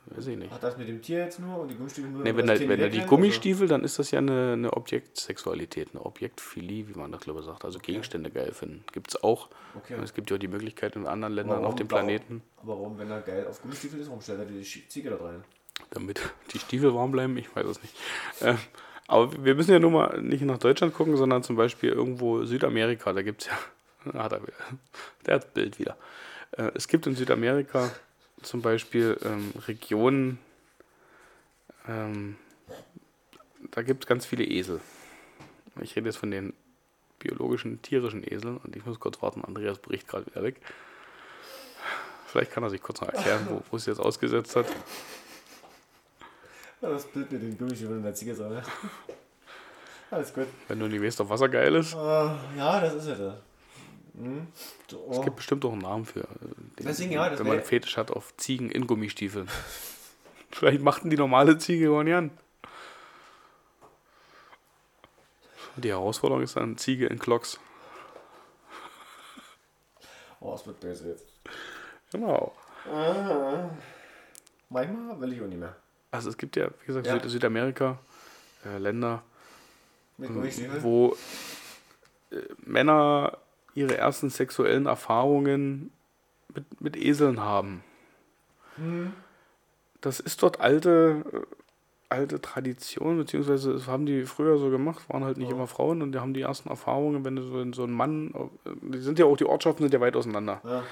[0.08, 0.52] Weiß ich nicht.
[0.52, 2.22] Hat das mit dem Tier jetzt nur und die Gummistiefel nur?
[2.22, 6.06] Nee, wenn er, wenn er die Gummistiefel, dann ist das ja eine, eine Objektsexualität, eine
[6.06, 7.66] Objektphilie, wie man das glaube ich sagt.
[7.66, 8.84] Also Gegenstände geil finden.
[8.94, 9.48] Gibt es auch.
[9.48, 9.56] oder?
[9.84, 9.96] Okay.
[10.04, 12.98] Es gibt ja auch die Möglichkeit in anderen Ländern Warum- auf dem Planeten, Aber warum,
[13.00, 15.44] wenn er geil auf Gummistiefel ist, warum stellt er die Ziege da rein?
[15.92, 16.22] damit
[16.54, 17.38] die Stiefel warm bleiben.
[17.38, 17.96] Ich weiß es nicht.
[18.42, 18.56] Äh,
[19.08, 23.12] aber wir müssen ja nur mal nicht nach Deutschland gucken, sondern zum Beispiel irgendwo Südamerika.
[23.12, 24.14] Da gibt es ja.
[24.24, 24.54] Hat er wieder.
[25.26, 25.98] Der hat das Bild wieder.
[26.52, 27.92] Äh, es gibt in Südamerika
[28.46, 30.40] zum Beispiel ähm, Regionen,
[31.88, 32.36] ähm,
[33.72, 34.80] da gibt es ganz viele Esel.
[35.82, 36.54] Ich rede jetzt von den
[37.20, 40.62] biologischen, tierischen Eseln und ich muss kurz warten, Andreas bricht gerade wieder weg.
[42.28, 44.68] Vielleicht kann er sich kurz noch erklären, wo, wo es jetzt ausgesetzt hat.
[46.82, 48.62] Das Bild mit den Gummistiefeln und der Ziege ne?
[50.12, 50.48] Alles gut.
[50.68, 51.94] Wenn du nicht weißt, ob Wasser geil ist.
[51.94, 53.36] Äh, ja, das ist ja das.
[54.18, 54.48] Hm?
[54.90, 55.12] So, oh.
[55.12, 56.22] Es gibt bestimmt auch einen Namen für.
[56.22, 56.26] äh,
[56.80, 59.50] Den, Deswegen, ja, wenn man wär- Fetisch hat auf Ziegen in Gummistiefeln.
[60.52, 62.32] Vielleicht machten die normale Ziege gar nicht an.
[65.78, 67.60] Die Herausforderung ist dann Ziege in Klocks.
[70.40, 71.26] oh, es wird böse jetzt.
[72.12, 72.54] Genau.
[74.70, 75.76] Manchmal will ich auch nicht mehr.
[76.12, 77.20] Also es gibt ja, wie gesagt, Ja.
[77.20, 78.00] Süd Südamerika,
[78.64, 79.24] äh, Länder,
[80.18, 81.18] wo
[82.32, 83.38] äh, Männer
[83.76, 85.92] ihre ersten sexuellen Erfahrungen
[86.54, 87.84] mit, mit Eseln haben.
[88.78, 89.14] Hm.
[90.02, 91.40] Das ist dort alte, äh,
[92.10, 95.56] alte Tradition, beziehungsweise das haben die früher so gemacht, waren halt nicht Ja.
[95.56, 98.34] immer Frauen und die haben die ersten Erfahrungen, wenn du so, so ein Mann,
[98.66, 100.62] äh, die sind ja auch, die Ortschaften sind ja weit auseinander.
[100.64, 100.84] Ja.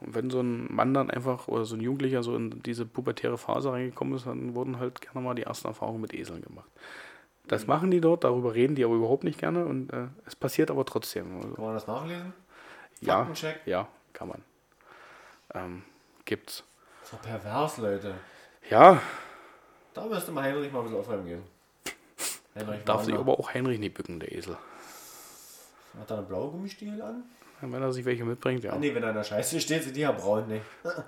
[0.00, 3.36] Und wenn so ein Mann dann einfach oder so ein Jugendlicher so in diese pubertäre
[3.36, 6.70] Phase reingekommen ist, dann wurden halt gerne mal die ersten Erfahrungen mit Eseln gemacht.
[7.50, 10.70] Das machen die dort, darüber reden die aber überhaupt nicht gerne und äh, es passiert
[10.70, 11.34] aber trotzdem.
[11.36, 12.32] Also, Kann man das nachlesen?
[13.00, 13.60] ja, Faktencheck?
[13.66, 14.44] ja, kann man.
[15.54, 15.82] Ähm,
[16.24, 16.62] gibt's.
[17.02, 18.14] So pervers, Leute.
[18.70, 19.02] Ja,
[19.94, 21.42] Da müsste mal Heinrich mal ein bisschen aufräumen gehen.
[22.54, 24.56] Heinrich darf sich aber auch Heinrich nicht bücken, der Esel.
[25.98, 27.24] Hat er eine blaue Gummistiefel an?
[27.62, 28.74] Wenn er sich welche mitbringt, ja.
[28.74, 30.60] Ah, nee, wenn er in der Scheiße steht, sind die ja braun, ne?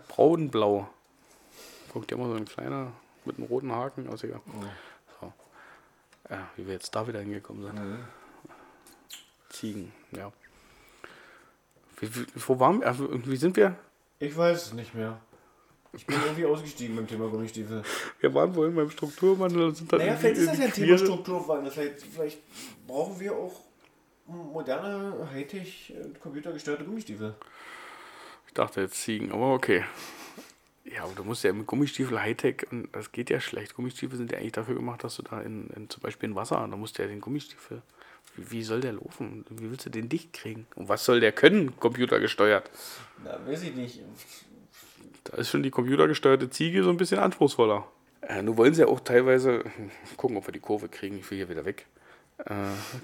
[0.09, 0.89] Braunblau.
[1.93, 2.91] Guckt ja immer so ein kleiner
[3.25, 4.25] mit einem roten Haken aus.
[4.25, 4.41] egal.
[4.45, 4.67] So.
[6.33, 7.99] Ja, wie wir jetzt da wieder hingekommen sind.
[9.51, 10.33] Ziegen, ja.
[12.01, 12.09] Wie,
[12.47, 12.87] wo waren wir?
[12.87, 13.77] Also, wie sind wir?
[14.19, 15.21] Ich weiß es nicht mehr.
[15.93, 17.83] Ich bin irgendwie ausgestiegen beim Thema Gummistiefel.
[18.21, 20.97] Wir waren vorhin beim Strukturwandel und sind dann Naja, vielleicht ist das ja ein Thema
[20.97, 21.71] Strukturwandel.
[21.71, 22.39] Vielleicht, vielleicht
[22.87, 23.61] brauchen wir auch
[24.27, 27.35] moderne, Hightech, äh, computergesteuerte Gummistiefel.
[28.47, 29.85] Ich dachte jetzt Ziegen, aber okay.
[30.95, 33.75] Ja, aber du musst ja mit Gummistiefel Hightech und das geht ja schlecht.
[33.75, 36.67] Gummistiefel sind ja eigentlich dafür gemacht, dass du da in, in zum Beispiel in Wasser,
[36.71, 37.83] da musst du ja den Gummistiefel.
[38.37, 39.45] Wie, wie soll der laufen?
[39.49, 40.67] Wie willst du den dicht kriegen?
[40.75, 42.71] Und was soll der können, computergesteuert?
[43.25, 44.01] Na, weiß ich nicht.
[45.25, 47.87] Da ist schon die computergesteuerte Ziege so ein bisschen anspruchsvoller.
[48.23, 49.65] Äh, nun wollen sie ja auch teilweise,
[50.17, 51.87] gucken, ob wir die Kurve kriegen, ich will hier wieder weg.
[52.47, 52.55] Äh,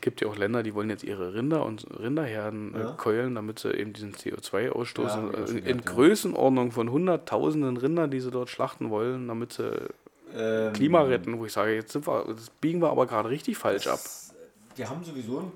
[0.00, 2.90] gibt ja auch Länder, die wollen jetzt ihre Rinder und Rinderherden Ja.
[2.92, 5.86] äh, keulen, damit sie eben diesen CO2-Ausstoß Ja, auch in, in gehört.
[5.86, 9.88] Größenordnung von hunderttausenden Rindern, die sie dort schlachten wollen, damit sie
[10.34, 13.86] Ähm, Klima retten, wo ich sage, jetzt wir, das biegen wir aber gerade richtig falsch
[13.86, 14.00] ab.
[14.76, 15.52] Die haben sowieso,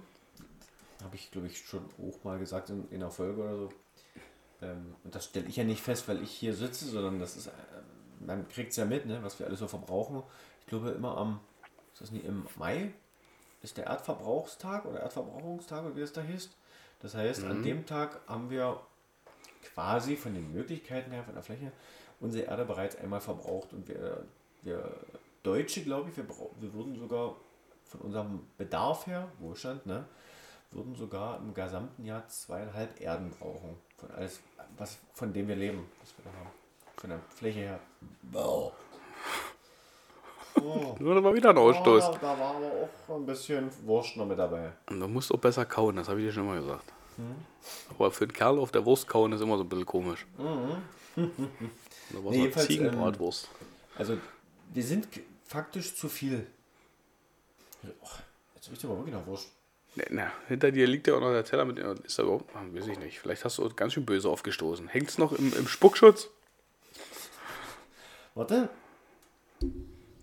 [1.03, 3.69] habe ich glaube ich schon auch mal gesagt in, in einer Folge oder so.
[4.63, 7.49] Ähm, und das stelle ich ja nicht fest, weil ich hier sitze, sondern das ist,
[7.49, 7.51] äh,
[8.27, 10.23] man kriegt es ja mit, ne, was wir alles so verbrauchen.
[10.61, 11.41] Ich glaube immer am,
[11.93, 12.93] ist das nicht im Mai,
[13.63, 16.51] ist der Erdverbrauchstag oder Erdverbrauchungstag, wie es da hieß.
[17.01, 18.81] Das heißt, an dem Tag haben wir
[19.75, 21.73] quasi von den Möglichkeiten her, von der Fläche,
[22.21, 24.25] unsere Erde bereits einmal verbraucht und wir,
[24.63, 24.93] wir
[25.43, 27.37] Deutsche, glaube ich, wir, wir würden sogar
[27.85, 30.05] von unserem Bedarf her, Wohlstand, ne,
[30.71, 33.77] würden sogar im gesamten Jahr zweieinhalb Erden brauchen.
[33.99, 34.41] Von alles,
[34.77, 36.51] was, von dem wir leben, was wir da haben.
[36.97, 37.81] Von der Fläche her.
[38.31, 38.73] Wow.
[40.61, 40.95] Oh.
[40.99, 42.05] Nur da war wieder ein Ausstoß.
[42.05, 42.71] Ah, da war aber
[43.09, 44.73] auch ein bisschen Wurst noch mit dabei.
[44.91, 46.93] Und du musst auch besser kauen, das habe ich dir schon mal gesagt.
[47.91, 50.27] Aber für einen Kerl auf der Wurst kauen ist immer so ein bisschen komisch.
[50.37, 51.29] Da war Nee,
[52.11, 53.49] so eine jedenfalls, Ziegenbratwurst.
[53.99, 54.17] Also,
[54.73, 55.09] wir sind
[55.47, 56.47] faktisch zu viel.
[57.85, 58.07] Oh,
[58.55, 59.49] jetzt riecht aber wirklich nach Wurst.
[59.95, 61.79] Na, na, hinter dir liegt ja auch noch der Teller mit.
[61.79, 62.51] Ist da überhaupt.
[62.57, 63.19] Ah, weiß ich nicht.
[63.21, 64.89] Vielleicht hast du ganz schön böse aufgestoßen.
[64.89, 66.29] Hängt es noch im, im Spuckschutz?
[68.35, 68.71] Warte.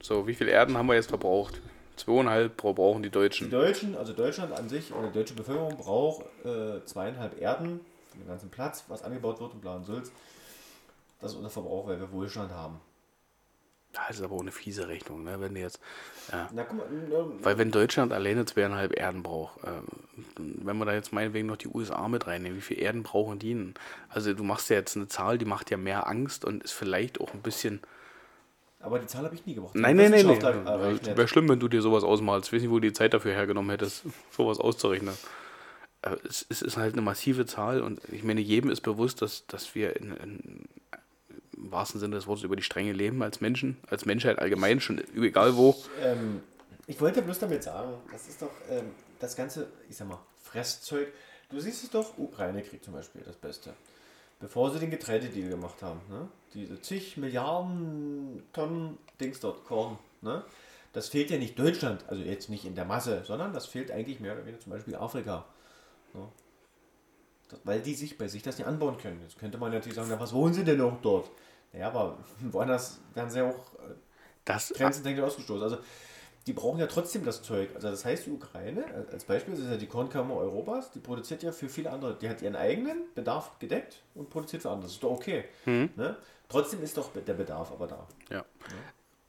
[0.02, 1.62] So, wie viel Erden haben wir jetzt verbraucht?
[1.98, 3.50] Zweieinhalb brauchen die Die Deutschen.
[3.50, 7.82] Deutschen, also Deutschland an sich oder die deutsche Bevölkerung braucht äh, zweieinhalb Erden
[8.12, 10.12] für den ganzen Platz, was angebaut wird und bla und Sülz.
[11.20, 12.80] Das ist unser Verbrauch, weil wir Wohlstand haben.
[13.92, 15.42] Das ist aber auch eine fiese Rechnung, ne?
[15.42, 15.80] Wenn du jetzt.
[16.32, 16.48] Ja.
[16.54, 19.84] Na guck mal, ähm, Weil wenn Deutschland alleine zweieinhalb Erden braucht, ähm,
[20.38, 23.54] wenn wir da jetzt meinetwegen noch die USA mit reinnehmen, wie viel Erden brauchen die
[23.54, 23.74] denn?
[24.08, 27.20] Also du machst ja jetzt eine Zahl, die macht ja mehr Angst und ist vielleicht
[27.20, 27.82] auch ein bisschen.
[28.80, 29.76] Aber die Zahl habe ich nie gebraucht.
[29.76, 30.66] Nein, nein, nein, nein.
[30.66, 31.18] Errechnet.
[31.18, 32.48] Wäre schlimm, wenn du dir sowas ausmalst.
[32.48, 35.16] Ich weiß nicht, wo du die Zeit dafür hergenommen hättest, sowas auszurechnen.
[36.02, 39.46] Aber es, es ist halt eine massive Zahl und ich meine, jedem ist bewusst, dass,
[39.48, 40.66] dass wir in, in,
[41.58, 45.02] im wahrsten Sinne des Wortes über die Stränge leben als Menschen, als Menschheit allgemein, schon
[45.18, 45.76] egal wo.
[46.02, 46.42] Ähm,
[46.88, 51.12] ich wollte bloß damit sagen, das ist doch ähm, das ganze, ich sag mal, Fresszeug.
[51.50, 53.74] Du siehst es doch, Ukraine-Krieg zum Beispiel, das Beste.
[54.40, 56.30] Bevor sie den Getreidedeal gemacht haben, ne?
[56.54, 60.44] diese zig Milliarden Tonnen Dings dort, Korn, ne?
[60.94, 64.20] das fehlt ja nicht Deutschland, also jetzt nicht in der Masse, sondern das fehlt eigentlich
[64.20, 65.46] mehr oder weniger zum Beispiel Afrika.
[66.14, 66.28] Ne?
[67.50, 69.22] Das, weil die sich bei sich das nicht anbauen können.
[69.22, 71.30] Jetzt könnte man natürlich sagen, na, was wollen sie denn noch dort?
[71.74, 72.18] Naja, aber
[72.52, 73.96] woanders werden sie auch äh,
[74.46, 75.64] Das, grenzentechnisch ausgestoßen.
[75.64, 75.78] Also
[76.50, 77.70] die brauchen ja trotzdem das Zeug.
[77.76, 80.98] Also das heißt, die Ukraine, äh, als Beispiel, das ist ja die Kornkammer Europas, die
[80.98, 82.18] produziert ja für viele andere.
[82.20, 84.86] Die hat ihren eigenen Bedarf gedeckt und produziert für andere.
[84.86, 85.44] Das ist doch okay.
[85.96, 86.18] Ne?
[86.48, 88.08] Trotzdem ist doch der Bedarf aber da.
[88.32, 88.46] Ja.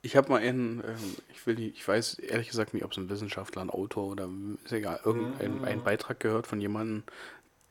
[0.01, 2.97] Ich habe mal einen, ähm, ich will nicht, ich weiß ehrlich gesagt nicht, ob es
[2.97, 4.27] ein Wissenschaftler, ein Autor oder
[4.65, 7.03] ist egal, irgendein einen Beitrag gehört von jemandem,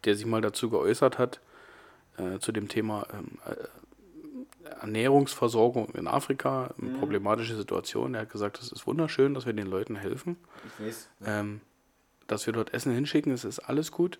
[0.04, 1.40] der sich mal dazu geäußert hat,
[2.18, 3.56] äh, zu dem Thema ähm, äh,
[4.82, 8.14] Ernährungsversorgung in Afrika, eine problematische Situation.
[8.16, 10.38] Er hat gesagt, es ist wunderschön, dass wir den Leuten helfen,
[10.80, 11.10] Ich weiß.
[11.26, 11.62] ähm,
[12.28, 14.20] dass wir dort Essen hinschicken, es ist alles gut.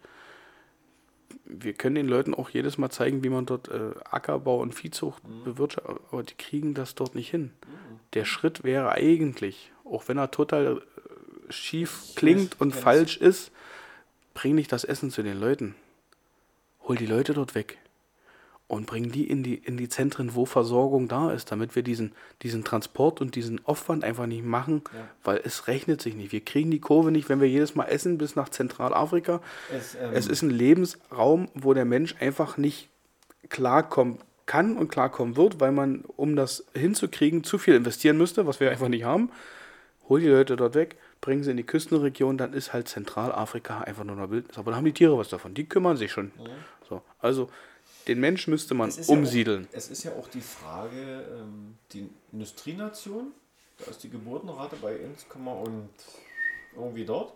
[1.46, 5.22] Wir können den Leuten auch jedes Mal zeigen, wie man dort äh, Ackerbau und Viehzucht
[5.44, 7.52] bewirtschaftet, aber die kriegen das dort nicht hin.
[8.14, 12.84] Der Schritt wäre eigentlich, auch wenn er total äh, schief klingt und kenn's.
[12.84, 13.52] falsch ist,
[14.34, 15.76] bring nicht das Essen zu den Leuten.
[16.88, 17.78] Hol die Leute dort weg.
[18.70, 22.14] Und bringen die in die, in die Zentren, wo Versorgung da ist, damit wir diesen,
[22.44, 25.08] diesen Transport und diesen Aufwand einfach nicht machen, Ja.
[25.24, 26.32] weil es rechnet sich nicht.
[26.32, 29.42] Wir kriegen die Kurve nicht, wenn wir jedes Mal essen bis nach Zentralafrika.
[29.76, 32.90] Es, ähm, Es ist ein Lebensraum, wo der Mensch einfach nicht
[33.50, 38.60] klarkommen kann und klarkommen wird, weil man, um das hinzukriegen, zu viel investieren müsste, was
[38.60, 39.32] wir einfach nicht haben.
[40.08, 44.04] Hol die Leute dort weg, bringen sie in die Küstenregion, dann ist halt Zentralafrika einfach
[44.04, 44.58] nur noch Wildnis.
[44.58, 46.32] Aber dann haben die Tiere was davon, die kümmern sich schon.
[46.88, 47.50] So, also
[48.10, 49.68] den Mensch müsste man Es ist ja umsiedeln.
[49.72, 53.32] Auch, es ist ja auch die Frage, ähm, die Industrienation,
[53.78, 55.90] da ist die Geburtenrate bei 1, und
[56.76, 57.34] irgendwie dort.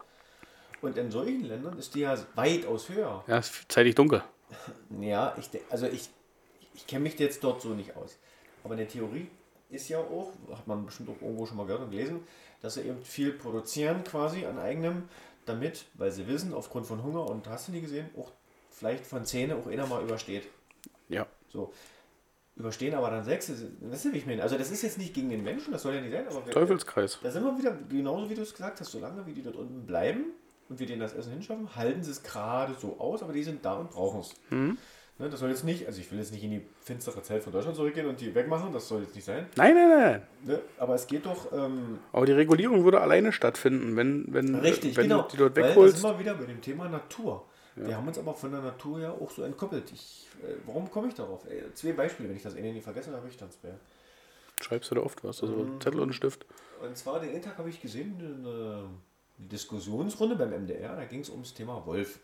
[0.82, 3.24] Und in solchen Ländern ist die ja weitaus höher.
[3.28, 4.24] Ja, es ist zeitig dunkel.
[5.00, 6.10] Ja, ich, also ich,
[6.76, 8.18] ich kenne mich jetzt dort so nicht aus.
[8.64, 9.28] Aber eine Theorie
[9.70, 12.22] ist ja auch, hat man bestimmt auch irgendwo schon mal gehört und gelesen,
[12.62, 15.04] dass sie eben viel produzieren quasi an eigenem,
[15.46, 18.32] damit, weil sie wissen, aufgrund von Hunger und hast du nie gesehen, auch
[18.70, 20.44] vielleicht von Zähne auch einer mal übersteht.
[21.10, 21.26] Ja.
[21.50, 21.72] So.
[22.56, 24.44] Überstehen aber dann sechs, ist- weißt du, wie ich meine?
[24.44, 27.20] Also das ist jetzt nicht gegen den Menschen, das soll ja nicht sein, aber Teufelskreis.
[27.24, 29.86] da sind wir wieder, genauso wie du es gesagt hast, solange wie die dort unten
[29.88, 30.26] bleiben
[30.70, 33.66] und wir denen das Essen hinschaffen, halten sie es gerade so aus, aber die sind
[33.66, 34.34] da und brauchen es.
[34.52, 34.78] Mhm.
[35.20, 37.54] Ne, das soll jetzt nicht, also ich will jetzt nicht in die finstere Zeit von
[37.54, 39.46] Deutschland zurückgehen und die wegmachen, das soll jetzt nicht sein.
[39.56, 40.22] Nein, nein, nein.
[40.44, 40.62] Ne?
[40.78, 45.04] Aber es geht doch ähm, Aber die Regulierung würde alleine stattfinden, wenn, wenn, richtig, wenn
[45.10, 45.22] genau.
[45.24, 45.98] du die dort Weil da wegholst.
[46.02, 47.46] sind wir wieder bei dem Thema Natur.
[47.76, 49.92] Wir haben uns aber von der Natur ja auch so entkoppelt.
[49.92, 51.46] Ich, äh, warum komme ich darauf?
[51.50, 53.74] Ey, zwei Beispiele, wenn ich das eine nicht vergessen habe, ich dann zwei.
[54.62, 55.42] Schreibst du da oft was?
[55.42, 55.82] Also Mhm.
[55.82, 56.46] Zettel und Stift.
[56.82, 58.90] Und zwar den Tag habe ich gesehen, eine, eine
[59.48, 62.20] Diskussionsrunde beim MDR, da ging es ums Thema Wolf.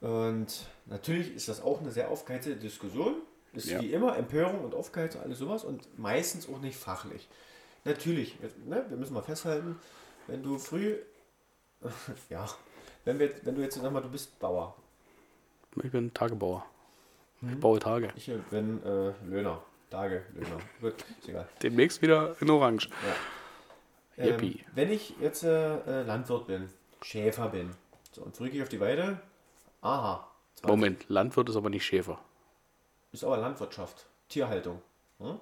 [0.00, 3.16] Und natürlich ist das auch eine sehr aufgeheizte Diskussion.
[3.52, 3.80] Ist Ja.
[3.80, 7.28] wie immer Empörung und Aufgeheizung, alles sowas und meistens auch nicht fachlich.
[7.84, 8.36] Natürlich,
[8.66, 9.76] ne, wir müssen mal festhalten,
[10.26, 10.96] wenn du früh,
[12.28, 12.46] ja,
[13.08, 14.76] wenn, wir, wenn du jetzt, sag mal, du bist Bauer,
[15.82, 16.64] Ich bin Tagebauer.
[17.40, 18.12] Ich baue Tage.
[18.16, 21.48] ich bin äh, Löhner, Tage, Löhner, gut, ist egal.
[21.62, 22.90] Demnächst wieder in Orange.
[24.18, 24.64] Ähm, Yippie.
[24.74, 26.68] wenn ich jetzt äh, äh, Landwirt bin,
[27.00, 27.70] Schäfer bin,
[28.12, 29.20] so, und früh gehe ich auf die Weide,
[29.80, 32.18] aha, 20 Moment, Landwirt ist aber nicht Schäfer.
[33.12, 34.82] ist aber Landwirtschaft, Tierhaltung.
[35.18, 35.38] Hm?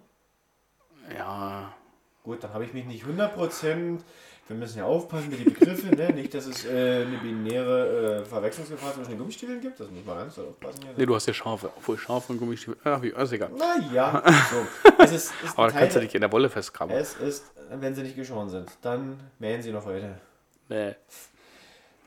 [1.16, 1.74] Ja,
[2.22, 4.00] Gut, dann habe ich mich nicht 100%,
[4.48, 6.12] wir müssen ja aufpassen mit den Begriffen, ne?
[6.12, 10.18] nicht, dass es äh, eine binäre äh, Verwechslungsgefahr zwischen den Gummistiefeln gibt, das muss man
[10.18, 10.82] ganz doll aufpassen.
[10.82, 10.92] Hier.
[10.96, 11.70] nee, du hast ja Schafe.
[11.76, 12.76] Obwohl Schafe und Gummistiefel.
[12.84, 13.50] Ach, wie, ist egal.
[13.50, 14.92] Naja, so.
[14.98, 16.96] Es ist, ist Aber ein da kannst du dich in der Wolle festkramen.
[16.96, 20.20] es ist, wenn sie nicht geschoren sind, dann mähen sie noch heute.
[20.68, 20.94] Nee.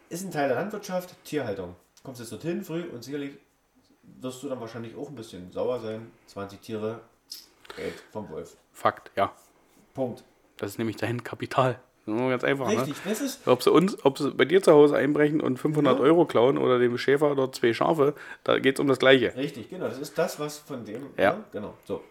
[0.09, 1.75] Ist ein Teil der Landwirtschaft, Tierhaltung.
[2.03, 3.37] Kommst jetzt dorthin früh und sicherlich
[4.21, 6.09] wirst du dann wahrscheinlich auch ein bisschen sauer sein.
[6.27, 7.01] 20 Tiere,
[7.75, 8.55] Geld vom Wolf.
[8.71, 9.33] Fakt, ja.
[9.93, 10.23] Punkt.
[10.57, 11.79] Das ist nämlich dein Kapital.
[12.05, 12.67] Ganz einfach.
[12.69, 13.11] Richtig, Ne?
[13.11, 13.47] das ist.
[13.47, 16.03] Ob sie uns, ob sie bei dir zu Hause einbrechen und 500 Ja.
[16.03, 19.35] Euro klauen oder dem Schäfer oder zwei Schafe, da geht es um das Gleiche.
[19.35, 19.87] Richtig, genau.
[19.87, 21.07] Das ist das, was von dem.
[21.17, 21.33] Ja.
[21.33, 21.43] Ne?
[21.51, 21.73] Genau.
[21.85, 22.01] So.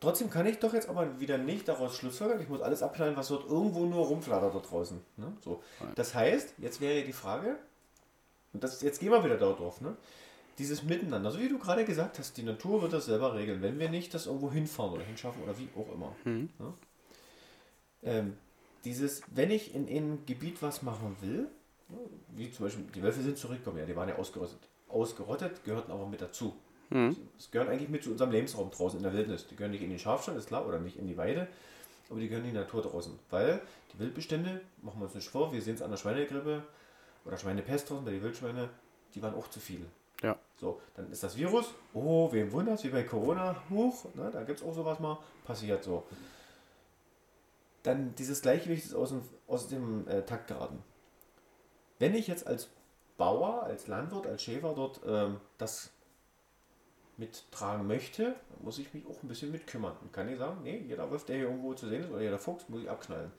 [0.00, 3.28] Trotzdem kann ich doch jetzt aber wieder nicht daraus schlussfolgern, ich muss alles abknallen, was
[3.28, 4.98] dort irgendwo nur rumflattert da draußen.
[5.18, 5.32] Ne?
[5.44, 5.62] So.
[5.94, 7.56] Das heißt, jetzt wäre die Frage,
[8.54, 9.96] und das, jetzt gehen wir wieder darauf, ne?
[10.58, 13.78] dieses Miteinander, so wie du gerade gesagt hast, die Natur wird das selber regeln, wenn
[13.78, 16.14] wir nicht das irgendwo hinfahren oder hinschaffen oder wie auch immer.
[16.24, 16.48] Ne?
[18.02, 18.36] Ähm,
[18.84, 21.48] dieses, wenn ich in ein Gebiet was machen will,
[22.28, 24.58] wie zum Beispiel, die Wölfe sind zurückgekommen, ja, die waren ja ausgerottet.
[24.88, 26.54] Ausgerottet, gehörten aber mit dazu.
[27.36, 29.46] Das gehören eigentlich mit zu unserem Lebensraum draußen in der Wildnis.
[29.46, 31.46] Die gehören nicht in den Schafstand, ist klar, oder nicht in die Weide,
[32.08, 33.16] aber die gehören in die Natur draußen.
[33.30, 33.60] Weil
[33.92, 36.62] die Wildbestände, machen wir uns nicht vor, wir sehen es an der Schweinegrippe
[37.24, 38.70] oder Schweinepest draußen bei den Wildschweine,
[39.14, 39.86] die waren auch zu viel.
[40.22, 40.36] Ja.
[40.56, 44.60] So, dann ist das Virus, oh, wem wundert wie bei Corona, hoch, ne, da gibt
[44.60, 46.04] es auch sowas mal, passiert so.
[47.82, 50.82] Dann dieses Gleichgewicht ist aus dem, aus dem äh, Takt geraten.
[51.98, 52.68] Wenn ich jetzt als
[53.16, 55.90] Bauer, als Landwirt, als Schäfer dort ähm, das
[57.18, 59.94] mittragen möchte, muss ich mich auch ein bisschen mitkümmern.
[60.00, 62.38] Und kann ich sagen, nee, jeder Wolf, der hier irgendwo zu sehen ist, oder jeder
[62.38, 63.30] Fuchs, muss ich abknallen.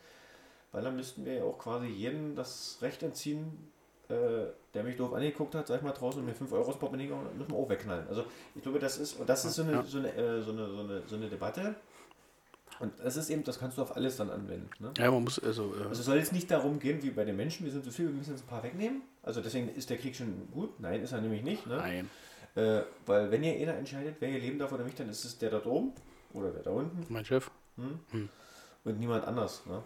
[0.72, 3.72] Weil dann müssten wir ja auch quasi jedem das Recht entziehen,
[4.08, 6.80] äh, der mich doof angeguckt hat, sag ich mal draußen und mir 5 Euro ins
[6.80, 7.08] Portemonnaie
[7.38, 8.08] müssen wir auch wegknallen.
[8.08, 8.24] Also
[8.56, 10.80] ich glaube, das ist, und das ist so eine, so, eine, äh, so, eine, so,
[10.80, 11.76] eine, so eine Debatte.
[12.82, 14.70] Und das ist eben, das kannst du auf alles dann anwenden.
[14.80, 14.92] Ne?
[14.98, 15.74] Ja, man muss also.
[15.76, 17.92] Äh, Also es soll jetzt nicht darum gehen, wie bei den Menschen, wir sind so
[17.92, 19.04] viel, wir müssen jetzt ein paar wegnehmen.
[19.22, 20.80] Also deswegen ist der Krieg schon gut.
[20.80, 21.68] Nein, ist er nämlich nicht.
[21.68, 21.78] Ne?
[21.78, 22.10] nein.
[22.56, 25.38] Äh, weil wenn ihr einer entscheidet, wer hier leben darf oder nicht, dann ist es
[25.38, 25.94] der dort oben
[26.34, 27.50] oder der da unten Mein Chef.
[27.78, 29.66] und niemand anders.
[29.68, 29.82] Ne?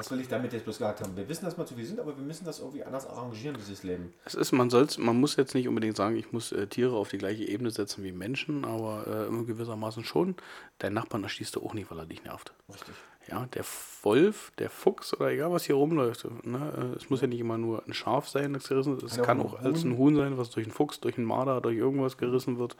[0.00, 1.16] Das will ich damit jetzt bloß gesagt haben.
[1.16, 3.82] Wir wissen, dass wir zu viel sind, aber wir müssen das irgendwie anders arrangieren, dieses
[3.82, 4.12] Leben.
[4.24, 7.10] Es ist, man soll's, man muss jetzt nicht unbedingt sagen, ich muss äh, Tiere auf
[7.10, 10.36] die gleiche Ebene setzen wie Menschen, aber äh, immer gewissermaßen schon.
[10.78, 12.52] Deinen Nachbarn erschießt du auch nicht, weil er dich nervt.
[12.68, 12.94] Richtig.
[13.28, 13.64] ja, der
[14.02, 16.26] Wolf, der Fuchs oder egal was hier rumläuft.
[16.44, 16.94] Ne?
[16.96, 19.02] Es muss ja nicht immer nur ein Schaf sein, das gerissen wird.
[19.02, 21.26] Es Kann kann auch auch als ein Huhn sein, was durch einen Fuchs, durch einen
[21.26, 22.76] Marder, durch irgendwas gerissen wird.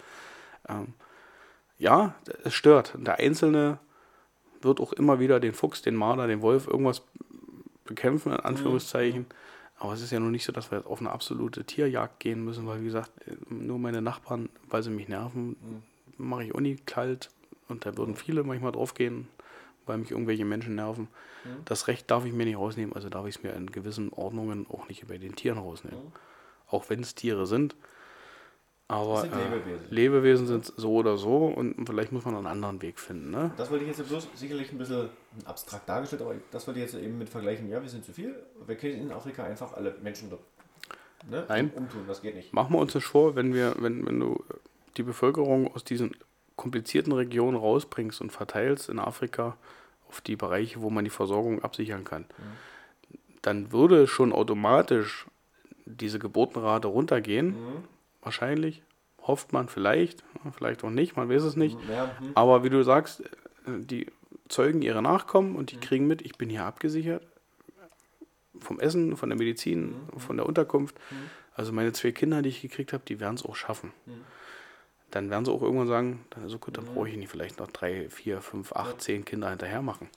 [0.68, 0.94] Ähm,
[1.78, 2.14] ja,
[2.44, 2.94] es stört.
[2.98, 3.78] Der Einzelne
[4.62, 7.03] wird auch immer wieder den Fuchs, den Marder, den Wolf irgendwas
[7.85, 9.27] bekämpfen, in Anführungszeichen.
[9.78, 12.45] Aber es ist ja noch nicht so, dass wir jetzt auf eine absolute Tierjagd gehen
[12.45, 13.11] müssen, weil, wie gesagt,
[13.49, 15.57] nur meine Nachbarn, weil sie mich nerven,
[16.19, 17.31] mache ich nie kalt.
[17.69, 19.28] Und da würden viele manchmal drauf gehen,
[19.87, 21.09] weil mich irgendwelche Menschen nerven.
[21.65, 24.66] Das Recht darf ich mir nicht rausnehmen, also darf ich es mir in gewissen Ordnungen
[24.69, 26.12] auch nicht bei den Tieren rausnehmen.
[26.69, 27.74] Auch wenn es Tiere sind.
[28.90, 29.86] Aber sind äh, Lebewesen.
[29.90, 33.30] Lebewesen sind so oder so und vielleicht muss man einen anderen Weg finden.
[33.30, 33.52] Ne?
[33.56, 35.10] Das wollte ich jetzt bloß sicherlich ein bisschen
[35.44, 37.68] abstrakt dargestellt, aber das wollte ich jetzt eben mit vergleichen.
[37.68, 38.34] Ja, wir sind zu viel.
[38.66, 40.42] Wir können in Afrika einfach alle Menschen dort
[41.28, 41.70] ne, Nein.
[41.74, 42.02] umtun.
[42.08, 42.52] Das geht nicht.
[42.52, 44.42] Machen wir uns das vor, wenn wir, wenn, wenn du
[44.96, 46.16] die Bevölkerung aus diesen
[46.56, 49.56] komplizierten Regionen rausbringst und verteilst in Afrika
[50.08, 52.24] auf die Bereiche, wo man die Versorgung absichern kann,
[53.40, 55.26] dann würde schon automatisch
[55.86, 57.54] diese Geburtenrate runtergehen.
[58.22, 58.82] Wahrscheinlich,
[59.22, 61.78] hofft man vielleicht, vielleicht auch nicht, man weiß es nicht.
[61.88, 62.32] Ja, hm.
[62.34, 63.22] Aber wie du sagst,
[63.66, 64.06] die
[64.48, 67.22] zeugen ihre Nachkommen und die kriegen mit, ich bin hier abgesichert.
[68.59, 70.94] Vom Essen, von der Medizin, von der Unterkunft.
[71.55, 73.92] Also meine zwei Kinder, die ich gekriegt habe, die werden es auch schaffen.
[75.10, 77.70] Dann werden sie auch irgendwann sagen, dann so gut, dann brauche ich nicht vielleicht noch
[77.70, 80.09] drei, vier, fünf, acht, zehn Kinder hinterher machen.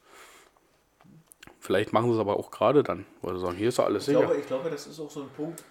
[1.59, 4.03] Vielleicht machen sie es aber auch gerade dann, weil sie sagen, hier ist ja alles
[4.03, 4.19] Ich sicher.
[4.19, 5.63] glaube, ich glaube, das ist auch so ein Punkt,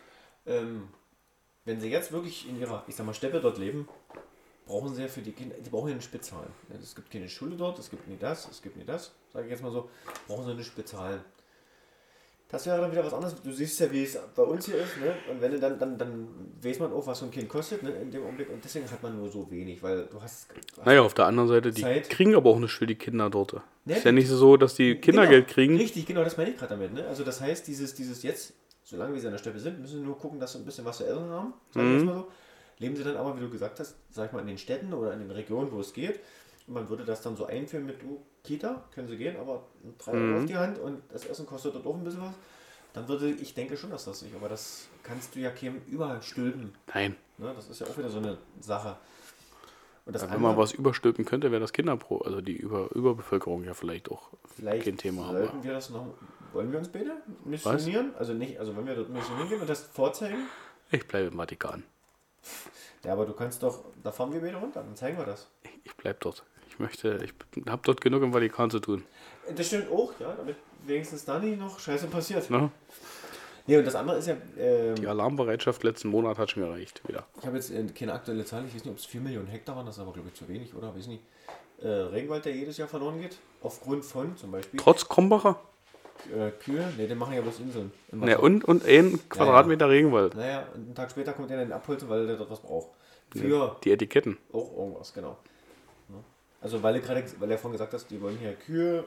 [0.47, 0.89] ähm,
[1.65, 3.89] wenn sie jetzt wirklich in ihrer, ich sag mal, Steppe dort leben,
[4.67, 6.51] brauchen sie ja für die Kinder, die brauchen ja bezahlen.
[6.69, 9.47] Ja, Es gibt keine Schule dort, es gibt nie das, es gibt nie das, sage
[9.47, 9.89] ich jetzt mal so,
[10.27, 11.21] brauchen sie nicht bezahlen.
[12.53, 13.35] Das wäre dann wieder was anderes.
[13.43, 15.15] Du siehst ja, wie es bei uns hier ist, ne?
[15.31, 16.29] Und wenn du dann, dann, dann
[16.61, 17.91] weiß man auch, was so ein Kind kostet, ne?
[17.93, 18.51] In dem Augenblick.
[18.51, 20.49] Und deswegen hat man nur so wenig, weil du hast.
[20.85, 22.11] Naja, auf der anderen Seite, die Zeit.
[22.11, 23.55] kriegen aber auch nicht für die Kinder dort.
[23.87, 25.77] Ne, ist ja nicht so, dass die Kindergeld genau, kriegen.
[25.79, 26.93] Richtig, genau, das meine ich gerade damit.
[26.93, 27.07] Ne?
[27.09, 28.53] Also das heißt, dieses, dieses jetzt,
[28.93, 30.85] solange wie sie an der Steppe sind, müssen sie nur gucken, dass sie ein bisschen
[30.85, 31.53] was zu essen haben.
[31.75, 32.07] Mhm.
[32.07, 32.29] so.
[32.79, 35.13] Leben sie dann aber, wie du gesagt hast, sag ich mal, in den Städten oder
[35.13, 36.21] in den Regionen, wo es geht.
[36.67, 39.65] Und man würde das dann so einführen mit, du, Kita, können sie gehen, aber
[39.99, 40.31] drei Mhm.
[40.33, 42.35] Euro auf die Hand und das Essen kostet dort auch ein bisschen was.
[42.93, 46.75] Dann würde, ich denke schon, dass das sich, aber das kannst du ja keinem überstülpen.
[46.93, 47.17] Nein.
[47.39, 47.53] Ne?
[47.57, 48.97] Das ist ja auch wieder so eine Sache.
[50.05, 53.73] Und das Wenn man was überstülpen könnte, wäre das Kinderpro, also die Über Überbevölkerung ja
[53.75, 55.29] vielleicht auch Vielleicht kein Thema.
[55.29, 56.07] sollten Aber wir das noch.
[56.53, 57.13] Wollen wir uns beide
[57.45, 58.13] missionieren?
[58.19, 60.39] Also nicht, also wenn wir dort missionieren gehen und das vorzeigen.
[60.91, 61.85] ich bleibe im Vatikan.
[63.05, 65.49] Ja, aber du kannst doch, da fahren wir beide runter, dann zeigen wir das.
[65.85, 66.45] Ich bleibe dort.
[66.69, 67.33] Ich möchte, ich
[67.69, 69.05] habe dort genug im Vatikan zu tun.
[69.57, 70.57] Das stimmt auch, ja, damit
[70.87, 72.51] wenigstens da nicht noch Scheiße passiert.
[72.51, 72.71] Ne?
[73.67, 77.01] Nee, und das andere ist ja, ähm, Die Alarmbereitschaft letzten Monat hat schon gereicht.
[77.09, 77.25] Wieder.
[77.39, 79.77] ich habe jetzt äh, keine aktuelle Zahl, ich weiß nicht, ob es 4 Millionen Hektar
[79.77, 80.95] waren, das ist aber glaube ich zu wenig, oder?
[80.95, 81.23] Weiß nicht.
[81.81, 85.61] Äh, Regenwald, der jedes Jahr verloren geht, aufgrund von zum Beispiel Trotz Krombacher?
[86.33, 87.91] äh, Kühe, ne, die machen ja bloß Inseln.
[88.13, 88.43] Ne, Wasser.
[88.43, 90.35] und, und ein Quadratmeter Regenwald.
[90.37, 92.89] Naja, und einen Tag später kommt der dann abholzen, weil der dort was braucht.
[93.33, 94.37] Für Die Etiketten.
[94.53, 95.39] Auch irgendwas, genau.
[96.61, 99.05] Also weil du gerade, weil er vorhin gesagt hast, die wollen hier Kühe,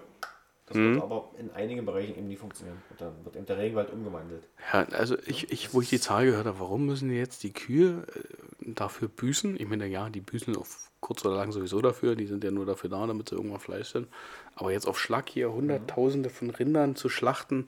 [0.68, 0.94] das Mhm.
[0.96, 2.82] wird aber in einigen Bereichen eben nie funktionieren.
[2.90, 4.48] Und dann wird eben der Regenwald umgewandelt.
[4.74, 7.54] Ja, also ich, ich, wo ich die Zahl gehört habe, warum müssen die jetzt die
[7.54, 9.60] Kühe äh, dafür büßen?
[9.60, 12.66] Ich meine, ja, die büßen auf kurz oder lang sowieso dafür, die sind ja nur
[12.66, 14.08] dafür da, damit sie irgendwann Fleisch sind.
[14.56, 17.68] Aber jetzt auf Schlag hier Hunderttausende von Rindern zu schlachten,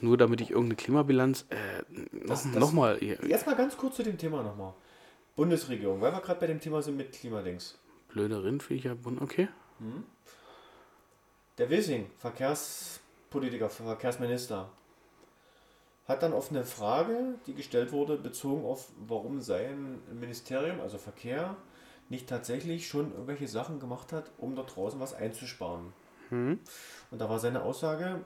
[0.00, 1.56] nur damit ich irgendeine Klimabilanz, äh,
[2.14, 4.74] noch, Das- das- noch mal, Jetzt mal ganz kurz zu dem Thema nochmal.
[5.34, 7.78] Bundesregierung, weil wir gerade bei dem Thema sind mit Klimadings.
[8.08, 9.48] blöde Rindviecher, okay.
[11.58, 14.70] Der Wissing, Verkehrspolitiker, Verkehrsminister,
[16.06, 21.56] hat dann auf eine Frage, die gestellt wurde, bezogen auf, warum sein Ministerium, also Verkehr,
[22.08, 25.92] nicht tatsächlich schon irgendwelche Sachen gemacht hat, um dort draußen was einzusparen.
[27.10, 28.24] Und da war seine Aussage,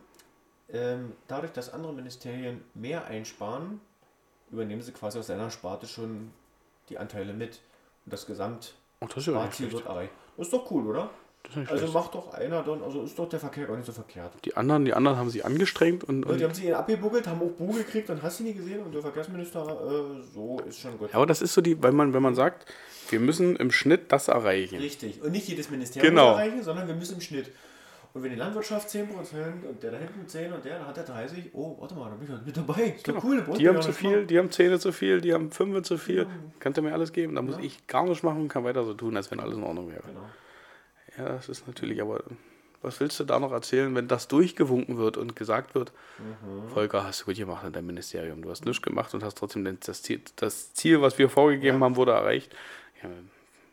[0.69, 3.81] ähm, dadurch, dass andere Ministerien mehr einsparen,
[4.51, 6.31] übernehmen sie quasi aus seiner Sparte schon
[6.91, 7.61] die Anteile mit.
[8.05, 8.27] Und das
[9.47, 9.73] nicht schlecht.
[9.73, 10.13] wird erreicht.
[10.37, 11.11] Das ist doch cool, oder?
[11.55, 11.95] Also schlecht.
[11.95, 14.33] macht doch einer dann, also ist doch der Verkehr gar nicht so verkehrt.
[14.45, 17.27] Die anderen, die anderen haben sich angestrengt und, Und und die haben sich ihn abgebuckelt,
[17.27, 20.81] haben auch Buh gekriegt und hast du nie gesehen und der Verkehrsminister, äh, so ist
[20.81, 21.11] schon gut.
[21.11, 22.73] ja, aber das ist so die, weil man, wenn man sagt,
[23.11, 24.79] wir müssen im Schnitt das erreichen.
[24.79, 25.21] Richtig.
[25.23, 26.31] Und nicht jedes Ministerium Genau.
[26.31, 27.51] muss erreichen, sondern wir müssen im Schnitt.
[28.15, 29.09] Und wenn die Landwirtschaft 10%
[29.67, 32.17] und der da hinten 10 und der, dann hat der 30, oh, warte mal, da
[32.17, 32.93] bin ich halt mit dabei.
[32.97, 33.43] Ist doch cool.
[33.59, 36.27] Die haben zu viel, nicht die haben Zähne zu viel, die haben Fünfe zu viel.
[36.61, 37.35] Könnt ihr mir alles geben?
[37.35, 39.65] Da muss ich gar nichts machen und kann weiter so tun, als wenn alles in
[39.65, 40.03] Ordnung wäre.
[40.07, 40.21] Genau.
[41.19, 42.23] Ja, das ist natürlich, aber
[42.81, 46.69] was willst du da noch erzählen, wenn das durchgewunken wird und gesagt wird, Mhm.
[46.71, 48.43] Volker, hast du gut gemacht in deinem Ministerium.
[48.43, 51.97] Du hast nichts gemacht und hast trotzdem das Ziel, das Ziel was wir vorgegeben haben,
[51.97, 52.55] wurde erreicht.
[53.03, 53.09] Ja,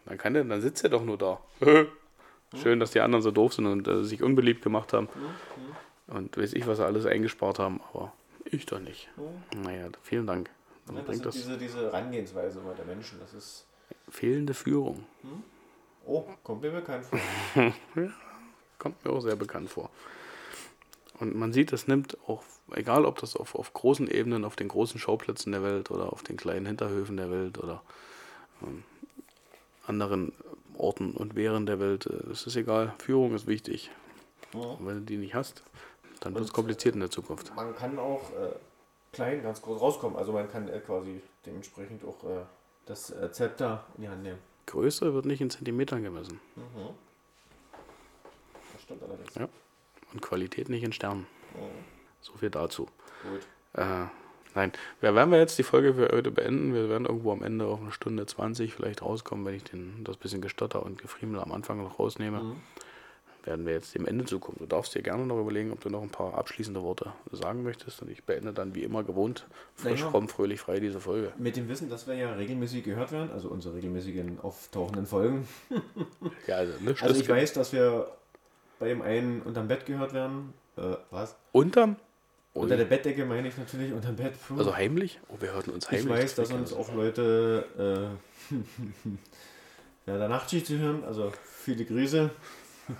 [0.05, 1.39] dann kann der, dann sitzt er doch nur da.
[2.55, 5.07] Schön, dass die anderen so doof sind und äh, sich unbeliebt gemacht haben.
[6.07, 8.11] Und weiß ich, was sie alles eingespart haben, aber
[8.45, 9.09] ich doch nicht.
[9.55, 10.49] Naja, vielen Dank.
[10.91, 13.19] Ja, das ist das diese, diese Herangehensweise der Menschen.
[13.19, 13.65] Das ist.
[14.09, 15.05] fehlende Führung.
[16.05, 17.19] Oh, kommt mir bekannt vor.
[18.79, 19.89] Kommt mir auch sehr bekannt vor.
[21.19, 24.69] Und man sieht, es nimmt auch, egal ob das auf, auf großen Ebenen, auf den
[24.69, 27.81] großen Schauplätzen der Welt oder auf den kleinen Hinterhöfen der Welt oder
[28.61, 28.83] ähm,
[29.85, 30.31] anderen
[30.77, 33.91] Orten und Wehren der Welt, äh, es ist egal, Führung ist wichtig.
[34.53, 35.61] Und wenn du die nicht hast,
[36.21, 37.53] dann wird es kompliziert in der Zukunft.
[37.55, 38.53] Man kann auch äh,
[39.11, 40.17] klein ganz groß rauskommen.
[40.17, 42.43] Also man kann äh, quasi dementsprechend auch äh,
[42.85, 44.39] das äh, Zepter in die Hand nehmen.
[44.69, 46.39] Größe wird nicht in Zentimetern gemessen
[48.73, 49.35] Das stimmt allerdings.
[49.35, 49.49] Ja.
[50.13, 51.27] und Qualität nicht in Sternen.
[52.21, 52.87] So viel dazu.
[53.23, 53.47] Gut.
[53.73, 54.05] Äh,
[54.55, 54.71] nein,
[55.01, 56.73] ja, werden wir jetzt die Folge für heute beenden.
[56.73, 60.17] Wir werden irgendwo am Ende auf eine Stunde 20 vielleicht rauskommen, wenn ich den, das
[60.17, 62.55] bisschen Gestotter und Gefriemel am Anfang noch rausnehme.
[63.45, 64.57] Werden wir jetzt dem Ende zukommen.
[64.59, 68.01] Du darfst dir gerne noch überlegen, ob du noch ein paar abschließende Worte sagen möchtest.
[68.01, 70.11] Und ich beende dann wie immer gewohnt frisch, Naja.
[70.11, 71.31] fromm, fröhlich, frei diese Folge.
[71.37, 75.47] Mit dem Wissen, dass wir ja regelmäßig gehört werden, also unsere regelmäßigen auftauchenden Folgen.
[76.47, 78.07] Ja, also, ne, Also ich weiß, dass wir
[78.79, 80.53] bei dem einen unterm Bett gehört werden.
[80.77, 81.35] Äh, was?
[81.51, 81.95] Unterm?
[82.53, 84.33] Unter der Bettdecke meine ich natürlich, unterm Bett.
[84.47, 84.57] Puh.
[84.57, 85.19] Also heimlich?
[85.29, 86.09] Oh, wir hörten uns ich heimlich.
[86.09, 87.65] weiß, dass uns auch Leute
[88.51, 88.53] äh,
[90.09, 92.31] ja, der Nachtschicht zu hören, also viele Grüße.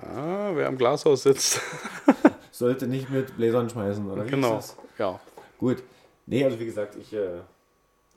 [0.03, 1.61] Ah, wer am Glashaus sitzt.
[2.51, 4.59] Sollte nicht mit Bläsern schmeißen, oder genau.
[4.59, 4.77] ist?
[4.97, 5.19] Ja.
[5.57, 5.83] Gut.
[6.25, 7.39] Nee, also wie gesagt, ich, äh,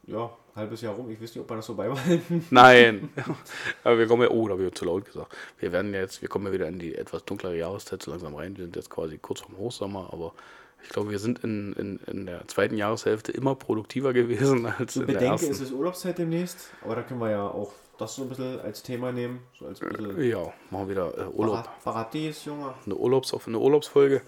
[0.07, 2.45] ja, halbes Jahr rum, ich weiß nicht, ob man das so beibehalten.
[2.51, 3.11] Nein.
[3.85, 5.35] Aber wir kommen ja, oh, da habe ich zu laut gesagt.
[5.59, 8.57] Wir werden jetzt, wir kommen ja wieder in die etwas dunklere Jahreszeit so langsam rein.
[8.57, 10.33] Wir sind jetzt quasi kurz vorm Hochsommer, aber
[10.83, 15.01] ich glaube, wir sind in, in, in der zweiten Jahreshälfte immer produktiver gewesen als So
[15.03, 15.53] in der bedenke, ersten.
[15.53, 18.83] es ist Urlaubszeit demnächst, aber da können wir ja auch das so ein bisschen als
[18.83, 19.41] Thema nehmen.
[19.59, 20.39] So als bisschen ja,
[20.71, 21.69] machen wir wieder äh, Urlaub.
[21.83, 22.75] Paradies, Junge.
[22.85, 24.23] Eine, Urlaubs eine Urlaubsfolge.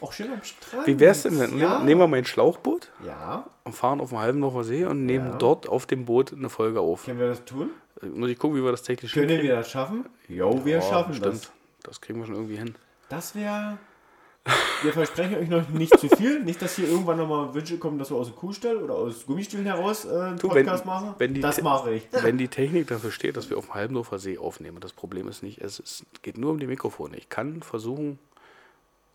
[0.00, 0.86] Auch schön am Strand.
[0.86, 1.38] Wie wär's denn?
[1.38, 1.58] denn?
[1.58, 1.78] Ja.
[1.80, 5.36] Nehmen wir mein Schlauchboot Ja, und fahren auf dem Halbenlocher See und nehmen Ja.
[5.38, 7.04] dort auf dem Boot eine Folge auf.
[7.06, 7.70] können wir das tun?
[8.02, 10.04] Äh, Muss ich gucken, wie wir das technisch Können wir das schaffen?
[10.28, 11.34] Jo, wir Ja, schaffen stimmt.
[11.34, 11.52] das.
[11.82, 12.74] Das kriegen wir schon irgendwie hin.
[13.08, 13.78] Das wäre.
[14.82, 16.42] Wir versprechen euch noch nicht zu viel.
[16.44, 19.66] Nicht, dass hier irgendwann nochmal Wünsche kommen, dass wir aus dem Kuhstall oder aus Gummistiefeln
[19.66, 21.14] heraus äh, einen Du, wenn- Podcast machen.
[21.18, 22.06] wenn die das Te- mache ich.
[22.22, 25.42] Wenn die Technik dafür steht, dass wir auf dem Halbendorfer See aufnehmen, das Problem ist
[25.42, 27.16] nicht, es ist, geht nur um die Mikrofone.
[27.16, 28.18] Ich kann versuchen,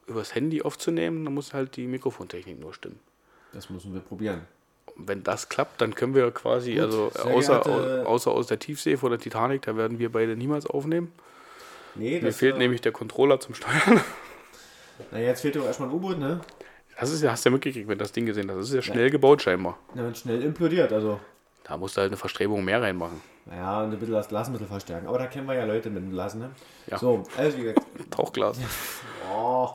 [0.07, 2.99] übers Handy aufzunehmen, dann muss halt die Mikrofontechnik nur stimmen.
[3.53, 4.41] Das müssen wir probieren.
[4.97, 8.97] Wenn das klappt, dann können wir quasi, Gut, also außer, geehrte- außer aus der Tiefsee
[8.97, 11.11] vor der Titanic, da werden wir beide niemals aufnehmen.
[11.95, 14.01] Nee, Mir fehlt äh, nämlich der Controller zum Steuern.
[15.11, 16.41] Na, jetzt fehlt doch erstmal ein U-Boot, ne?
[16.99, 18.57] Das ist ja, hast du ja mitgekriegt, wenn das Ding gesehen hast.
[18.57, 19.77] Das ist ja schnell gebaut scheinbar.
[19.95, 21.19] Na, wenn schnell implodiert, also.
[21.63, 23.21] Da musst du halt eine Verstrebung mehr reinmachen.
[23.45, 25.07] Naja, und ein bisschen das Glasmittel verstärken.
[25.07, 26.51] Aber da kennen wir ja Leute mit dem Glas, ne?
[26.87, 26.97] Ja.
[26.97, 28.59] So, also wie gesagt, Tauchglas.
[29.33, 29.69] oh,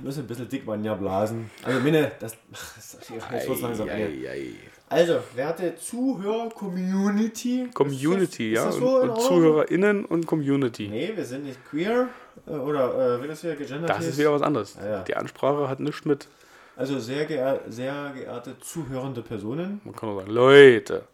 [0.00, 1.50] müssen ein bisschen dick ja blasen.
[1.62, 2.36] Also, Minne, das.
[2.52, 3.88] Ach, das jetzt wird's langsam.
[3.88, 4.52] Ei, ei, ei.
[4.88, 7.68] Also, werte Zuhörer-Community.
[7.72, 8.66] Community, ist ja.
[8.66, 9.26] das Und, so und Ordnung?
[9.26, 10.88] ZuhörerInnen und Community.
[10.88, 12.08] Nee, wir sind nicht queer.
[12.46, 14.76] Äh, Oder äh, wie das hier gegendert Das ist wieder was anderes.
[14.78, 15.02] Ah, ja.
[15.02, 16.28] Die Ansprache hat nichts mit.
[16.76, 19.80] Also, sehr, geehr sehr geehrte zuhörende Personen.
[19.84, 21.04] Man kann auch sagen, Leute.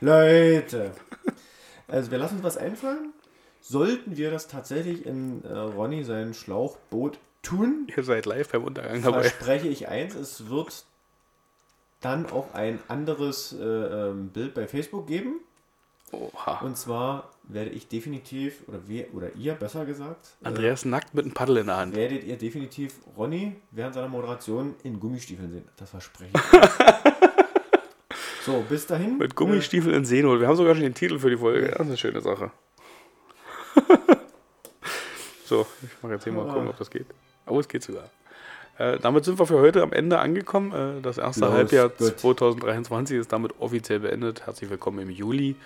[0.00, 0.92] Leute.
[1.90, 3.14] Also, wir lassen uns was einfallen.
[3.62, 9.02] Sollten wir das tatsächlich in äh, Ronny sein Schlauchboot tun, Ihr seid live beim Untergang
[9.02, 9.22] dabei.
[9.22, 10.84] verspreche ich eins, es wird
[12.02, 15.40] dann auch ein anderes äh, ähm, Bild bei Facebook geben.
[16.12, 16.60] Oha.
[16.60, 21.24] Und zwar werde ich definitiv, oder wir, oder ihr besser gesagt, äh, Andreas nackt mit
[21.24, 21.96] einem Paddel in der Hand.
[21.96, 25.68] werdet ihr definitiv Ronny während seiner Moderation in Gummistiefeln sehen.
[25.76, 26.40] Das verspreche ich.
[28.44, 29.18] so, bis dahin.
[29.18, 30.40] Mit Gummistiefeln in Seenot.
[30.40, 31.68] Wir haben sogar schon den Titel für die Folge.
[31.68, 32.50] Das ist eine schöne Sache.
[35.44, 37.06] so, ich mache jetzt hier mal gucken, ob das geht.
[37.46, 38.10] Oh, es geht sogar.
[38.78, 40.72] Äh, damit sind wir für heute am Ende angekommen.
[40.72, 42.18] Äh, das erste Los, Halbjahr gut.
[42.18, 44.46] 2023 ist damit offiziell beendet.
[44.46, 45.56] Herzlich willkommen im Juli.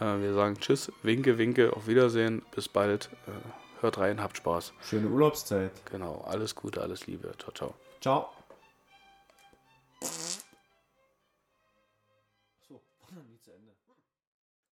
[0.00, 2.42] Äh, wir sagen Tschüss, Winke, Winke, auf Wiedersehen.
[2.54, 3.10] Bis bald.
[3.26, 4.72] Äh, hört rein, habt Spaß.
[4.82, 5.72] Schöne Urlaubszeit.
[5.90, 7.32] Genau, alles Gute, alles Liebe.
[7.38, 7.74] Ciao, ciao.
[8.00, 8.30] Ciao.